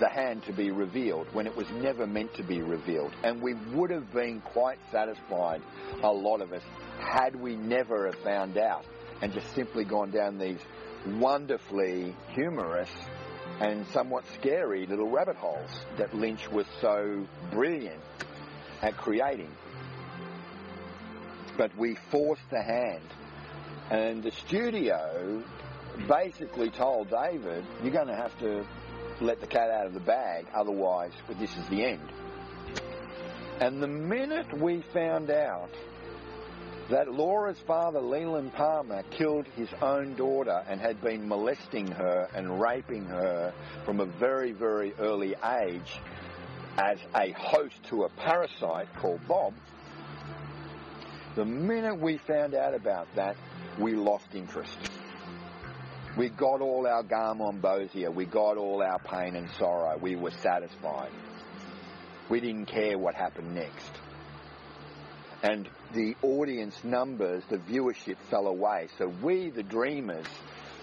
the 0.00 0.08
hand 0.08 0.44
to 0.44 0.52
be 0.52 0.70
revealed 0.70 1.26
when 1.32 1.46
it 1.46 1.56
was 1.56 1.68
never 1.70 2.06
meant 2.06 2.34
to 2.34 2.42
be 2.42 2.62
revealed. 2.62 3.12
And 3.22 3.40
we 3.40 3.54
would 3.54 3.90
have 3.90 4.12
been 4.12 4.40
quite 4.40 4.78
satisfied, 4.90 5.62
a 6.02 6.12
lot 6.12 6.40
of 6.40 6.52
us, 6.52 6.62
had 6.98 7.36
we 7.36 7.56
never 7.56 8.06
have 8.06 8.20
found 8.22 8.58
out 8.58 8.84
and 9.22 9.32
just 9.32 9.52
simply 9.54 9.84
gone 9.84 10.10
down 10.10 10.38
these 10.38 10.58
wonderfully 11.06 12.14
humorous 12.30 12.90
and 13.60 13.86
somewhat 13.88 14.24
scary 14.34 14.86
little 14.86 15.10
rabbit 15.10 15.36
holes 15.36 15.70
that 15.96 16.14
Lynch 16.14 16.50
was 16.50 16.66
so 16.80 17.26
brilliant 17.52 18.00
at 18.84 18.96
creating. 18.98 19.50
But 21.56 21.76
we 21.76 21.96
forced 22.10 22.48
the 22.50 22.62
hand. 22.62 23.08
And 23.90 24.22
the 24.22 24.30
studio 24.30 25.42
basically 26.06 26.70
told 26.70 27.08
David, 27.08 27.64
you're 27.82 27.92
going 27.92 28.08
to 28.08 28.16
have 28.16 28.38
to 28.40 28.66
let 29.20 29.40
the 29.40 29.46
cat 29.46 29.70
out 29.70 29.86
of 29.86 29.94
the 29.94 30.00
bag, 30.00 30.46
otherwise, 30.54 31.12
this 31.38 31.56
is 31.56 31.66
the 31.68 31.84
end. 31.84 32.12
And 33.60 33.82
the 33.82 33.88
minute 33.88 34.52
we 34.60 34.82
found 34.92 35.30
out 35.30 35.70
that 36.90 37.10
Laura's 37.10 37.58
father, 37.66 38.00
Leland 38.00 38.52
Palmer, 38.52 39.02
killed 39.10 39.46
his 39.56 39.68
own 39.80 40.14
daughter 40.16 40.62
and 40.68 40.80
had 40.80 41.00
been 41.00 41.26
molesting 41.26 41.86
her 41.86 42.28
and 42.34 42.60
raping 42.60 43.06
her 43.06 43.54
from 43.86 44.00
a 44.00 44.06
very, 44.06 44.52
very 44.52 44.92
early 44.98 45.34
age 45.62 46.00
as 46.76 46.98
a 47.14 47.32
host 47.32 47.82
to 47.84 48.04
a 48.04 48.08
parasite 48.08 48.92
called 48.96 49.20
Bob, 49.28 49.54
the 51.36 51.44
minute 51.44 51.98
we 51.98 52.18
found 52.18 52.54
out 52.54 52.74
about 52.74 53.08
that, 53.16 53.36
we 53.78 53.94
lost 53.94 54.26
interest. 54.34 54.76
We 56.16 56.28
got 56.28 56.60
all 56.60 56.86
our 56.86 57.02
garmonbozia, 57.02 58.12
we 58.14 58.24
got 58.24 58.56
all 58.56 58.82
our 58.82 58.98
pain 59.00 59.34
and 59.34 59.50
sorrow, 59.58 59.98
we 59.98 60.14
were 60.14 60.30
satisfied. 60.30 61.10
We 62.28 62.40
didn't 62.40 62.66
care 62.66 62.96
what 62.96 63.14
happened 63.14 63.54
next. 63.54 63.90
And 65.42 65.68
the 65.92 66.14
audience 66.22 66.82
numbers, 66.84 67.42
the 67.50 67.58
viewership 67.58 68.16
fell 68.30 68.46
away. 68.46 68.88
So 68.96 69.08
we, 69.22 69.50
the 69.50 69.62
dreamers, 69.62 70.26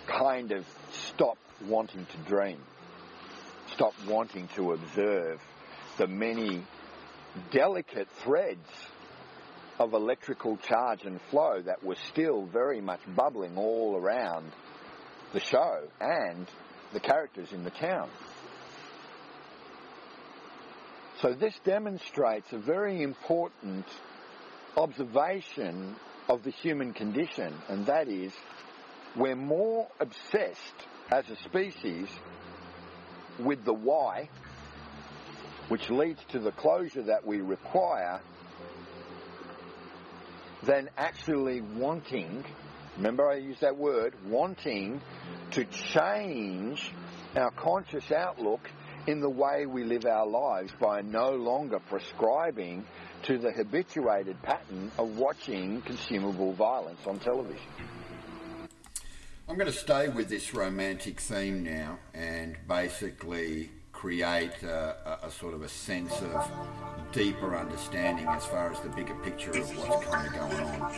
kind 0.06 0.52
of 0.52 0.66
stopped 0.92 1.40
wanting 1.66 2.06
to 2.06 2.18
dream, 2.30 2.62
stopped 3.68 4.06
wanting 4.06 4.50
to 4.56 4.74
observe 4.74 5.40
the 5.98 6.08
many 6.08 6.64
delicate 7.52 8.10
threads 8.24 8.68
of 9.80 9.94
electrical 9.94 10.58
charge 10.58 11.04
and 11.06 11.20
flow 11.30 11.62
that 11.62 11.84
were 11.84 11.96
still 12.12 12.46
very 12.46 12.82
much 12.82 13.00
bubbling 13.16 13.58
all 13.58 13.96
around 13.96 14.52
the 15.34 15.40
show 15.40 15.84
and 16.00 16.48
the 16.94 17.00
characters 17.00 17.52
in 17.54 17.64
the 17.64 17.70
town. 17.72 18.10
So 21.22 21.34
this 21.34 21.54
demonstrates 21.64 22.52
a 22.52 22.58
very 22.58 23.02
important 23.02 23.86
observation 24.76 25.96
of 26.28 26.44
the 26.44 26.52
human 26.52 26.94
condition, 26.94 27.54
and 27.70 27.86
that 27.86 28.08
is 28.08 28.34
we're 29.16 29.36
more 29.36 29.88
obsessed 30.00 30.88
as 31.12 31.30
a 31.30 31.36
species 31.36 32.08
with 33.40 33.64
the 33.66 33.74
why, 33.74 34.30
which 35.72 35.90
leads 35.90 36.22
to 36.26 36.38
the 36.38 36.52
closure 36.52 37.04
that 37.04 37.26
we 37.26 37.40
require, 37.40 38.20
than 40.64 40.90
actually 40.98 41.62
wanting, 41.62 42.44
remember 42.98 43.32
I 43.32 43.38
used 43.38 43.62
that 43.62 43.78
word, 43.78 44.14
wanting 44.28 45.00
to 45.52 45.64
change 45.64 46.92
our 47.38 47.52
conscious 47.52 48.12
outlook 48.12 48.60
in 49.08 49.22
the 49.22 49.30
way 49.30 49.66
we 49.66 49.86
live 49.86 50.06
our 50.06 50.28
lives 50.28 50.74
by 50.78 51.04
no 51.04 51.30
longer 51.30 51.80
prescribing 51.88 52.86
to 53.24 53.38
the 53.38 53.54
habituated 53.54 54.42
pattern 54.42 54.92
of 54.98 55.18
watching 55.18 55.82
consumable 55.84 56.52
violence 56.52 57.00
on 57.08 57.18
television. 57.20 57.72
I'm 59.48 59.56
going 59.56 59.72
to 59.72 59.78
stay 59.78 60.10
with 60.10 60.28
this 60.28 60.54
romantic 60.54 61.22
theme 61.22 61.64
now 61.64 62.00
and 62.14 62.58
basically 62.68 63.72
create 64.02 64.64
a, 64.64 65.20
a, 65.22 65.30
sort 65.30 65.54
of 65.54 65.62
a 65.62 65.70
sense 65.70 66.24
of 66.24 66.52
deeper 67.12 67.56
understanding 67.56 68.26
as 68.30 68.44
far 68.48 68.72
as 68.72 68.80
the 68.80 68.90
bigger 68.90 69.14
picture 69.24 69.52
of 69.52 69.78
what's 69.78 70.04
kind 70.08 70.26
of 70.26 70.34
going 70.34 70.60
on. 70.60 70.92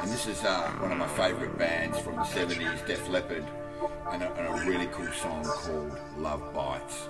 And 0.00 0.10
this 0.10 0.26
is 0.26 0.42
uh, 0.42 0.70
one 0.78 0.90
of 0.90 0.96
my 0.96 1.08
favourite 1.08 1.58
bands 1.58 1.98
from 1.98 2.16
the 2.16 2.22
70s, 2.22 2.86
Def 2.86 3.06
Leppard, 3.10 3.44
and 4.12 4.22
a, 4.22 4.32
and 4.36 4.58
a 4.58 4.70
really 4.70 4.86
cool 4.86 5.12
song 5.12 5.44
called 5.44 5.98
Love 6.16 6.54
Bites. 6.54 7.08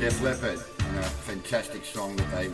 Def 0.00 0.22
Leppard, 0.22 0.58
and 0.78 0.96
a 0.96 1.02
fantastic 1.02 1.84
song 1.84 2.16
that 2.16 2.30
they 2.30 2.48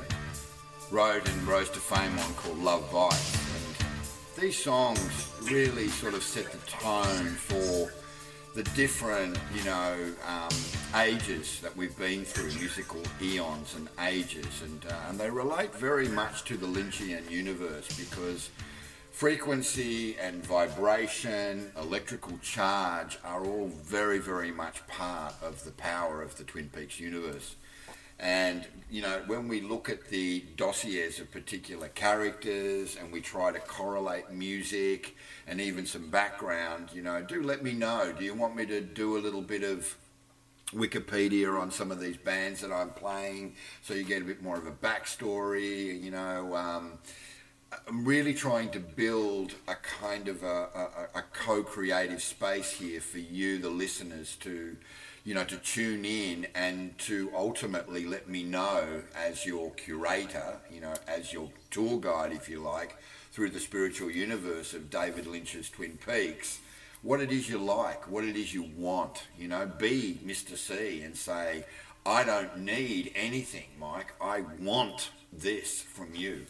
wrote 0.91 1.29
and 1.29 1.47
rose 1.47 1.71
to 1.71 1.79
fame 1.79 2.19
on 2.19 2.35
called 2.35 2.59
Love 2.59 2.91
Bites. 2.91 3.37
And 3.55 4.43
these 4.43 4.57
songs 4.57 5.33
really 5.45 5.87
sort 5.87 6.15
of 6.15 6.25
set 6.25 6.51
the 6.51 6.59
tone 6.67 7.27
for 7.27 7.93
the 8.55 8.65
different, 8.75 9.39
you 9.55 9.63
know, 9.63 10.13
um, 10.27 10.51
ages 10.97 11.61
that 11.61 11.77
we've 11.77 11.97
been 11.97 12.25
through, 12.25 12.53
musical 12.59 13.01
eons 13.23 13.77
and 13.77 13.89
ages, 14.09 14.63
and, 14.65 14.85
uh, 14.91 14.97
and 15.09 15.17
they 15.17 15.31
relate 15.31 15.73
very 15.73 16.09
much 16.09 16.43
to 16.47 16.57
the 16.57 16.67
Lynchian 16.67 17.31
universe 17.31 17.87
because 17.97 18.51
frequency 19.17 20.15
and 20.19 20.45
vibration, 20.45 21.73
electrical 21.81 22.37
charge 22.43 23.19
are 23.25 23.43
all 23.47 23.67
very, 23.67 24.19
very 24.19 24.53
much 24.53 24.87
part 24.89 25.35
of 25.43 25.65
the 25.65 25.71
power 25.71 26.21
of 26.21 26.37
the 26.37 26.45
Twin 26.45 26.69
Peaks 26.69 27.01
universe. 27.01 27.57
And, 28.21 28.67
you 28.91 29.01
know, 29.01 29.23
when 29.27 29.49
we 29.49 29.63
look 29.63 29.89
at 29.89 30.09
the 30.09 30.45
dossiers 30.57 31.19
of 31.19 31.31
particular 31.33 31.89
characters 31.89 32.99
and 33.01 33.11
we 33.11 33.23
try 33.23 33.53
to 33.53 33.59
correlate 33.59 34.31
music 34.31 35.17
and 35.47 35.63
even 35.63 35.87
some 35.87 36.11
background, 36.11 36.91
you 36.93 37.01
know, 37.01 37.23
do 37.23 37.43
let 37.43 37.65
me 37.65 37.73
know. 37.73 38.13
Do 38.19 38.23
you 38.23 38.35
want 38.35 38.55
me 38.55 38.67
to 38.67 38.83
do 38.83 39.17
a 39.17 39.21
little 39.21 39.41
bit 39.41 39.63
of 39.63 39.97
Wikipedia 40.73 41.59
on 41.59 41.71
some 41.71 41.91
of 41.91 42.01
these 42.01 42.17
bands 42.17 42.61
that 42.61 42.73
I'm 42.73 42.91
playing, 42.91 43.55
so 43.83 43.95
you 43.95 44.03
get 44.03 44.21
a 44.21 44.25
bit 44.25 44.43
more 44.43 44.57
of 44.57 44.67
a 44.67 44.73
backstory. 44.73 46.03
You 46.03 46.11
know, 46.11 46.57
um, 46.57 46.99
I'm 47.89 48.05
really 48.05 48.35
trying 48.35 48.71
to 48.71 48.81
build 48.81 49.55
a 49.69 49.75
kind 49.75 50.29
of 50.29 50.43
a, 50.43 50.69
a, 50.75 51.19
a 51.19 51.23
co-creative 51.33 52.23
space 52.23 52.73
here 52.73 53.01
for 53.01 53.19
you, 53.19 53.59
the 53.59 53.71
listeners, 53.71 54.37
to 54.41 54.77
you 55.25 55.35
know 55.35 55.45
to 55.45 55.57
tune 55.57 56.05
in 56.05 56.47
and 56.55 56.97
to 56.99 57.31
ultimately 57.35 58.05
let 58.05 58.29
me 58.29 58.43
know 58.43 59.03
as 59.17 59.45
your 59.45 59.71
curator, 59.73 60.59
you 60.73 60.81
know, 60.81 60.95
as 61.09 61.33
your 61.33 61.51
tour 61.71 61.99
guide, 61.99 62.33
if 62.33 62.49
you 62.49 62.61
like, 62.61 62.97
through 63.33 63.51
the 63.51 63.61
spiritual 63.61 64.11
universe 64.11 64.73
of 64.73 64.91
David 64.91 65.27
Lynch's 65.27 65.69
Twin 65.69 65.99
Peaks 66.05 66.61
what 67.03 67.21
it 67.21 67.31
is 67.31 67.49
you 67.49 67.57
like, 67.59 68.11
what 68.11 68.25
it 68.25 68.37
is 68.37 68.53
you 68.53 68.69
want. 68.77 69.29
You 69.39 69.47
know, 69.47 69.71
be 69.79 70.19
Mr. 70.27 70.57
C 70.57 71.03
and 71.03 71.17
say, 71.17 71.65
I 72.05 72.25
don't 72.25 72.59
need 72.59 73.13
anything, 73.15 73.67
Mike. 73.79 74.13
I 74.21 74.43
want 74.61 75.11
this 75.33 75.81
from 75.81 76.15
you, 76.15 76.47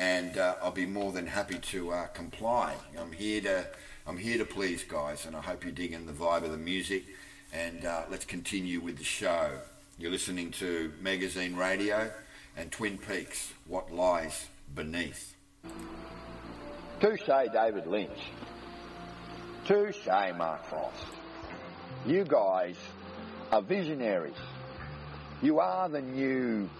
and 0.00 0.38
uh, 0.38 0.54
I'll 0.62 0.70
be 0.70 0.86
more 0.86 1.12
than 1.12 1.26
happy 1.26 1.58
to 1.58 1.92
uh, 1.92 2.06
comply. 2.06 2.74
I'm 2.98 3.12
here 3.12 3.42
to, 3.42 3.66
I'm 4.06 4.16
here 4.16 4.38
to 4.38 4.46
please, 4.46 4.82
guys, 4.82 5.26
and 5.26 5.36
I 5.36 5.42
hope 5.42 5.62
you're 5.62 5.74
digging 5.74 6.06
the 6.06 6.12
vibe 6.12 6.42
of 6.42 6.52
the 6.52 6.56
music. 6.56 7.04
And 7.52 7.84
uh, 7.84 8.04
let's 8.10 8.24
continue 8.24 8.80
with 8.80 8.96
the 8.96 9.04
show. 9.04 9.58
You're 9.98 10.10
listening 10.10 10.52
to 10.52 10.90
Magazine 11.02 11.54
Radio 11.54 12.10
and 12.56 12.72
Twin 12.72 12.96
Peaks. 12.96 13.52
What 13.66 13.92
lies 13.92 14.46
beneath? 14.74 15.36
Touche, 17.00 17.52
David 17.52 17.86
Lynch. 17.86 18.18
Touche, 19.66 20.06
Mark 20.06 20.64
Frost. 20.64 20.96
You 22.06 22.24
guys 22.24 22.76
are 23.52 23.60
visionaries. 23.60 24.32
You 25.42 25.60
are 25.60 25.90
the 25.90 26.00
new 26.00 26.70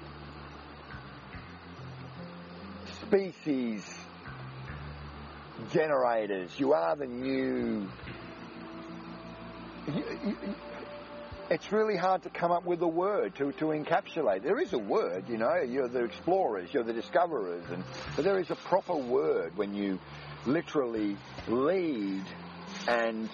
species 3.10 3.82
generators. 5.72 6.50
You 6.58 6.74
are 6.74 6.94
the 6.94 7.06
new. 7.06 7.88
It's 11.50 11.72
really 11.72 11.96
hard 11.96 12.22
to 12.22 12.30
come 12.30 12.52
up 12.52 12.64
with 12.64 12.80
a 12.82 12.88
word 12.88 13.34
to, 13.36 13.50
to 13.50 13.64
encapsulate. 13.66 14.44
There 14.44 14.60
is 14.60 14.72
a 14.72 14.78
word, 14.78 15.28
you 15.28 15.38
know, 15.38 15.56
you're 15.56 15.88
the 15.88 16.04
explorers, 16.04 16.72
you're 16.72 16.84
the 16.84 16.92
discoverers, 16.92 17.64
and 17.72 17.82
but 18.14 18.24
there 18.24 18.38
is 18.38 18.50
a 18.50 18.54
proper 18.54 18.94
word 18.94 19.56
when 19.56 19.74
you 19.74 19.98
literally 20.46 21.16
lead 21.48 22.24
and 22.86 23.28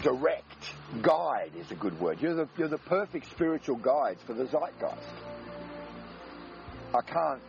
direct. 0.00 0.44
Guide 1.02 1.50
is 1.58 1.72
a 1.72 1.74
good 1.74 1.98
word. 2.00 2.22
You're 2.22 2.34
the, 2.34 2.48
you're 2.56 2.68
the 2.68 2.78
perfect 2.78 3.28
spiritual 3.30 3.76
guides 3.76 4.22
for 4.22 4.32
the 4.32 4.46
zeitgeist. 4.46 5.02
I 6.94 7.00
can't 7.02 7.42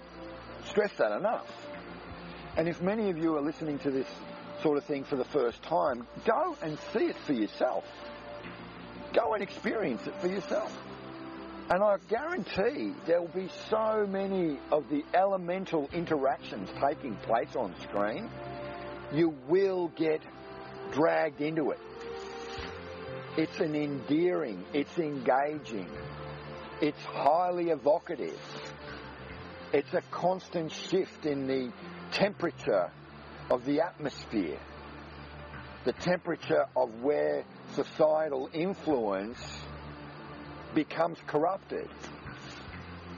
stress 0.70 0.92
that 0.98 1.12
enough. 1.12 1.48
And 2.58 2.68
if 2.68 2.82
many 2.82 3.10
of 3.10 3.18
you 3.18 3.36
are 3.38 3.42
listening 3.42 3.80
to 3.80 3.92
this 3.92 4.08
sort 4.62 4.78
of 4.78 4.86
thing 4.86 5.04
for 5.04 5.16
the 5.16 5.26
first 5.26 5.62
time, 5.64 6.06
go 6.26 6.58
and 6.62 6.78
see 6.94 7.06
it 7.06 7.16
for 7.26 7.34
yourself. 7.34 7.86
Go 9.14 9.34
and 9.34 9.42
experience 9.44 10.06
it 10.06 10.16
for 10.22 10.28
yourself. 10.28 10.76
And 11.70 11.84
I 11.84 11.98
guarantee 12.10 12.94
there 13.06 13.22
will 13.22 13.28
be 13.28 13.50
so 13.70 14.08
many 14.08 14.60
of 14.72 14.90
the 14.90 15.04
elemental 15.14 15.88
interactions 15.94 16.70
taking 16.82 17.16
place 17.18 17.56
on 17.56 17.76
screen, 17.82 18.30
you 19.14 19.36
will 19.48 19.90
get 19.90 20.22
dragged 20.92 21.42
into 21.42 21.72
it. 21.72 21.80
It's 23.38 23.60
an 23.60 23.76
endearing, 23.76 24.66
it's 24.74 24.98
engaging, 24.98 25.88
it's 26.82 27.02
highly 27.04 27.70
evocative. 27.70 28.40
It's 29.72 29.94
a 29.94 30.02
constant 30.10 30.72
shift 30.72 31.28
in 31.28 31.46
the 31.46 31.72
temperature 32.12 32.90
of 33.52 33.66
the 33.66 33.82
atmosphere, 33.82 34.58
the 35.86 35.94
temperature 35.94 36.66
of 36.76 37.04
where 37.04 37.44
societal 37.76 38.50
influence 38.52 39.38
becomes 40.74 41.20
corrupted, 41.28 41.88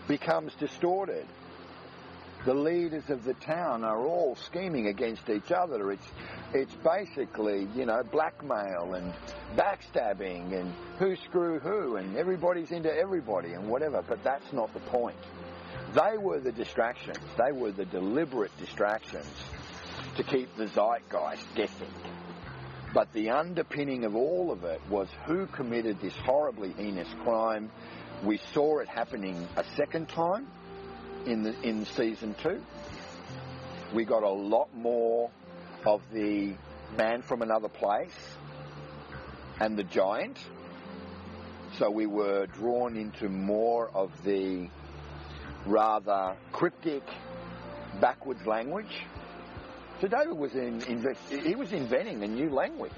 becomes 0.09 0.53
distorted. 0.55 1.25
The 2.43 2.53
leaders 2.53 3.09
of 3.09 3.23
the 3.23 3.35
town 3.35 3.85
are 3.85 4.05
all 4.05 4.35
scheming 4.35 4.87
against 4.87 5.29
each 5.29 5.53
other. 5.53 5.91
It's, 5.93 6.07
it's 6.53 6.73
basically, 6.83 7.69
you 7.75 7.85
know, 7.85 8.03
blackmail 8.03 8.95
and 8.95 9.13
backstabbing 9.55 10.59
and 10.59 10.73
who 10.99 11.15
screw 11.15 11.59
who 11.59 11.95
and 11.95 12.17
everybody's 12.17 12.71
into 12.71 12.93
everybody 12.93 13.53
and 13.53 13.69
whatever, 13.69 14.03
but 14.05 14.21
that's 14.23 14.51
not 14.51 14.73
the 14.73 14.79
point. 14.81 15.15
They 15.93 16.17
were 16.17 16.39
the 16.39 16.53
distractions. 16.53 17.19
They 17.37 17.51
were 17.51 17.71
the 17.71 17.85
deliberate 17.85 18.55
distractions 18.57 19.27
to 20.15 20.23
keep 20.23 20.55
the 20.55 20.67
zeitgeist 20.67 21.45
guessing. 21.55 21.91
But 22.93 23.11
the 23.13 23.31
underpinning 23.31 24.05
of 24.05 24.15
all 24.15 24.51
of 24.51 24.63
it 24.63 24.81
was 24.89 25.09
who 25.25 25.47
committed 25.47 25.99
this 25.99 26.15
horribly 26.15 26.71
heinous 26.73 27.07
crime. 27.23 27.71
We 28.23 28.39
saw 28.53 28.79
it 28.79 28.87
happening 28.87 29.47
a 29.57 29.65
second 29.75 30.07
time 30.07 30.47
in 31.25 31.43
the 31.43 31.59
in 31.61 31.85
season 31.85 32.35
two. 32.41 32.61
We 33.93 34.05
got 34.05 34.23
a 34.23 34.29
lot 34.29 34.73
more 34.73 35.29
of 35.85 36.01
the 36.13 36.53
man 36.97 37.21
from 37.21 37.41
another 37.41 37.69
place 37.69 38.35
and 39.59 39.77
the 39.77 39.83
giant. 39.83 40.37
So 41.77 41.89
we 41.89 42.05
were 42.05 42.47
drawn 42.47 42.95
into 42.95 43.29
more 43.29 43.89
of 43.93 44.11
the 44.23 44.69
rather 45.65 46.35
cryptic 46.51 47.03
backwards 47.99 48.45
language. 48.45 49.05
So 49.99 50.07
David 50.07 50.37
was 50.37 50.53
in, 50.53 50.81
in, 50.83 51.15
he 51.43 51.55
was 51.55 51.71
inventing 51.73 52.23
a 52.23 52.27
new 52.27 52.49
language, 52.49 52.91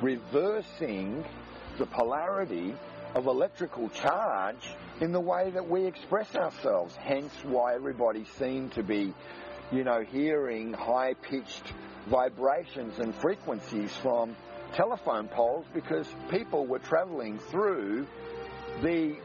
reversing 0.00 1.24
the 1.78 1.86
polarity 1.86 2.74
of 3.14 3.26
electrical 3.26 3.88
charge 3.90 4.74
in 5.00 5.12
the 5.12 5.20
way 5.20 5.50
that 5.50 5.68
we 5.68 5.86
express 5.86 6.34
ourselves. 6.36 6.94
Hence 6.96 7.32
why 7.44 7.74
everybody 7.74 8.24
seemed 8.38 8.72
to 8.72 8.82
be, 8.82 9.12
you 9.72 9.84
know, 9.84 10.02
hearing 10.02 10.72
high-pitched 10.72 11.72
vibrations 12.08 12.98
and 12.98 13.14
frequencies 13.16 13.92
from 13.96 14.36
telephone 14.74 15.28
poles 15.28 15.66
because 15.74 16.06
people 16.30 16.66
were 16.66 16.78
traveling 16.78 17.38
through 17.38 18.06
the 18.82 19.16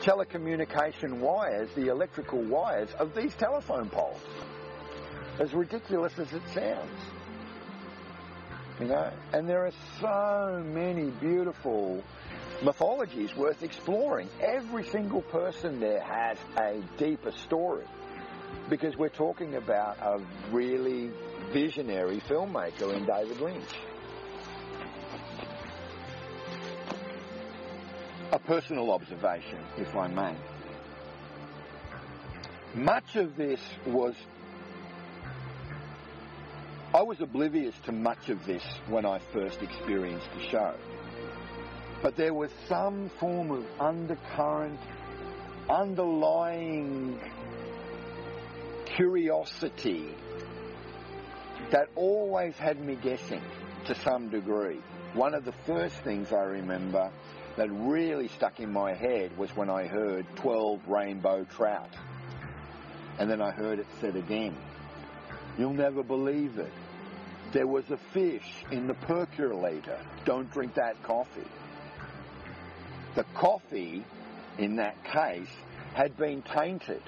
telecommunication 0.00 1.18
wires, 1.18 1.70
the 1.74 1.88
electrical 1.88 2.40
wires 2.42 2.90
of 2.98 3.14
these 3.14 3.34
telephone 3.34 3.88
poles. 3.88 4.20
As 5.38 5.52
ridiculous 5.54 6.18
as 6.18 6.32
it 6.32 6.42
sounds. 6.54 7.00
You 8.80 8.86
know, 8.86 9.12
and 9.32 9.48
there 9.48 9.66
are 9.66 9.72
so 10.00 10.62
many 10.64 11.10
beautiful 11.10 12.02
mythologies 12.62 13.34
worth 13.36 13.62
exploring. 13.62 14.28
Every 14.40 14.84
single 14.88 15.22
person 15.22 15.80
there 15.80 16.00
has 16.00 16.38
a 16.58 16.80
deeper 16.96 17.32
story 17.32 17.84
because 18.68 18.96
we're 18.96 19.08
talking 19.08 19.56
about 19.56 19.98
a 19.98 20.20
really 20.50 21.10
visionary 21.52 22.20
filmmaker 22.28 22.94
in 22.94 23.04
David 23.04 23.40
Lynch. 23.40 23.68
A 28.32 28.38
personal 28.38 28.92
observation, 28.92 29.58
if 29.76 29.96
I 29.96 30.06
may. 30.06 30.34
Much 32.74 33.16
of 33.16 33.36
this 33.36 33.60
was. 33.84 34.14
I 36.94 37.02
was 37.02 37.20
oblivious 37.20 37.74
to 37.86 37.92
much 37.92 38.28
of 38.28 38.46
this 38.46 38.62
when 38.86 39.04
I 39.04 39.18
first 39.32 39.62
experienced 39.62 40.28
the 40.36 40.48
show. 40.48 40.74
But 42.02 42.16
there 42.16 42.32
was 42.32 42.50
some 42.68 43.10
form 43.18 43.50
of 43.50 43.64
undercurrent, 43.80 44.78
underlying 45.68 47.20
curiosity 48.96 50.14
that 51.72 51.88
always 51.96 52.54
had 52.56 52.78
me 52.80 52.94
guessing 52.94 53.42
to 53.86 53.94
some 53.96 54.28
degree. 54.28 54.80
One 55.14 55.34
of 55.34 55.44
the 55.44 55.54
first 55.66 55.96
things 56.04 56.32
I 56.32 56.42
remember 56.42 57.10
that 57.56 57.70
really 57.70 58.28
stuck 58.28 58.60
in 58.60 58.72
my 58.72 58.94
head 58.94 59.36
was 59.36 59.50
when 59.56 59.68
I 59.68 59.86
heard 59.86 60.26
12 60.36 60.88
rainbow 60.88 61.44
trout. 61.44 61.94
And 63.18 63.30
then 63.30 63.42
I 63.42 63.50
heard 63.50 63.78
it 63.78 63.86
said 64.00 64.16
again. 64.16 64.56
You'll 65.58 65.74
never 65.74 66.02
believe 66.02 66.58
it. 66.58 66.72
There 67.52 67.66
was 67.66 67.84
a 67.90 67.98
fish 68.14 68.64
in 68.70 68.86
the 68.86 68.94
percolator. 68.94 69.98
Don't 70.24 70.50
drink 70.52 70.74
that 70.74 71.02
coffee. 71.02 71.48
The 73.16 73.24
coffee, 73.34 74.04
in 74.58 74.76
that 74.76 75.04
case, 75.04 75.50
had 75.94 76.16
been 76.16 76.42
tainted. 76.42 77.02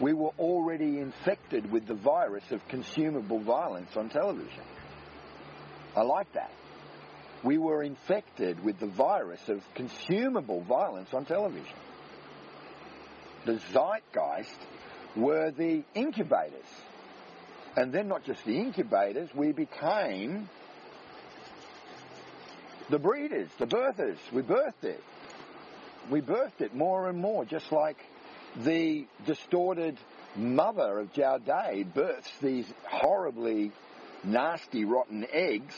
We 0.00 0.14
were 0.14 0.32
already 0.38 0.98
infected 0.98 1.70
with 1.70 1.86
the 1.86 1.94
virus 1.94 2.44
of 2.50 2.66
consumable 2.68 3.40
violence 3.40 3.94
on 3.96 4.08
television. 4.08 4.64
I 5.94 6.02
like 6.02 6.32
that. 6.32 6.50
We 7.44 7.58
were 7.58 7.82
infected 7.82 8.64
with 8.64 8.78
the 8.78 8.86
virus 8.86 9.48
of 9.48 9.62
consumable 9.74 10.62
violence 10.62 11.12
on 11.12 11.26
television. 11.26 11.76
The 13.44 13.60
zeitgeist 13.72 14.58
were 15.14 15.50
the 15.50 15.84
incubators. 15.94 16.64
And 17.76 17.92
then 17.92 18.08
not 18.08 18.24
just 18.24 18.44
the 18.44 18.56
incubators, 18.56 19.28
we 19.34 19.52
became 19.52 20.48
the 22.88 22.98
breeders, 22.98 23.50
the 23.58 23.66
birthers. 23.66 24.18
We 24.32 24.42
birthed 24.42 24.84
it. 24.84 25.02
We 26.10 26.22
birthed 26.22 26.60
it 26.60 26.74
more 26.74 27.08
and 27.08 27.18
more, 27.18 27.44
just 27.44 27.70
like 27.72 27.98
the 28.56 29.06
distorted 29.26 29.98
mother 30.36 30.98
of 30.98 31.12
Jowday 31.12 31.92
births 31.92 32.30
these 32.42 32.66
horribly 32.88 33.72
nasty, 34.22 34.84
rotten 34.84 35.26
eggs 35.30 35.74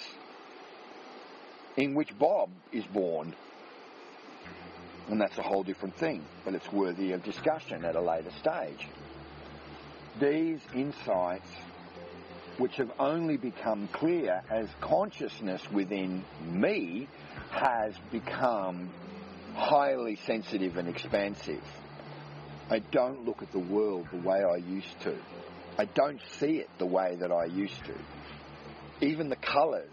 in 1.76 1.94
which 1.94 2.16
Bob 2.18 2.50
is 2.72 2.84
born. 2.84 3.34
And 5.08 5.20
that's 5.20 5.38
a 5.38 5.42
whole 5.42 5.62
different 5.62 5.96
thing, 5.96 6.24
but 6.44 6.54
it's 6.54 6.70
worthy 6.72 7.12
of 7.12 7.22
discussion 7.22 7.84
at 7.84 7.94
a 7.94 8.00
later 8.00 8.30
stage. 8.40 8.88
These 10.20 10.60
insights, 10.74 11.48
which 12.58 12.76
have 12.76 12.90
only 12.98 13.36
become 13.36 13.88
clear 13.92 14.42
as 14.50 14.68
consciousness 14.80 15.62
within 15.70 16.24
me 16.44 17.06
has 17.50 17.94
become 18.10 18.90
highly 19.54 20.16
sensitive 20.26 20.76
and 20.76 20.88
expansive. 20.88 21.62
I 22.68 22.80
don't 22.80 23.24
look 23.24 23.42
at 23.42 23.52
the 23.52 23.60
world 23.60 24.08
the 24.10 24.18
way 24.18 24.42
I 24.42 24.56
used 24.56 25.00
to. 25.02 25.14
I 25.78 25.84
don't 25.84 26.20
see 26.40 26.58
it 26.58 26.70
the 26.78 26.86
way 26.86 27.16
that 27.20 27.30
I 27.30 27.44
used 27.44 27.84
to. 27.84 27.94
Even 29.06 29.28
the 29.28 29.36
colours, 29.36 29.92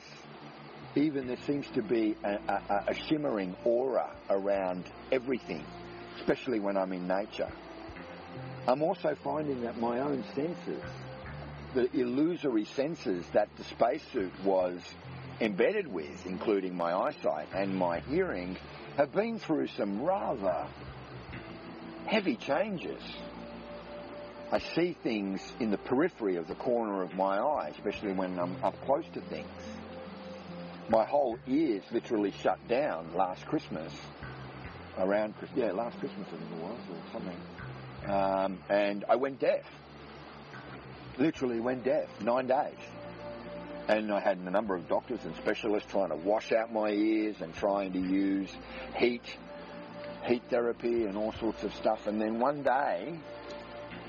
even 0.96 1.28
there 1.28 1.42
seems 1.46 1.68
to 1.72 1.82
be 1.82 2.16
a, 2.24 2.40
a, 2.48 2.84
a 2.90 2.94
shimmering 3.08 3.56
aura 3.64 4.12
around 4.30 4.86
everything, 5.12 5.66
especially 6.18 6.60
when 6.60 6.78
I'm 6.78 6.94
in 6.94 7.08
nature. 7.08 7.52
I'm 8.68 8.82
also 8.82 9.16
finding 9.24 9.62
that 9.62 9.78
my 9.78 10.00
own 10.00 10.24
senses, 10.36 10.84
the 11.74 11.90
illusory 11.96 12.66
senses 12.66 13.26
that 13.34 13.50
the 13.58 13.64
spacesuit 13.64 14.32
was 14.44 14.80
embedded 15.42 15.88
with, 15.88 16.26
including 16.26 16.76
my 16.76 16.94
eyesight 16.94 17.48
and 17.54 17.76
my 17.76 18.00
hearing, 18.02 18.58
have 18.96 19.12
been 19.12 19.40
through 19.40 19.68
some 19.68 20.02
rather 20.04 20.68
heavy 22.06 22.36
changes. 22.36 23.02
I 24.52 24.60
see 24.60 24.96
things 25.02 25.42
in 25.60 25.72
the 25.72 25.80
periphery 25.80 26.36
of 26.36 26.48
the 26.48 26.56
corner 26.56 27.02
of 27.02 27.16
my 27.16 27.40
eye, 27.40 27.72
especially 27.76 28.14
when 28.14 28.38
I'm 28.40 28.56
up 28.64 28.80
close 28.86 29.06
to 29.14 29.22
things. 29.22 29.50
My 30.90 31.06
whole 31.06 31.38
ears 31.48 31.84
literally 31.92 32.32
shut 32.42 32.60
down 32.68 33.14
last 33.16 33.46
Christmas, 33.46 33.92
around 34.98 35.34
yeah, 35.56 35.72
last 35.72 35.98
Christmas 36.00 36.28
I 36.28 36.38
think 36.38 36.52
it 36.52 36.64
was, 36.64 36.80
or 36.92 37.12
something. 37.14 38.14
Um, 38.14 38.60
and 38.70 39.06
I 39.08 39.16
went 39.16 39.40
deaf. 39.40 39.66
Literally 41.18 41.60
went 41.60 41.84
deaf, 41.84 42.10
nine 42.22 42.48
days. 42.48 42.76
And 43.88 44.12
I 44.12 44.20
had 44.20 44.38
a 44.38 44.50
number 44.50 44.76
of 44.76 44.88
doctors 44.88 45.20
and 45.26 45.36
specialists 45.38 45.92
trying 45.92 46.10
to 46.10 46.16
wash 46.16 46.52
out 46.52 46.72
my 46.72 46.90
ears 46.90 47.36
and 47.42 47.54
trying 47.56 47.94
to 47.94 48.00
use 48.00 48.50
heat, 48.98 49.24
heat 50.26 50.44
therapy 50.50 51.06
and 51.06 51.18
all 51.18 51.34
sorts 51.34 51.64
of 51.64 51.74
stuff. 51.76 52.08
And 52.08 52.20
then 52.20 52.40
one 52.40 52.64
day, 52.64 53.20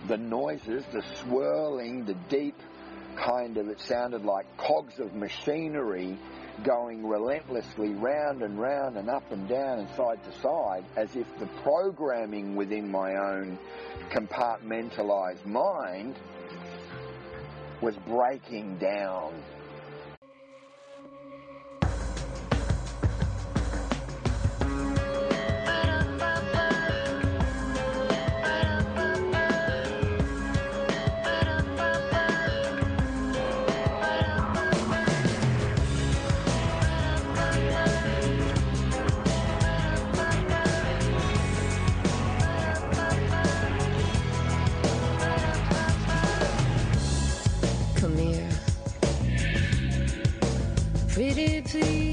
the 0.06 0.16
noises, 0.16 0.84
the 0.92 1.02
swirling, 1.22 2.04
the 2.04 2.14
deep 2.28 2.60
kind 3.16 3.56
of, 3.58 3.68
it 3.68 3.80
sounded 3.80 4.24
like 4.24 4.56
cogs 4.56 4.98
of 4.98 5.14
machinery 5.14 6.18
going 6.62 7.06
relentlessly 7.06 7.90
round 7.94 8.42
and 8.42 8.58
round 8.58 8.96
and 8.96 9.10
up 9.10 9.30
and 9.32 9.48
down 9.48 9.80
and 9.80 9.88
side 9.96 10.22
to 10.24 10.32
side 10.40 10.84
as 10.96 11.16
if 11.16 11.26
the 11.38 11.46
programming 11.62 12.54
within 12.54 12.90
my 12.90 13.16
own 13.16 13.58
compartmentalized 14.10 15.44
mind 15.44 16.16
was 17.82 17.96
breaking 18.06 18.78
down. 18.78 19.34
Pretty 51.74 52.03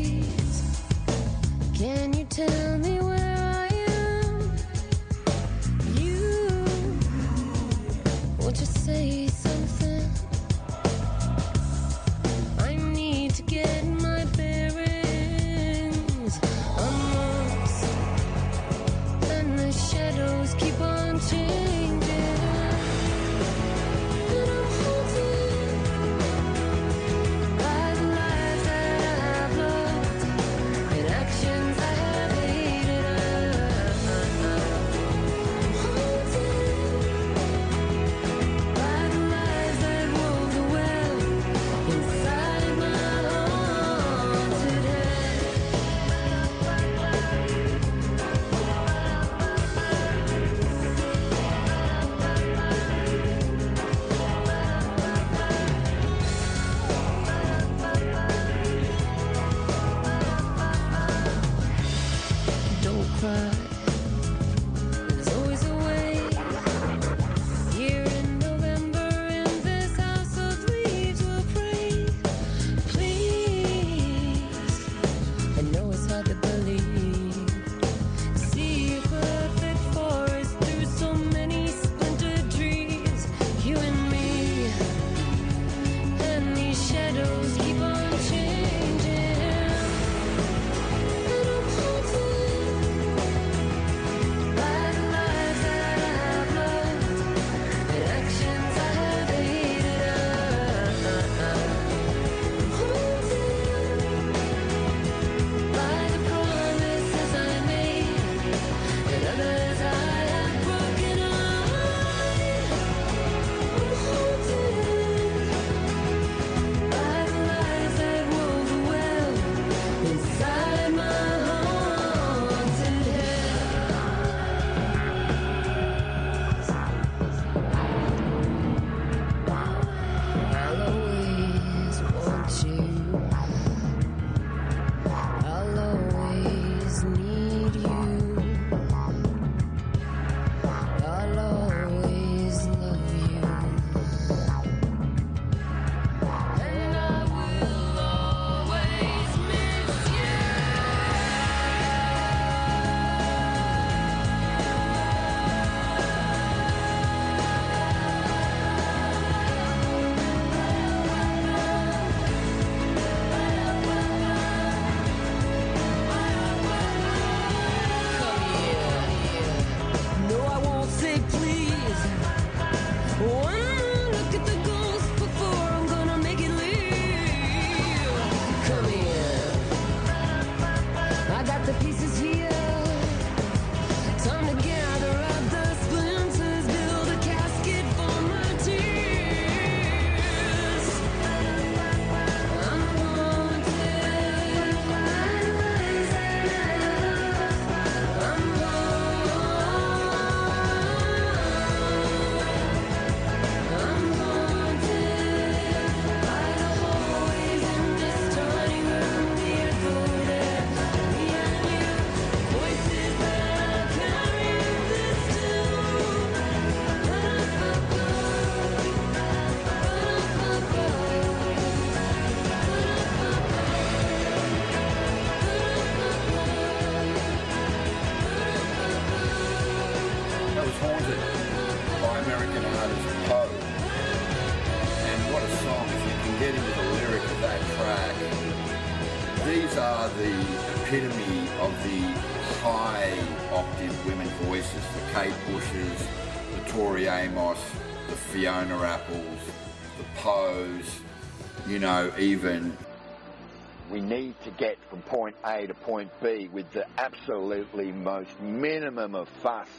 with 256.52 256.72
the 256.72 256.86
absolutely 256.98 257.92
most 257.92 258.40
minimum 258.42 259.16
of 259.16 259.30
fuss. 259.42 259.70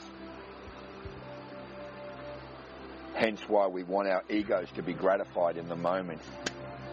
Hence 3.15 3.41
why 3.47 3.67
we 3.67 3.83
want 3.83 4.09
our 4.09 4.25
egos 4.31 4.71
to 4.73 4.83
be 4.83 4.95
gratified 4.95 5.57
in 5.57 5.69
the 5.69 5.77
moment 5.77 6.23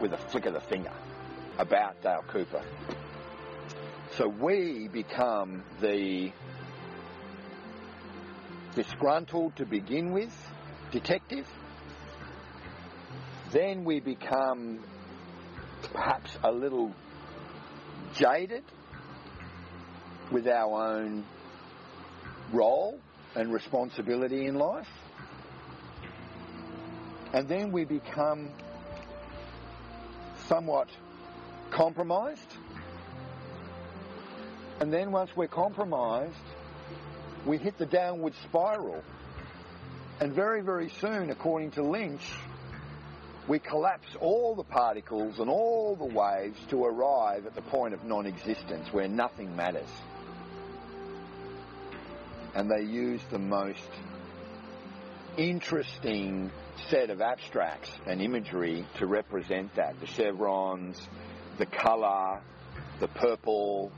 with 0.02 0.14
a 0.14 0.18
flick 0.18 0.46
of 0.46 0.54
the 0.54 0.60
finger 0.60 0.92
about 1.58 2.02
Dale 2.02 2.24
Cooper. 2.28 2.62
So 4.18 4.28
we 4.28 4.90
become 4.90 5.64
the 5.82 6.32
disgruntled 8.76 9.56
to 9.58 9.66
begin 9.66 10.12
with 10.12 10.34
detective. 10.92 11.48
Then 13.52 13.84
we 13.84 14.00
become 14.00 14.80
perhaps 15.94 16.38
a 16.44 16.52
little 16.52 16.94
jaded 18.16 18.64
with 20.32 20.48
our 20.48 20.98
own 20.98 21.26
role 22.52 23.00
and 23.36 23.52
responsibility 23.54 24.46
in 24.46 24.56
life. 24.56 24.88
And 27.34 27.48
then 27.48 27.72
we 27.72 27.86
become 27.86 28.50
somewhat 30.48 30.90
compromised. 31.70 32.58
And 34.80 34.92
then 34.92 35.12
once 35.12 35.30
we're 35.36 35.48
compromised, 35.48 36.34
we 37.46 37.58
hit 37.58 37.78
the 37.78 37.86
downward 37.86 38.34
spiral. 38.44 39.04
And 40.20 40.34
very, 40.34 40.62
very 40.62 40.90
soon, 41.00 41.30
according 41.30 41.72
to 41.72 41.84
Lynch, 41.84 42.24
we 43.48 43.60
collapse 43.60 44.08
all 44.20 44.56
the 44.56 44.64
particles 44.64 45.40
and 45.40 45.50
all 45.50 45.96
the 45.96 46.06
waves 46.06 46.60
to 46.70 46.84
arrive 46.84 47.46
at 47.46 47.56
the 47.56 47.62
point 47.62 47.94
of 47.94 48.04
non 48.04 48.26
existence 48.26 48.92
where 48.92 49.08
nothing 49.08 49.56
matters. 49.56 49.90
And 52.56 52.70
they 52.70 52.84
use 52.84 53.22
the 53.30 53.40
most 53.40 53.90
interesting 55.38 56.52
set 56.90 57.10
of 57.10 57.22
abstracts 57.22 57.92
and 58.06 58.22
imagery 58.22 58.86
to 58.98 59.06
represent 59.06 59.76
that 59.76 60.00
the 60.00 60.08
chevrons, 60.08 61.00
the 61.58 61.66
colour, 61.66 62.42
the 63.00 63.08
purple, 63.08 63.92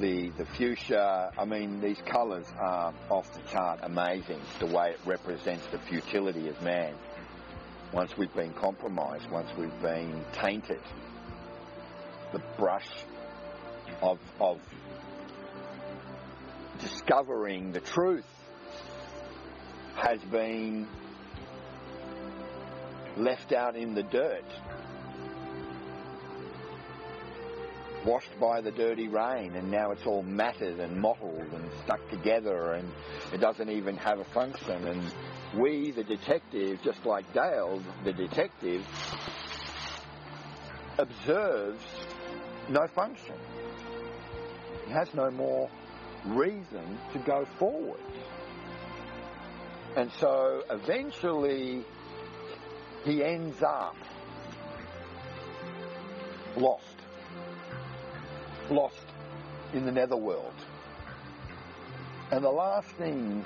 the, 0.00 0.30
the 0.30 0.46
fuchsia. 0.56 1.32
I 1.38 1.44
mean, 1.44 1.80
these 1.80 2.00
colours 2.06 2.46
are 2.58 2.94
off 3.10 3.32
the 3.32 3.42
chart 3.50 3.80
amazing, 3.82 4.40
the 4.58 4.66
way 4.66 4.90
it 4.90 5.00
represents 5.04 5.66
the 5.70 5.78
futility 5.78 6.48
of 6.48 6.60
man 6.62 6.94
once 7.92 8.16
we've 8.16 8.34
been 8.34 8.52
compromised, 8.52 9.30
once 9.30 9.50
we've 9.58 9.80
been 9.80 10.24
tainted. 10.32 10.80
The 12.32 12.42
brush 12.58 12.88
of, 14.02 14.18
of 14.40 14.60
discovering 16.80 17.72
the 17.72 17.80
truth 17.80 18.24
has 19.96 20.20
been 20.30 20.86
left 23.16 23.52
out 23.52 23.76
in 23.76 23.94
the 23.94 24.02
dirt, 24.04 24.44
washed 28.04 28.38
by 28.40 28.60
the 28.60 28.70
dirty 28.70 29.08
rain, 29.08 29.54
and 29.56 29.70
now 29.70 29.90
it's 29.90 30.06
all 30.06 30.22
matted 30.22 30.78
and 30.78 30.96
mottled 30.96 31.52
and 31.52 31.70
stuck 31.84 32.08
together, 32.10 32.74
and 32.74 32.88
it 33.32 33.38
doesn't 33.38 33.70
even 33.70 33.96
have 33.96 34.20
a 34.20 34.24
function. 34.24 34.86
And 34.86 35.12
we, 35.60 35.90
the 35.90 36.04
detective, 36.04 36.80
just 36.82 37.04
like 37.04 37.32
Dale, 37.32 37.82
the 38.04 38.12
detective, 38.12 38.86
observes 40.96 41.84
no 42.68 42.86
function. 42.94 43.34
He 44.86 44.92
has 44.92 45.12
no 45.12 45.30
more 45.30 45.68
reason 46.26 46.98
to 47.12 47.18
go 47.20 47.46
forward. 47.58 48.00
And 49.96 50.10
so 50.20 50.62
eventually 50.70 51.84
he 53.04 53.24
ends 53.24 53.62
up 53.62 53.96
lost. 56.56 56.84
Lost 58.70 59.06
in 59.72 59.84
the 59.84 59.92
netherworld. 59.92 60.54
And 62.30 62.44
the 62.44 62.50
last 62.50 62.88
thing 62.90 63.44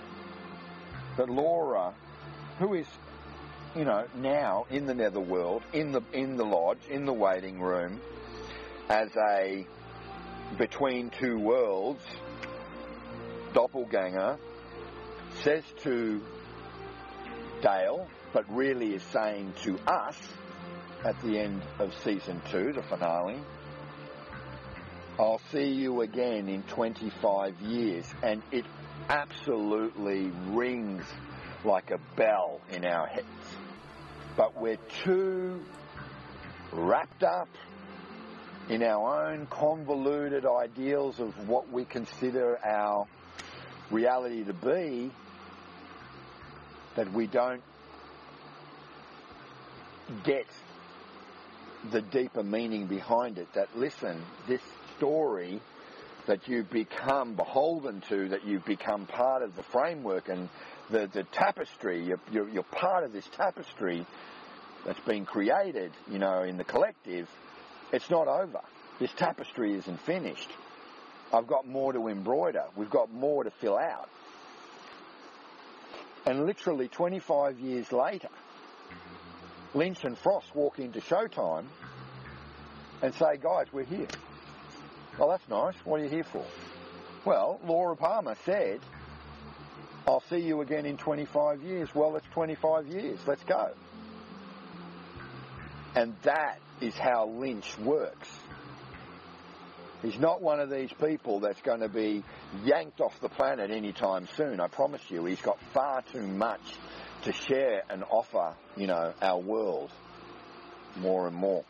that 1.17 1.29
Laura, 1.29 1.95
who 2.59 2.75
is, 2.75 2.87
you 3.77 3.85
know, 3.85 4.07
now 4.17 4.67
in 4.71 4.87
the 4.87 4.95
netherworld, 4.95 5.63
in 5.73 5.93
the 5.93 6.03
in 6.13 6.37
the 6.37 6.45
lodge, 6.45 6.81
in 6.91 7.05
the 7.05 7.13
waiting 7.13 7.61
room, 7.61 8.01
as 8.89 9.09
a 9.17 9.67
between 10.59 11.11
two 11.11 11.39
worlds 11.39 12.03
doppelganger, 13.53 14.39
says 15.43 15.65
to 15.83 16.21
Dale, 17.63 18.09
but 18.33 18.45
really 18.51 18.95
is 18.95 19.03
saying 19.05 19.55
to 19.63 19.79
us 19.87 20.17
at 21.05 21.21
the 21.23 21.39
end 21.39 21.63
of 21.79 21.93
season 22.03 22.41
two, 22.51 22.73
the 22.73 22.83
finale, 22.83 23.41
I'll 25.19 25.41
see 25.51 25.69
you 25.69 26.01
again 26.01 26.49
in 26.49 26.63
25 26.65 27.61
years. 27.61 28.07
And 28.23 28.43
it 28.51 28.65
absolutely 29.09 30.31
rings 30.49 31.05
like 31.65 31.91
a 31.91 31.99
bell 32.17 32.61
in 32.71 32.85
our 32.85 33.07
heads. 33.07 33.27
But 34.37 34.61
we're 34.61 34.79
too 35.05 35.61
wrapped 36.73 37.23
up 37.23 37.49
in 38.69 38.83
our 38.83 39.33
own 39.33 39.47
convoluted 39.47 40.47
ideals 40.47 41.21
of 41.21 41.49
what 41.49 41.71
we 41.71 41.85
consider 41.85 42.59
our 42.65 43.07
reality 43.93 44.45
to 44.45 44.53
be 44.53 45.11
that 46.97 47.13
we 47.13 47.27
don't 47.27 47.63
get 50.25 50.47
the 51.91 52.01
deeper 52.01 52.43
meaning 52.43 52.87
behind 52.87 53.39
it. 53.39 53.53
That, 53.55 53.69
listen, 53.77 54.23
this 54.47 54.61
story 54.97 55.61
that 56.27 56.49
you 56.49 56.63
become 56.63 57.35
beholden 57.35 58.03
to, 58.09 58.29
that 58.29 58.45
you 58.45 58.61
become 58.61 59.07
part 59.07 59.43
of 59.43 59.57
the 59.57 59.63
framework 59.63 60.29
and 60.29 60.49
the, 60.91 61.09
the 61.13 61.25
tapestry, 61.25 62.05
you're, 62.05 62.21
you're, 62.31 62.49
you're 62.49 62.63
part 62.63 63.05
of 63.05 63.13
this 63.13 63.27
tapestry 63.37 64.07
that's 64.87 65.01
been 65.01 65.25
created, 65.25 65.93
you 66.11 66.19
know, 66.19 66.43
in 66.43 66.57
the 66.57 66.65
collective, 66.65 67.29
it's 67.93 68.11
not 68.11 68.29
over. 68.29 68.61
This 68.99 69.13
tapestry 69.17 69.75
isn't 69.75 70.01
finished. 70.01 70.49
I've 71.33 71.47
got 71.47 71.67
more 71.67 71.93
to 71.93 72.09
embroider. 72.09 72.65
We've 72.77 72.91
got 72.91 73.13
more 73.13 73.45
to 73.45 73.51
fill 73.51 73.79
out. 73.79 74.09
And 76.27 76.47
literally 76.47 76.89
25 76.89 77.59
years 77.59 77.91
later, 77.91 78.29
mm-hmm. 78.29 79.79
Lynch 79.79 80.05
and 80.05 80.17
Frost 80.17 80.55
walk 80.55 80.79
into 80.79 81.01
Showtime 81.01 81.65
and 83.01 83.15
say, 83.15 83.39
guys, 83.43 83.67
we're 83.73 83.85
here. 83.85 84.09
Well, 85.19 85.29
that's 85.29 85.49
nice. 85.49 85.75
What 85.85 86.01
are 86.01 86.05
you 86.05 86.11
here 86.11 86.25
for? 86.25 86.45
Well, 87.25 87.61
Laura 87.67 87.97
Palmer 87.97 88.37
said, 88.45 88.81
I'll 90.07 90.23
see 90.31 90.39
you 90.39 90.61
again 90.61 90.87
in 90.87 90.97
25 90.97 91.63
years. 91.63 91.95
Well, 91.95 92.17
it's 92.17 92.27
25 92.33 92.87
years. 92.87 93.19
Let's 93.27 93.45
go. 93.45 93.71
And 95.95 96.15
that 96.23 96.59
is 96.81 96.97
how 96.97 97.29
Lynch 97.29 97.79
works. 97.79 98.29
He's 100.03 100.19
not 100.19 100.43
one 100.43 100.59
of 100.59 100.69
these 100.69 100.91
people 100.93 101.41
that's 101.41 101.61
going 101.63 101.81
to 101.81 101.89
be 101.89 102.25
yanked 102.65 103.01
off 103.01 103.19
the 103.21 103.29
planet 103.29 103.71
anytime 103.71 104.27
soon. 104.37 104.59
I 104.59 104.67
promise 104.67 105.01
you, 105.09 105.25
he's 105.25 105.41
got 105.41 105.59
far 105.73 106.03
too 106.13 106.27
much 106.27 106.61
to 107.23 107.33
share 107.33 107.83
and 107.89 108.03
offer, 108.11 108.55
you 108.77 108.89
know, 108.89 109.15
our 109.23 109.39
world 109.39 109.91
more 110.97 111.29
and 111.29 111.37
more. 111.37 111.65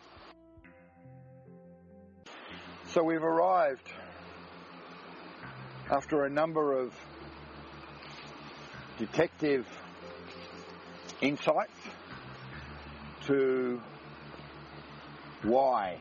So 2.88 3.02
we've 3.02 3.22
arrived 3.22 3.86
after 5.90 6.24
a 6.24 6.30
number 6.30 6.78
of 6.78 6.94
detective 8.98 9.66
insights 11.20 11.72
to 13.26 13.80
why 15.42 15.98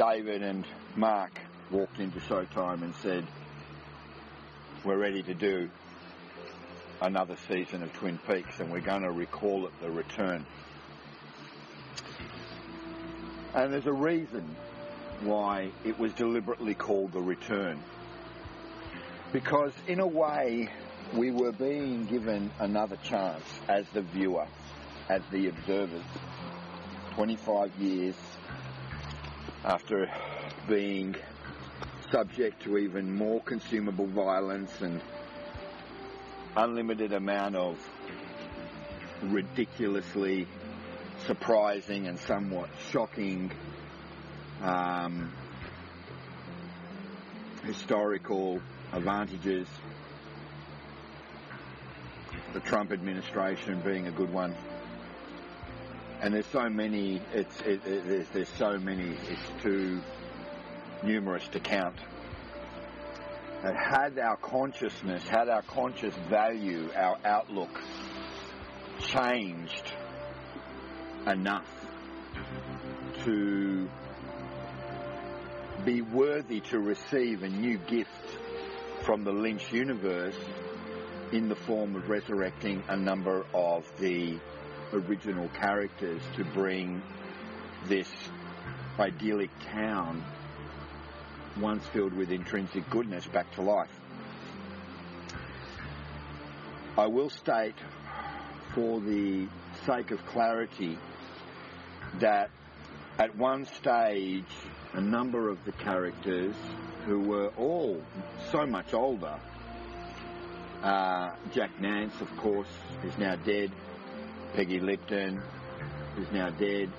David 0.00 0.42
and 0.42 0.66
Mark 0.96 1.38
walked 1.70 1.98
into 1.98 2.20
Showtime 2.20 2.82
and 2.82 2.94
said, 3.02 3.26
We're 4.82 4.96
ready 4.96 5.22
to 5.22 5.34
do 5.34 5.68
another 7.02 7.36
season 7.48 7.82
of 7.82 7.92
Twin 7.92 8.18
Peaks 8.26 8.60
and 8.60 8.72
we're 8.72 8.80
going 8.80 9.02
to 9.02 9.10
recall 9.10 9.66
it 9.66 9.72
the 9.82 9.90
return. 9.90 10.46
And 13.54 13.74
there's 13.74 13.84
a 13.84 13.92
reason 13.92 14.56
why 15.20 15.70
it 15.84 15.98
was 15.98 16.14
deliberately 16.14 16.72
called 16.72 17.12
The 17.12 17.20
Return. 17.20 17.78
Because, 19.34 19.74
in 19.86 20.00
a 20.00 20.06
way, 20.06 20.70
we 21.12 21.30
were 21.30 21.52
being 21.52 22.06
given 22.06 22.50
another 22.58 22.96
chance 23.02 23.44
as 23.68 23.84
the 23.92 24.00
viewer, 24.00 24.46
as 25.10 25.20
the 25.30 25.48
observers. 25.48 26.04
25 27.16 27.74
years 27.76 28.14
after 29.64 30.10
being 30.68 31.14
subject 32.10 32.62
to 32.62 32.78
even 32.78 33.14
more 33.14 33.40
consumable 33.42 34.06
violence 34.06 34.80
and 34.80 35.00
unlimited 36.56 37.12
amount 37.12 37.56
of 37.56 37.78
ridiculously 39.22 40.46
surprising 41.26 42.06
and 42.06 42.18
somewhat 42.18 42.68
shocking 42.90 43.50
um, 44.62 45.30
historical 47.64 48.60
advantages. 48.92 49.68
The 52.52 52.60
Trump 52.60 52.90
administration 52.90 53.80
being 53.84 54.08
a 54.08 54.12
good 54.12 54.32
one. 54.32 54.56
And 56.22 56.34
there's 56.34 56.46
so 56.46 56.68
many, 56.68 57.22
it's, 57.32 57.60
it, 57.62 57.80
it, 57.86 58.06
there's, 58.06 58.28
there's 58.28 58.48
so 58.50 58.78
many, 58.78 59.16
it's 59.28 59.62
too 59.62 60.02
numerous 61.02 61.46
to 61.48 61.60
count. 61.60 61.96
And 63.62 63.74
had 63.74 64.18
our 64.18 64.36
consciousness, 64.36 65.26
had 65.26 65.48
our 65.48 65.62
conscious 65.62 66.14
value, 66.28 66.90
our 66.94 67.18
outlook 67.24 67.70
changed 69.00 69.92
enough 71.26 71.68
to 73.24 73.88
be 75.86 76.02
worthy 76.02 76.60
to 76.60 76.78
receive 76.78 77.42
a 77.42 77.48
new 77.48 77.78
gift 77.78 78.10
from 79.04 79.24
the 79.24 79.32
Lynch 79.32 79.72
universe 79.72 80.36
in 81.32 81.48
the 81.48 81.54
form 81.54 81.96
of 81.96 82.10
resurrecting 82.10 82.82
a 82.88 82.96
number 82.96 83.46
of 83.54 83.90
the 83.98 84.38
original 84.92 85.48
characters 85.48 86.22
to 86.36 86.44
bring 86.44 87.02
this 87.86 88.08
idyllic 88.98 89.50
town, 89.72 90.24
once 91.58 91.84
filled 91.86 92.12
with 92.12 92.30
intrinsic 92.30 92.88
goodness, 92.90 93.26
back 93.26 93.50
to 93.54 93.62
life. 93.62 93.90
I 96.98 97.06
will 97.06 97.30
state, 97.30 97.76
for 98.74 99.00
the 99.00 99.48
sake 99.86 100.10
of 100.10 100.24
clarity, 100.26 100.98
that 102.18 102.50
at 103.18 103.36
one 103.36 103.64
stage, 103.66 104.44
a 104.92 105.00
number 105.00 105.48
of 105.48 105.64
the 105.64 105.72
characters 105.72 106.54
who 107.06 107.20
were 107.20 107.48
all 107.56 108.02
so 108.50 108.66
much 108.66 108.92
older, 108.92 109.38
uh, 110.82 111.30
Jack 111.52 111.80
Nance, 111.80 112.20
of 112.20 112.34
course, 112.36 112.68
is 113.04 113.16
now 113.18 113.36
dead. 113.36 113.70
Peggy 114.54 114.80
Lipton 114.80 115.40
is 116.18 116.30
now 116.32 116.50
dead. 116.50 116.90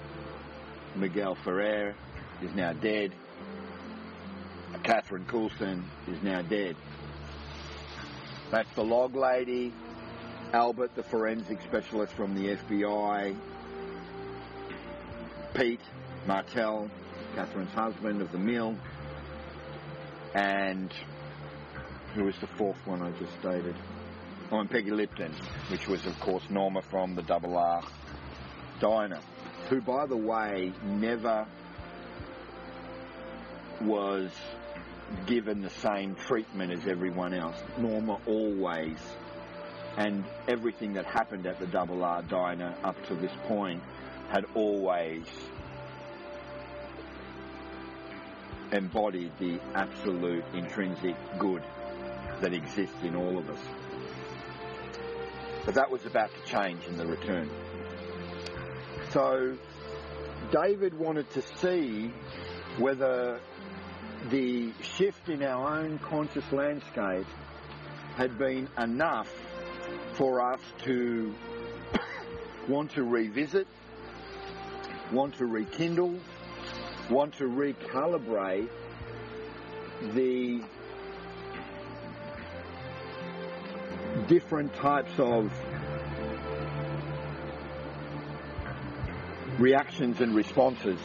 Miguel 0.95 1.35
Ferrer 1.43 1.95
is 2.41 2.53
now 2.55 2.73
dead. 2.73 3.13
Catherine 4.83 5.25
Coulson 5.25 5.83
is 6.07 6.21
now 6.23 6.41
dead. 6.41 6.75
That's 8.49 8.73
the 8.73 8.83
log 8.83 9.15
lady. 9.15 9.73
Albert, 10.53 10.95
the 10.95 11.03
forensic 11.03 11.61
specialist 11.61 12.13
from 12.13 12.35
the 12.35 12.55
FBI. 12.55 13.35
Pete 15.53 15.81
Martell, 16.25 16.89
Catherine's 17.35 17.71
husband 17.73 18.21
of 18.21 18.31
the 18.31 18.37
mill. 18.37 18.75
And 20.33 20.91
who 22.15 22.23
was 22.25 22.35
the 22.39 22.47
fourth 22.47 22.77
one 22.85 23.01
I 23.01 23.11
just 23.19 23.33
stated? 23.39 23.75
And 24.51 24.69
Peggy 24.69 24.91
Lipton, 24.91 25.33
which 25.69 25.87
was, 25.87 26.05
of 26.05 26.19
course, 26.19 26.43
Norma 26.49 26.81
from 26.81 27.15
the 27.15 27.21
Double 27.21 27.57
R 27.57 27.81
Diner, 28.81 29.21
who, 29.69 29.79
by 29.79 30.05
the 30.05 30.17
way, 30.17 30.73
never 30.83 31.47
was 33.79 34.29
given 35.25 35.61
the 35.61 35.69
same 35.69 36.15
treatment 36.15 36.73
as 36.73 36.85
everyone 36.85 37.33
else. 37.33 37.55
Norma 37.77 38.19
always, 38.25 38.97
and 39.95 40.25
everything 40.49 40.93
that 40.93 41.05
happened 41.05 41.47
at 41.47 41.57
the 41.59 41.67
Double 41.67 42.03
R 42.03 42.21
Diner 42.21 42.75
up 42.83 43.01
to 43.07 43.15
this 43.15 43.31
point 43.47 43.81
had 44.29 44.43
always 44.53 45.25
embodied 48.73 49.31
the 49.39 49.59
absolute 49.75 50.43
intrinsic 50.53 51.15
good 51.39 51.63
that 52.41 52.53
exists 52.53 53.01
in 53.03 53.15
all 53.15 53.37
of 53.37 53.49
us. 53.49 53.59
But 55.65 55.75
that 55.75 55.91
was 55.91 56.05
about 56.05 56.31
to 56.33 56.51
change 56.51 56.85
in 56.87 56.97
the 56.97 57.05
return. 57.05 57.49
So 59.11 59.57
David 60.51 60.97
wanted 60.97 61.29
to 61.31 61.41
see 61.41 62.11
whether 62.77 63.39
the 64.29 64.71
shift 64.81 65.29
in 65.29 65.43
our 65.43 65.79
own 65.79 65.99
conscious 65.99 66.49
landscape 66.51 67.25
had 68.15 68.37
been 68.37 68.67
enough 68.77 69.29
for 70.13 70.41
us 70.41 70.59
to 70.83 71.33
want 72.67 72.91
to 72.91 73.03
revisit, 73.03 73.67
want 75.11 75.35
to 75.37 75.45
rekindle, 75.45 76.19
want 77.09 77.33
to 77.35 77.45
recalibrate 77.45 78.69
the 80.13 80.61
different 84.27 84.73
types 84.75 85.11
of 85.17 85.51
reactions 89.59 90.21
and 90.21 90.35
responses. 90.35 90.99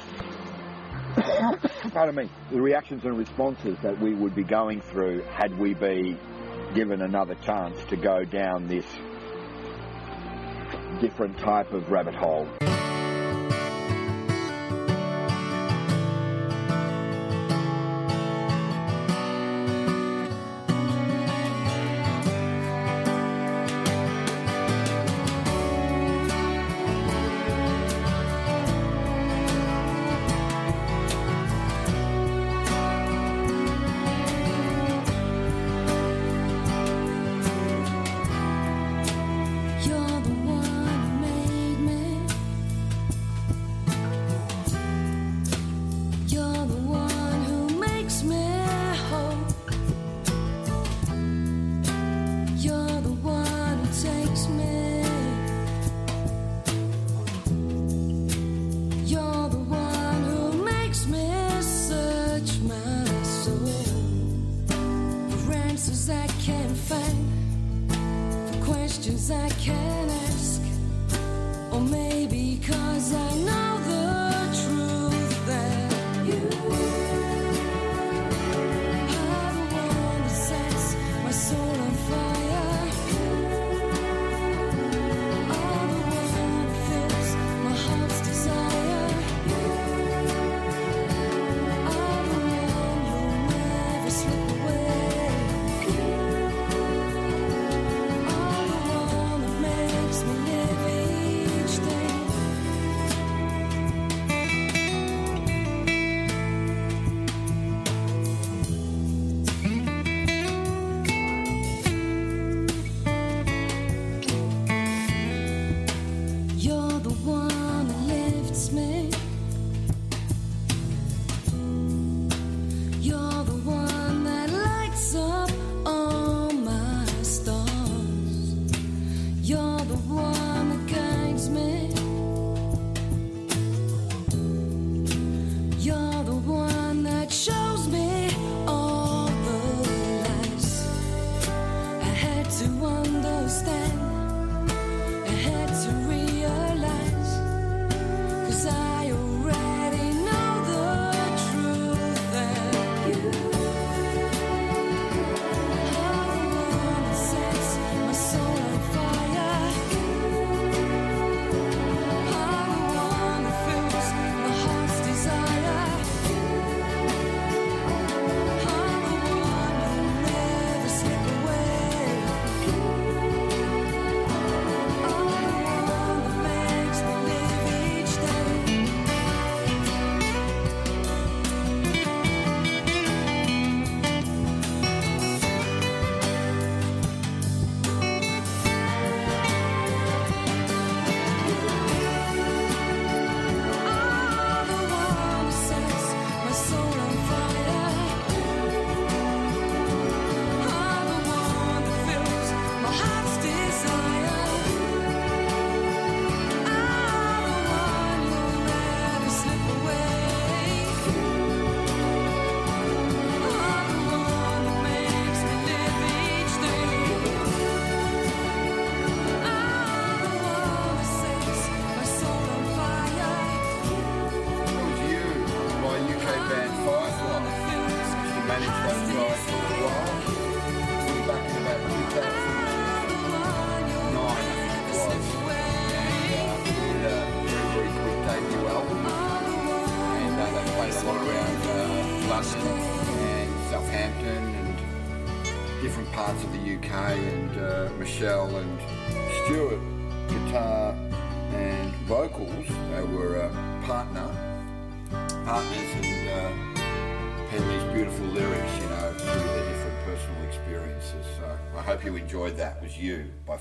Pardon 1.92 2.14
me. 2.14 2.30
The 2.50 2.60
reactions 2.60 3.04
and 3.04 3.16
responses 3.16 3.78
that 3.82 4.00
we 4.00 4.14
would 4.14 4.34
be 4.34 4.44
going 4.44 4.80
through 4.80 5.22
had 5.22 5.56
we 5.58 5.74
be 5.74 6.18
given 6.74 7.02
another 7.02 7.34
chance 7.36 7.78
to 7.88 7.96
go 7.96 8.24
down 8.24 8.66
this 8.66 8.86
different 11.00 11.38
type 11.38 11.72
of 11.72 11.90
rabbit 11.90 12.14
hole. 12.14 12.48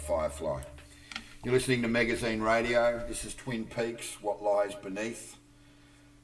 Firefly. 0.06 0.62
You're 1.44 1.54
listening 1.56 1.82
to 1.82 1.88
Magazine 1.88 2.40
Radio. 2.40 3.04
This 3.08 3.26
is 3.26 3.34
Twin 3.34 3.66
Peaks, 3.66 4.22
What 4.22 4.44
Lies 4.44 4.76
Beneath, 4.76 5.36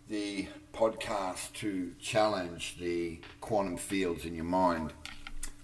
the 0.08 0.48
podcast 0.72 1.54
to 1.54 1.92
challenge 2.00 2.78
the 2.80 3.20
quantum 3.40 3.78
fields 3.78 4.26
in 4.26 4.36
your 4.36 4.46
mind. 4.46 4.94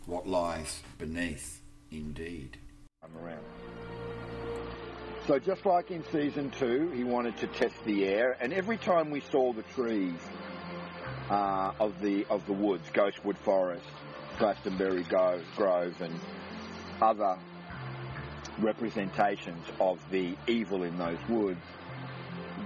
What 0.07 0.27
lies 0.27 0.81
beneath, 0.97 1.61
indeed. 1.91 2.57
I'm 3.03 3.15
around. 3.23 3.43
So 5.27 5.37
just 5.37 5.67
like 5.67 5.91
in 5.91 6.03
season 6.05 6.49
two, 6.49 6.89
he 6.95 7.03
wanted 7.03 7.37
to 7.37 7.47
test 7.47 7.75
the 7.85 8.05
air, 8.05 8.35
and 8.41 8.51
every 8.51 8.77
time 8.77 9.11
we 9.11 9.19
saw 9.19 9.53
the 9.53 9.63
trees 9.75 10.19
uh, 11.29 11.71
of 11.79 12.01
the 12.01 12.25
of 12.31 12.43
the 12.47 12.53
woods, 12.53 12.89
Ghostwood 12.93 13.37
Forest, 13.37 13.85
Glastonbury 14.39 15.03
Grove, 15.03 16.01
and 16.01 16.19
other 16.99 17.37
representations 18.59 19.65
of 19.79 19.99
the 20.11 20.35
evil 20.47 20.83
in 20.83 20.97
those 20.97 21.19
woods, 21.29 21.61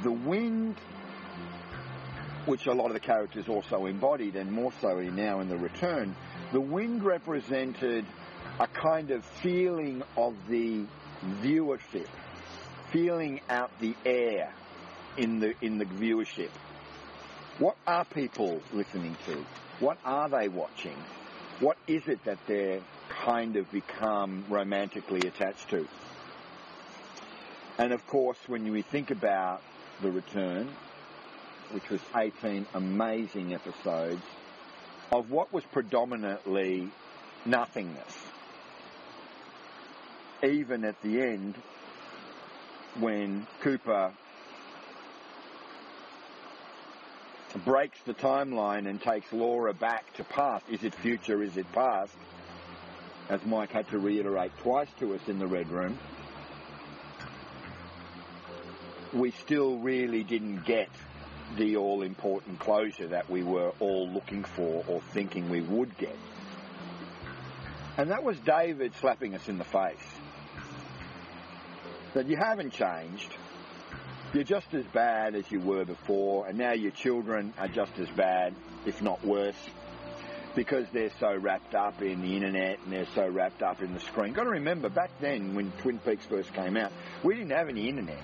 the 0.04 0.12
wind, 0.12 0.76
which 2.46 2.66
a 2.66 2.74
lot 2.74 2.88
of 2.88 2.94
the 2.94 3.00
characters 3.00 3.48
also 3.48 3.86
embodied, 3.86 4.36
and 4.36 4.52
more 4.52 4.72
so 4.82 5.00
now 5.02 5.40
in 5.40 5.50
the 5.50 5.58
return, 5.58 6.16
the 6.52 6.62
wind 6.62 7.04
represented 7.04 8.06
a 8.60 8.68
kind 8.68 9.12
of 9.12 9.24
feeling 9.26 10.04
of 10.18 10.36
the 10.48 10.86
viewership, 11.42 12.08
feeling 12.92 13.42
out 13.50 13.72
the 13.80 13.96
air 14.06 14.54
in 15.18 15.40
the 15.40 15.54
in 15.62 15.78
the 15.78 15.86
viewership. 15.86 16.50
What 17.60 17.76
are 17.86 18.06
people 18.06 18.62
listening 18.74 19.16
to? 19.26 19.46
What 19.80 19.98
are 20.04 20.30
they 20.30 20.48
watching? 20.48 20.96
What 21.60 21.78
is 21.86 22.08
it 22.08 22.24
that 22.26 22.40
they're 22.48 22.82
kind 23.12 23.56
of 23.56 23.72
become 23.72 24.46
romantically 24.50 25.28
attached 25.28 25.70
to? 25.70 25.88
And 27.78 27.94
of 27.94 28.06
course, 28.08 28.38
when 28.48 28.72
we 28.72 28.82
think 28.82 29.12
about 29.12 29.62
the 30.02 30.12
return, 30.12 30.70
which 31.72 31.90
was 31.90 32.02
18 32.16 32.66
amazing 32.74 33.54
episodes 33.54 34.24
of 35.12 35.30
what 35.30 35.52
was 35.52 35.64
predominantly 35.66 36.90
nothingness. 37.46 38.18
Even 40.44 40.86
at 40.86 41.02
the 41.02 41.22
end, 41.22 41.56
when 43.00 43.46
Cooper 43.62 44.12
breaks 47.66 48.00
the 48.06 48.14
timeline 48.14 48.88
and 48.88 49.02
takes 49.02 49.32
Laura 49.32 49.74
back 49.74 50.14
to 50.16 50.24
past, 50.24 50.66
is 50.70 50.84
it 50.84 50.96
future, 50.96 51.44
is 51.44 51.58
it 51.58 51.72
past? 51.74 52.14
As 53.30 53.46
Mike 53.46 53.72
had 53.72 53.88
to 53.90 54.00
reiterate 54.00 54.52
twice 54.58 54.90
to 55.00 55.14
us 55.14 55.22
in 55.28 55.40
the 55.40 55.48
Red 55.48 55.70
Room, 55.70 55.98
we 59.14 59.32
still 59.32 59.78
really 59.78 60.24
didn't 60.24 60.66
get 60.66 60.90
the 61.58 61.78
all 61.78 62.02
important 62.02 62.60
closure 62.60 63.08
that 63.08 63.30
we 63.30 63.44
were 63.44 63.72
all 63.80 64.08
looking 64.10 64.44
for 64.44 64.84
or 64.88 65.02
thinking 65.14 65.50
we 65.50 65.62
would 65.62 65.98
get. 65.98 66.18
And 67.98 68.10
that 68.12 68.24
was 68.24 68.40
David 68.40 68.94
slapping 69.00 69.36
us 69.36 69.48
in 69.50 69.58
the 69.58 69.66
face. 69.66 69.98
That 72.14 72.28
you 72.28 72.38
haven't 72.38 72.72
changed. 72.72 73.34
You're 74.34 74.44
just 74.44 74.74
as 74.74 74.86
bad 74.86 75.36
as 75.36 75.52
you 75.52 75.60
were 75.60 75.84
before, 75.84 76.48
and 76.48 76.58
now 76.58 76.72
your 76.72 76.92
children 76.92 77.54
are 77.58 77.68
just 77.68 78.00
as 78.00 78.10
bad, 78.10 78.56
if 78.86 79.02
not 79.02 79.24
worse, 79.26 79.58
because 80.56 80.86
they're 80.92 81.12
so 81.20 81.36
wrapped 81.36 81.76
up 81.76 82.02
in 82.02 82.22
the 82.22 82.36
internet 82.36 82.80
and 82.84 82.94
they're 82.94 83.08
so 83.16 83.28
wrapped 83.28 83.62
up 83.62 83.82
in 83.82 83.94
the 83.94 84.00
screen. 84.00 84.34
Got 84.34 84.44
to 84.44 84.52
remember, 84.52 84.90
back 84.90 85.12
then 85.20 85.56
when 85.56 85.72
Twin 85.80 86.00
Peaks 86.00 86.26
first 86.26 86.54
came 86.54 86.78
out, 86.78 86.92
we 87.24 87.36
didn't 87.36 87.52
have 87.52 87.70
any 87.70 87.88
internet. 87.88 88.22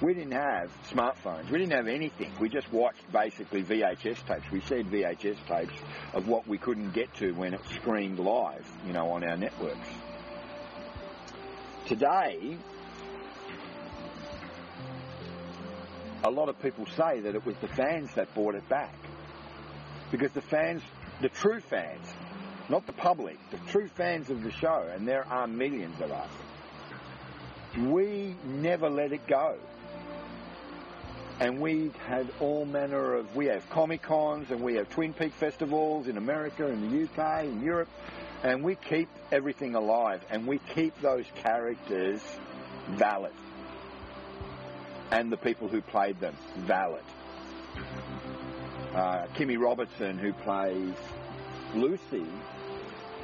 We 0.00 0.12
didn't 0.12 0.32
have 0.32 0.70
smartphones. 0.90 1.50
We 1.50 1.58
didn't 1.58 1.72
have 1.72 1.86
anything. 1.86 2.32
We 2.38 2.48
just 2.48 2.70
watched 2.72 3.10
basically 3.12 3.62
VHS 3.62 4.26
tapes. 4.26 4.50
We 4.50 4.60
said 4.60 4.86
VHS 4.86 5.36
tapes 5.46 5.74
of 6.12 6.28
what 6.28 6.46
we 6.46 6.58
couldn't 6.58 6.92
get 6.92 7.14
to 7.14 7.32
when 7.32 7.54
it 7.54 7.60
screened 7.76 8.18
live, 8.18 8.66
you 8.86 8.92
know, 8.92 9.10
on 9.12 9.24
our 9.24 9.36
networks. 9.36 9.88
Today, 11.86 12.56
a 16.24 16.30
lot 16.30 16.48
of 16.48 16.60
people 16.60 16.86
say 16.86 17.20
that 17.20 17.34
it 17.34 17.46
was 17.46 17.56
the 17.60 17.68
fans 17.68 18.12
that 18.14 18.34
brought 18.34 18.56
it 18.56 18.68
back. 18.68 18.94
Because 20.14 20.30
the 20.30 20.42
fans, 20.42 20.80
the 21.22 21.28
true 21.28 21.58
fans, 21.58 22.06
not 22.68 22.86
the 22.86 22.92
public, 22.92 23.36
the 23.50 23.58
true 23.72 23.88
fans 23.88 24.30
of 24.30 24.44
the 24.44 24.52
show, 24.52 24.88
and 24.94 25.08
there 25.08 25.26
are 25.26 25.48
millions 25.48 26.00
of 26.00 26.12
us, 26.12 26.30
we 27.76 28.36
never 28.44 28.88
let 28.88 29.12
it 29.12 29.26
go. 29.26 29.56
And 31.40 31.60
we 31.60 31.90
had 32.06 32.30
all 32.38 32.64
manner 32.64 33.14
of, 33.14 33.34
we 33.34 33.46
have 33.46 33.68
Comic 33.70 34.02
Cons 34.02 34.52
and 34.52 34.60
we 34.60 34.76
have 34.76 34.88
Twin 34.88 35.14
Peak 35.14 35.32
festivals 35.32 36.06
in 36.06 36.16
America, 36.16 36.68
in 36.68 36.92
the 36.92 37.08
UK, 37.08 37.46
in 37.46 37.60
Europe, 37.60 37.88
and 38.44 38.62
we 38.62 38.76
keep 38.76 39.08
everything 39.32 39.74
alive 39.74 40.24
and 40.30 40.46
we 40.46 40.60
keep 40.76 40.96
those 41.00 41.26
characters 41.34 42.20
valid. 42.90 43.32
And 45.10 45.32
the 45.32 45.38
people 45.38 45.66
who 45.66 45.82
played 45.82 46.20
them 46.20 46.36
valid. 46.58 47.02
Uh, 48.94 49.26
Kimmy 49.34 49.58
Robertson, 49.58 50.18
who 50.18 50.32
plays 50.32 50.94
Lucy 51.74 52.24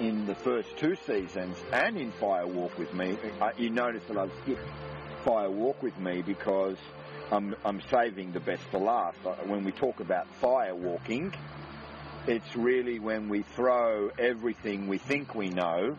in 0.00 0.26
the 0.26 0.34
first 0.34 0.76
two 0.78 0.96
seasons 1.06 1.56
and 1.72 1.96
in 1.96 2.10
Fire 2.12 2.46
Walk 2.46 2.76
with 2.76 2.92
Me, 2.92 3.16
uh, 3.40 3.50
you 3.56 3.70
notice 3.70 4.02
that 4.08 4.16
I've 4.16 4.32
skipped 4.42 4.66
Fire 5.24 5.50
Walk 5.50 5.80
with 5.82 5.96
Me 5.98 6.22
because 6.22 6.76
I'm, 7.30 7.54
I'm 7.64 7.80
saving 7.82 8.32
the 8.32 8.40
best 8.40 8.62
for 8.72 8.80
last. 8.80 9.18
Uh, 9.24 9.30
When 9.46 9.62
we 9.64 9.70
talk 9.70 10.00
about 10.00 10.26
fire 10.40 10.74
walking, 10.74 11.32
it's 12.26 12.56
really 12.56 12.98
when 12.98 13.28
we 13.28 13.42
throw 13.42 14.10
everything 14.18 14.88
we 14.88 14.98
think 14.98 15.34
we 15.36 15.50
know 15.50 15.96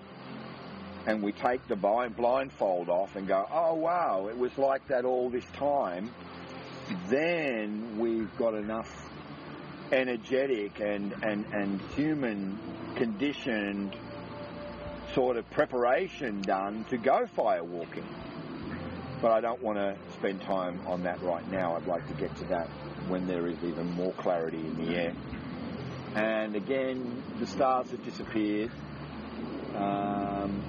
and 1.07 1.23
we 1.23 1.31
take 1.31 1.65
the 1.68 1.76
blind- 1.77 2.18
blindfold 2.18 2.89
off 2.89 3.15
and 3.15 3.26
go, 3.27 3.48
oh 3.49 3.76
wow, 3.76 4.27
it 4.27 4.38
was 4.38 4.56
like 4.57 4.85
that 4.89 5.06
all 5.06 5.30
this 5.30 5.45
time. 5.53 6.11
Then 7.07 7.98
we've 7.99 8.35
got 8.38 8.53
enough 8.53 9.07
energetic 9.91 10.80
and, 10.80 11.13
and, 11.23 11.45
and 11.53 11.81
human 11.95 12.57
conditioned 12.95 13.95
sort 15.13 15.38
of 15.38 15.49
preparation 15.51 16.41
done 16.41 16.85
to 16.89 16.97
go 16.97 17.27
fire 17.27 17.63
walking. 17.63 18.07
But 19.22 19.31
I 19.31 19.41
don't 19.41 19.61
want 19.61 19.77
to 19.77 19.95
spend 20.13 20.41
time 20.41 20.80
on 20.88 21.03
that 21.03 21.22
right 21.22 21.47
now. 21.51 21.76
I'd 21.76 21.85
like 21.85 22.07
to 22.07 22.13
get 22.13 22.35
to 22.38 22.45
that 22.45 22.68
when 23.07 23.27
there 23.27 23.47
is 23.47 23.57
even 23.63 23.91
more 23.91 24.13
clarity 24.13 24.57
in 24.57 24.85
the 24.85 24.95
air. 24.95 25.13
And 26.15 26.55
again, 26.55 27.22
the 27.39 27.45
stars 27.45 27.91
have 27.91 28.03
disappeared. 28.03 28.72
Um, 29.76 30.61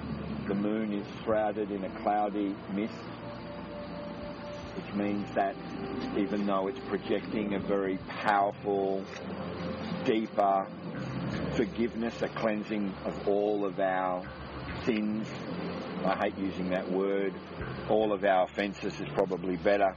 the 0.47 0.55
moon 0.55 0.93
is 0.93 1.05
shrouded 1.23 1.71
in 1.71 1.83
a 1.83 1.89
cloudy 2.01 2.55
mist, 2.73 2.93
which 4.75 4.93
means 4.95 5.27
that 5.35 5.55
even 6.17 6.45
though 6.45 6.67
it's 6.67 6.79
projecting 6.87 7.53
a 7.53 7.59
very 7.59 7.97
powerful, 8.07 9.03
deeper 10.05 10.67
forgiveness, 11.55 12.21
a 12.21 12.27
cleansing 12.29 12.93
of 13.05 13.27
all 13.27 13.65
of 13.65 13.79
our 13.79 14.23
sins, 14.85 15.27
I 16.05 16.15
hate 16.17 16.37
using 16.37 16.69
that 16.71 16.91
word, 16.91 17.33
all 17.89 18.11
of 18.11 18.23
our 18.23 18.45
offences 18.45 18.99
is 18.99 19.07
probably 19.13 19.57
better. 19.57 19.95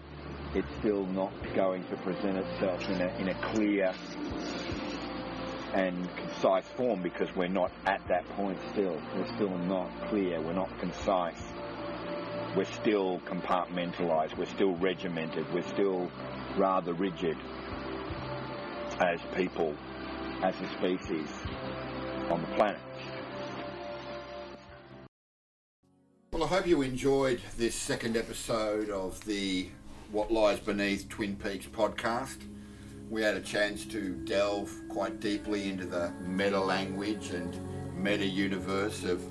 It's 0.55 0.73
still 0.79 1.05
not 1.07 1.33
going 1.55 1.85
to 1.89 1.97
present 1.97 2.39
itself 2.39 2.89
in 2.89 3.01
a, 3.01 3.09
in 3.19 3.29
a 3.29 3.35
clear 3.53 3.93
and 5.75 6.09
concise 6.17 6.65
form 6.77 7.03
because 7.03 7.29
we're 7.37 7.49
not 7.49 7.71
at 7.85 8.01
that 8.09 8.27
point 8.31 8.59
still. 8.73 9.01
We're 9.15 9.35
still 9.35 9.59
not 9.59 9.91
clear. 10.09 10.41
We're 10.41 10.55
not 10.55 10.79
concise. 10.79 11.43
We're 12.57 12.65
still 12.65 13.21
compartmentalized. 13.27 14.39
We're 14.39 14.47
still 14.47 14.75
regimented. 14.77 15.53
We're 15.53 15.63
still 15.69 16.11
rather 16.57 16.95
rigid 16.95 17.37
as 18.99 19.21
people, 19.35 19.75
as 20.43 20.55
a 20.63 20.69
species 20.79 21.29
on 22.31 22.41
the 22.41 22.47
planet. 22.57 22.81
Well, 26.33 26.45
I 26.45 26.47
hope 26.47 26.67
you 26.67 26.81
enjoyed 26.81 27.43
this 27.59 27.75
second 27.75 28.17
episode 28.17 28.89
of 28.89 29.23
the 29.27 29.69
What 30.11 30.33
Lies 30.33 30.59
Beneath 30.59 31.11
Twin 31.11 31.37
Peaks 31.37 31.67
podcast. 31.67 32.39
we 33.11 33.21
had 33.23 33.35
a 33.35 33.41
chance 33.43 33.85
to 33.85 34.15
delve 34.25 34.73
quite 34.89 35.21
deeply 35.21 35.69
into 35.69 35.85
the 35.85 36.11
meta 36.23 36.59
language 36.59 37.31
and 37.31 37.55
meta 37.95 38.27
universe 38.27 39.05
of 39.05 39.23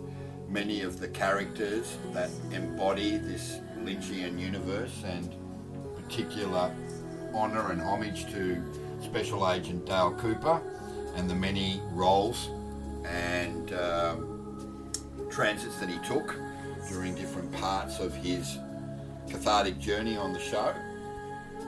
many 0.56 0.84
of 0.84 1.02
the 1.02 1.08
characters 1.10 1.98
that 2.14 2.30
embody 2.54 3.18
this 3.18 3.60
Lynchian 3.84 4.40
universe 4.40 5.04
and 5.06 5.36
particular 5.98 6.74
honour 7.34 7.74
and 7.74 7.82
homage 7.82 8.26
to 8.32 8.64
Special 9.04 9.52
Agent 9.52 9.86
Dale 9.86 10.14
Cooper 10.14 10.62
and 11.18 11.30
the 11.30 11.36
many 11.36 11.82
roles 11.92 12.52
and 13.04 13.74
um, 13.74 14.90
transits 15.30 15.78
that 15.80 15.90
he 15.90 16.00
took 16.08 16.34
during 16.88 17.14
different 17.16 17.52
parts 17.52 18.00
of 18.00 18.16
his 18.16 18.58
cathartic 19.30 19.78
journey 19.78 20.16
on 20.16 20.32
the 20.32 20.40
show. 20.40 20.74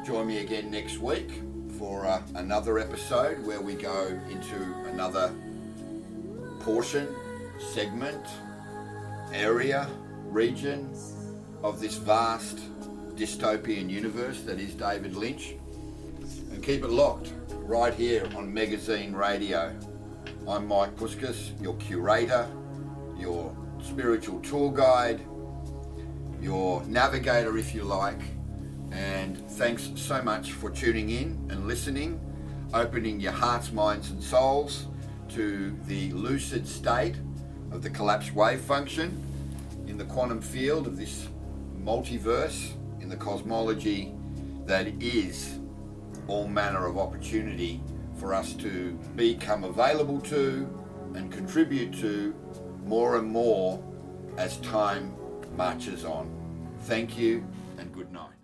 Join 0.05 0.27
me 0.27 0.37
again 0.37 0.71
next 0.71 0.99
week 0.99 1.41
for 1.77 2.05
uh, 2.05 2.21
another 2.35 2.79
episode 2.79 3.45
where 3.45 3.59
we 3.59 3.73
go 3.73 4.17
into 4.29 4.55
another 4.93 5.33
portion, 6.61 7.05
segment, 7.73 8.25
area, 9.33 9.87
region 10.25 10.93
of 11.63 11.79
this 11.79 11.95
vast 11.95 12.59
dystopian 13.15 13.89
universe 13.89 14.41
that 14.41 14.59
is 14.59 14.73
David 14.73 15.15
Lynch. 15.15 15.55
And 16.51 16.63
keep 16.63 16.83
it 16.83 16.89
locked 16.89 17.33
right 17.51 17.93
here 17.93 18.27
on 18.35 18.53
Magazine 18.53 19.13
Radio. 19.13 19.75
I'm 20.47 20.67
Mike 20.67 20.95
Puskas, 20.95 21.59
your 21.61 21.75
curator, 21.75 22.47
your 23.17 23.55
spiritual 23.83 24.39
tour 24.39 24.71
guide, 24.71 25.21
your 26.41 26.83
navigator, 26.85 27.57
if 27.57 27.73
you 27.73 27.83
like. 27.83 28.21
And 28.91 29.37
thanks 29.51 29.91
so 29.95 30.21
much 30.21 30.53
for 30.53 30.69
tuning 30.69 31.09
in 31.09 31.47
and 31.49 31.67
listening, 31.67 32.19
opening 32.73 33.19
your 33.19 33.33
hearts, 33.33 33.71
minds, 33.71 34.11
and 34.11 34.23
souls 34.23 34.87
to 35.29 35.75
the 35.85 36.13
lucid 36.13 36.65
state 36.67 37.15
of 37.71 37.81
the 37.81 37.89
collapsed 37.89 38.33
wave 38.33 38.61
function 38.61 39.23
in 39.87 39.97
the 39.97 40.05
quantum 40.05 40.41
field 40.41 40.87
of 40.87 40.97
this 40.97 41.27
multiverse, 41.83 42.71
in 42.99 43.09
the 43.09 43.15
cosmology 43.15 44.13
that 44.65 44.87
is 45.01 45.59
all 46.27 46.47
manner 46.47 46.87
of 46.87 46.97
opportunity 46.97 47.81
for 48.19 48.33
us 48.33 48.53
to 48.53 48.91
become 49.15 49.63
available 49.63 50.19
to 50.19 50.67
and 51.15 51.31
contribute 51.31 51.93
to 51.93 52.33
more 52.85 53.17
and 53.17 53.27
more 53.27 53.81
as 54.37 54.57
time 54.57 55.13
marches 55.55 56.03
on. 56.03 56.29
Thank 56.81 57.17
you 57.17 57.45
and 57.77 57.93
good 57.93 58.11
night. 58.11 58.36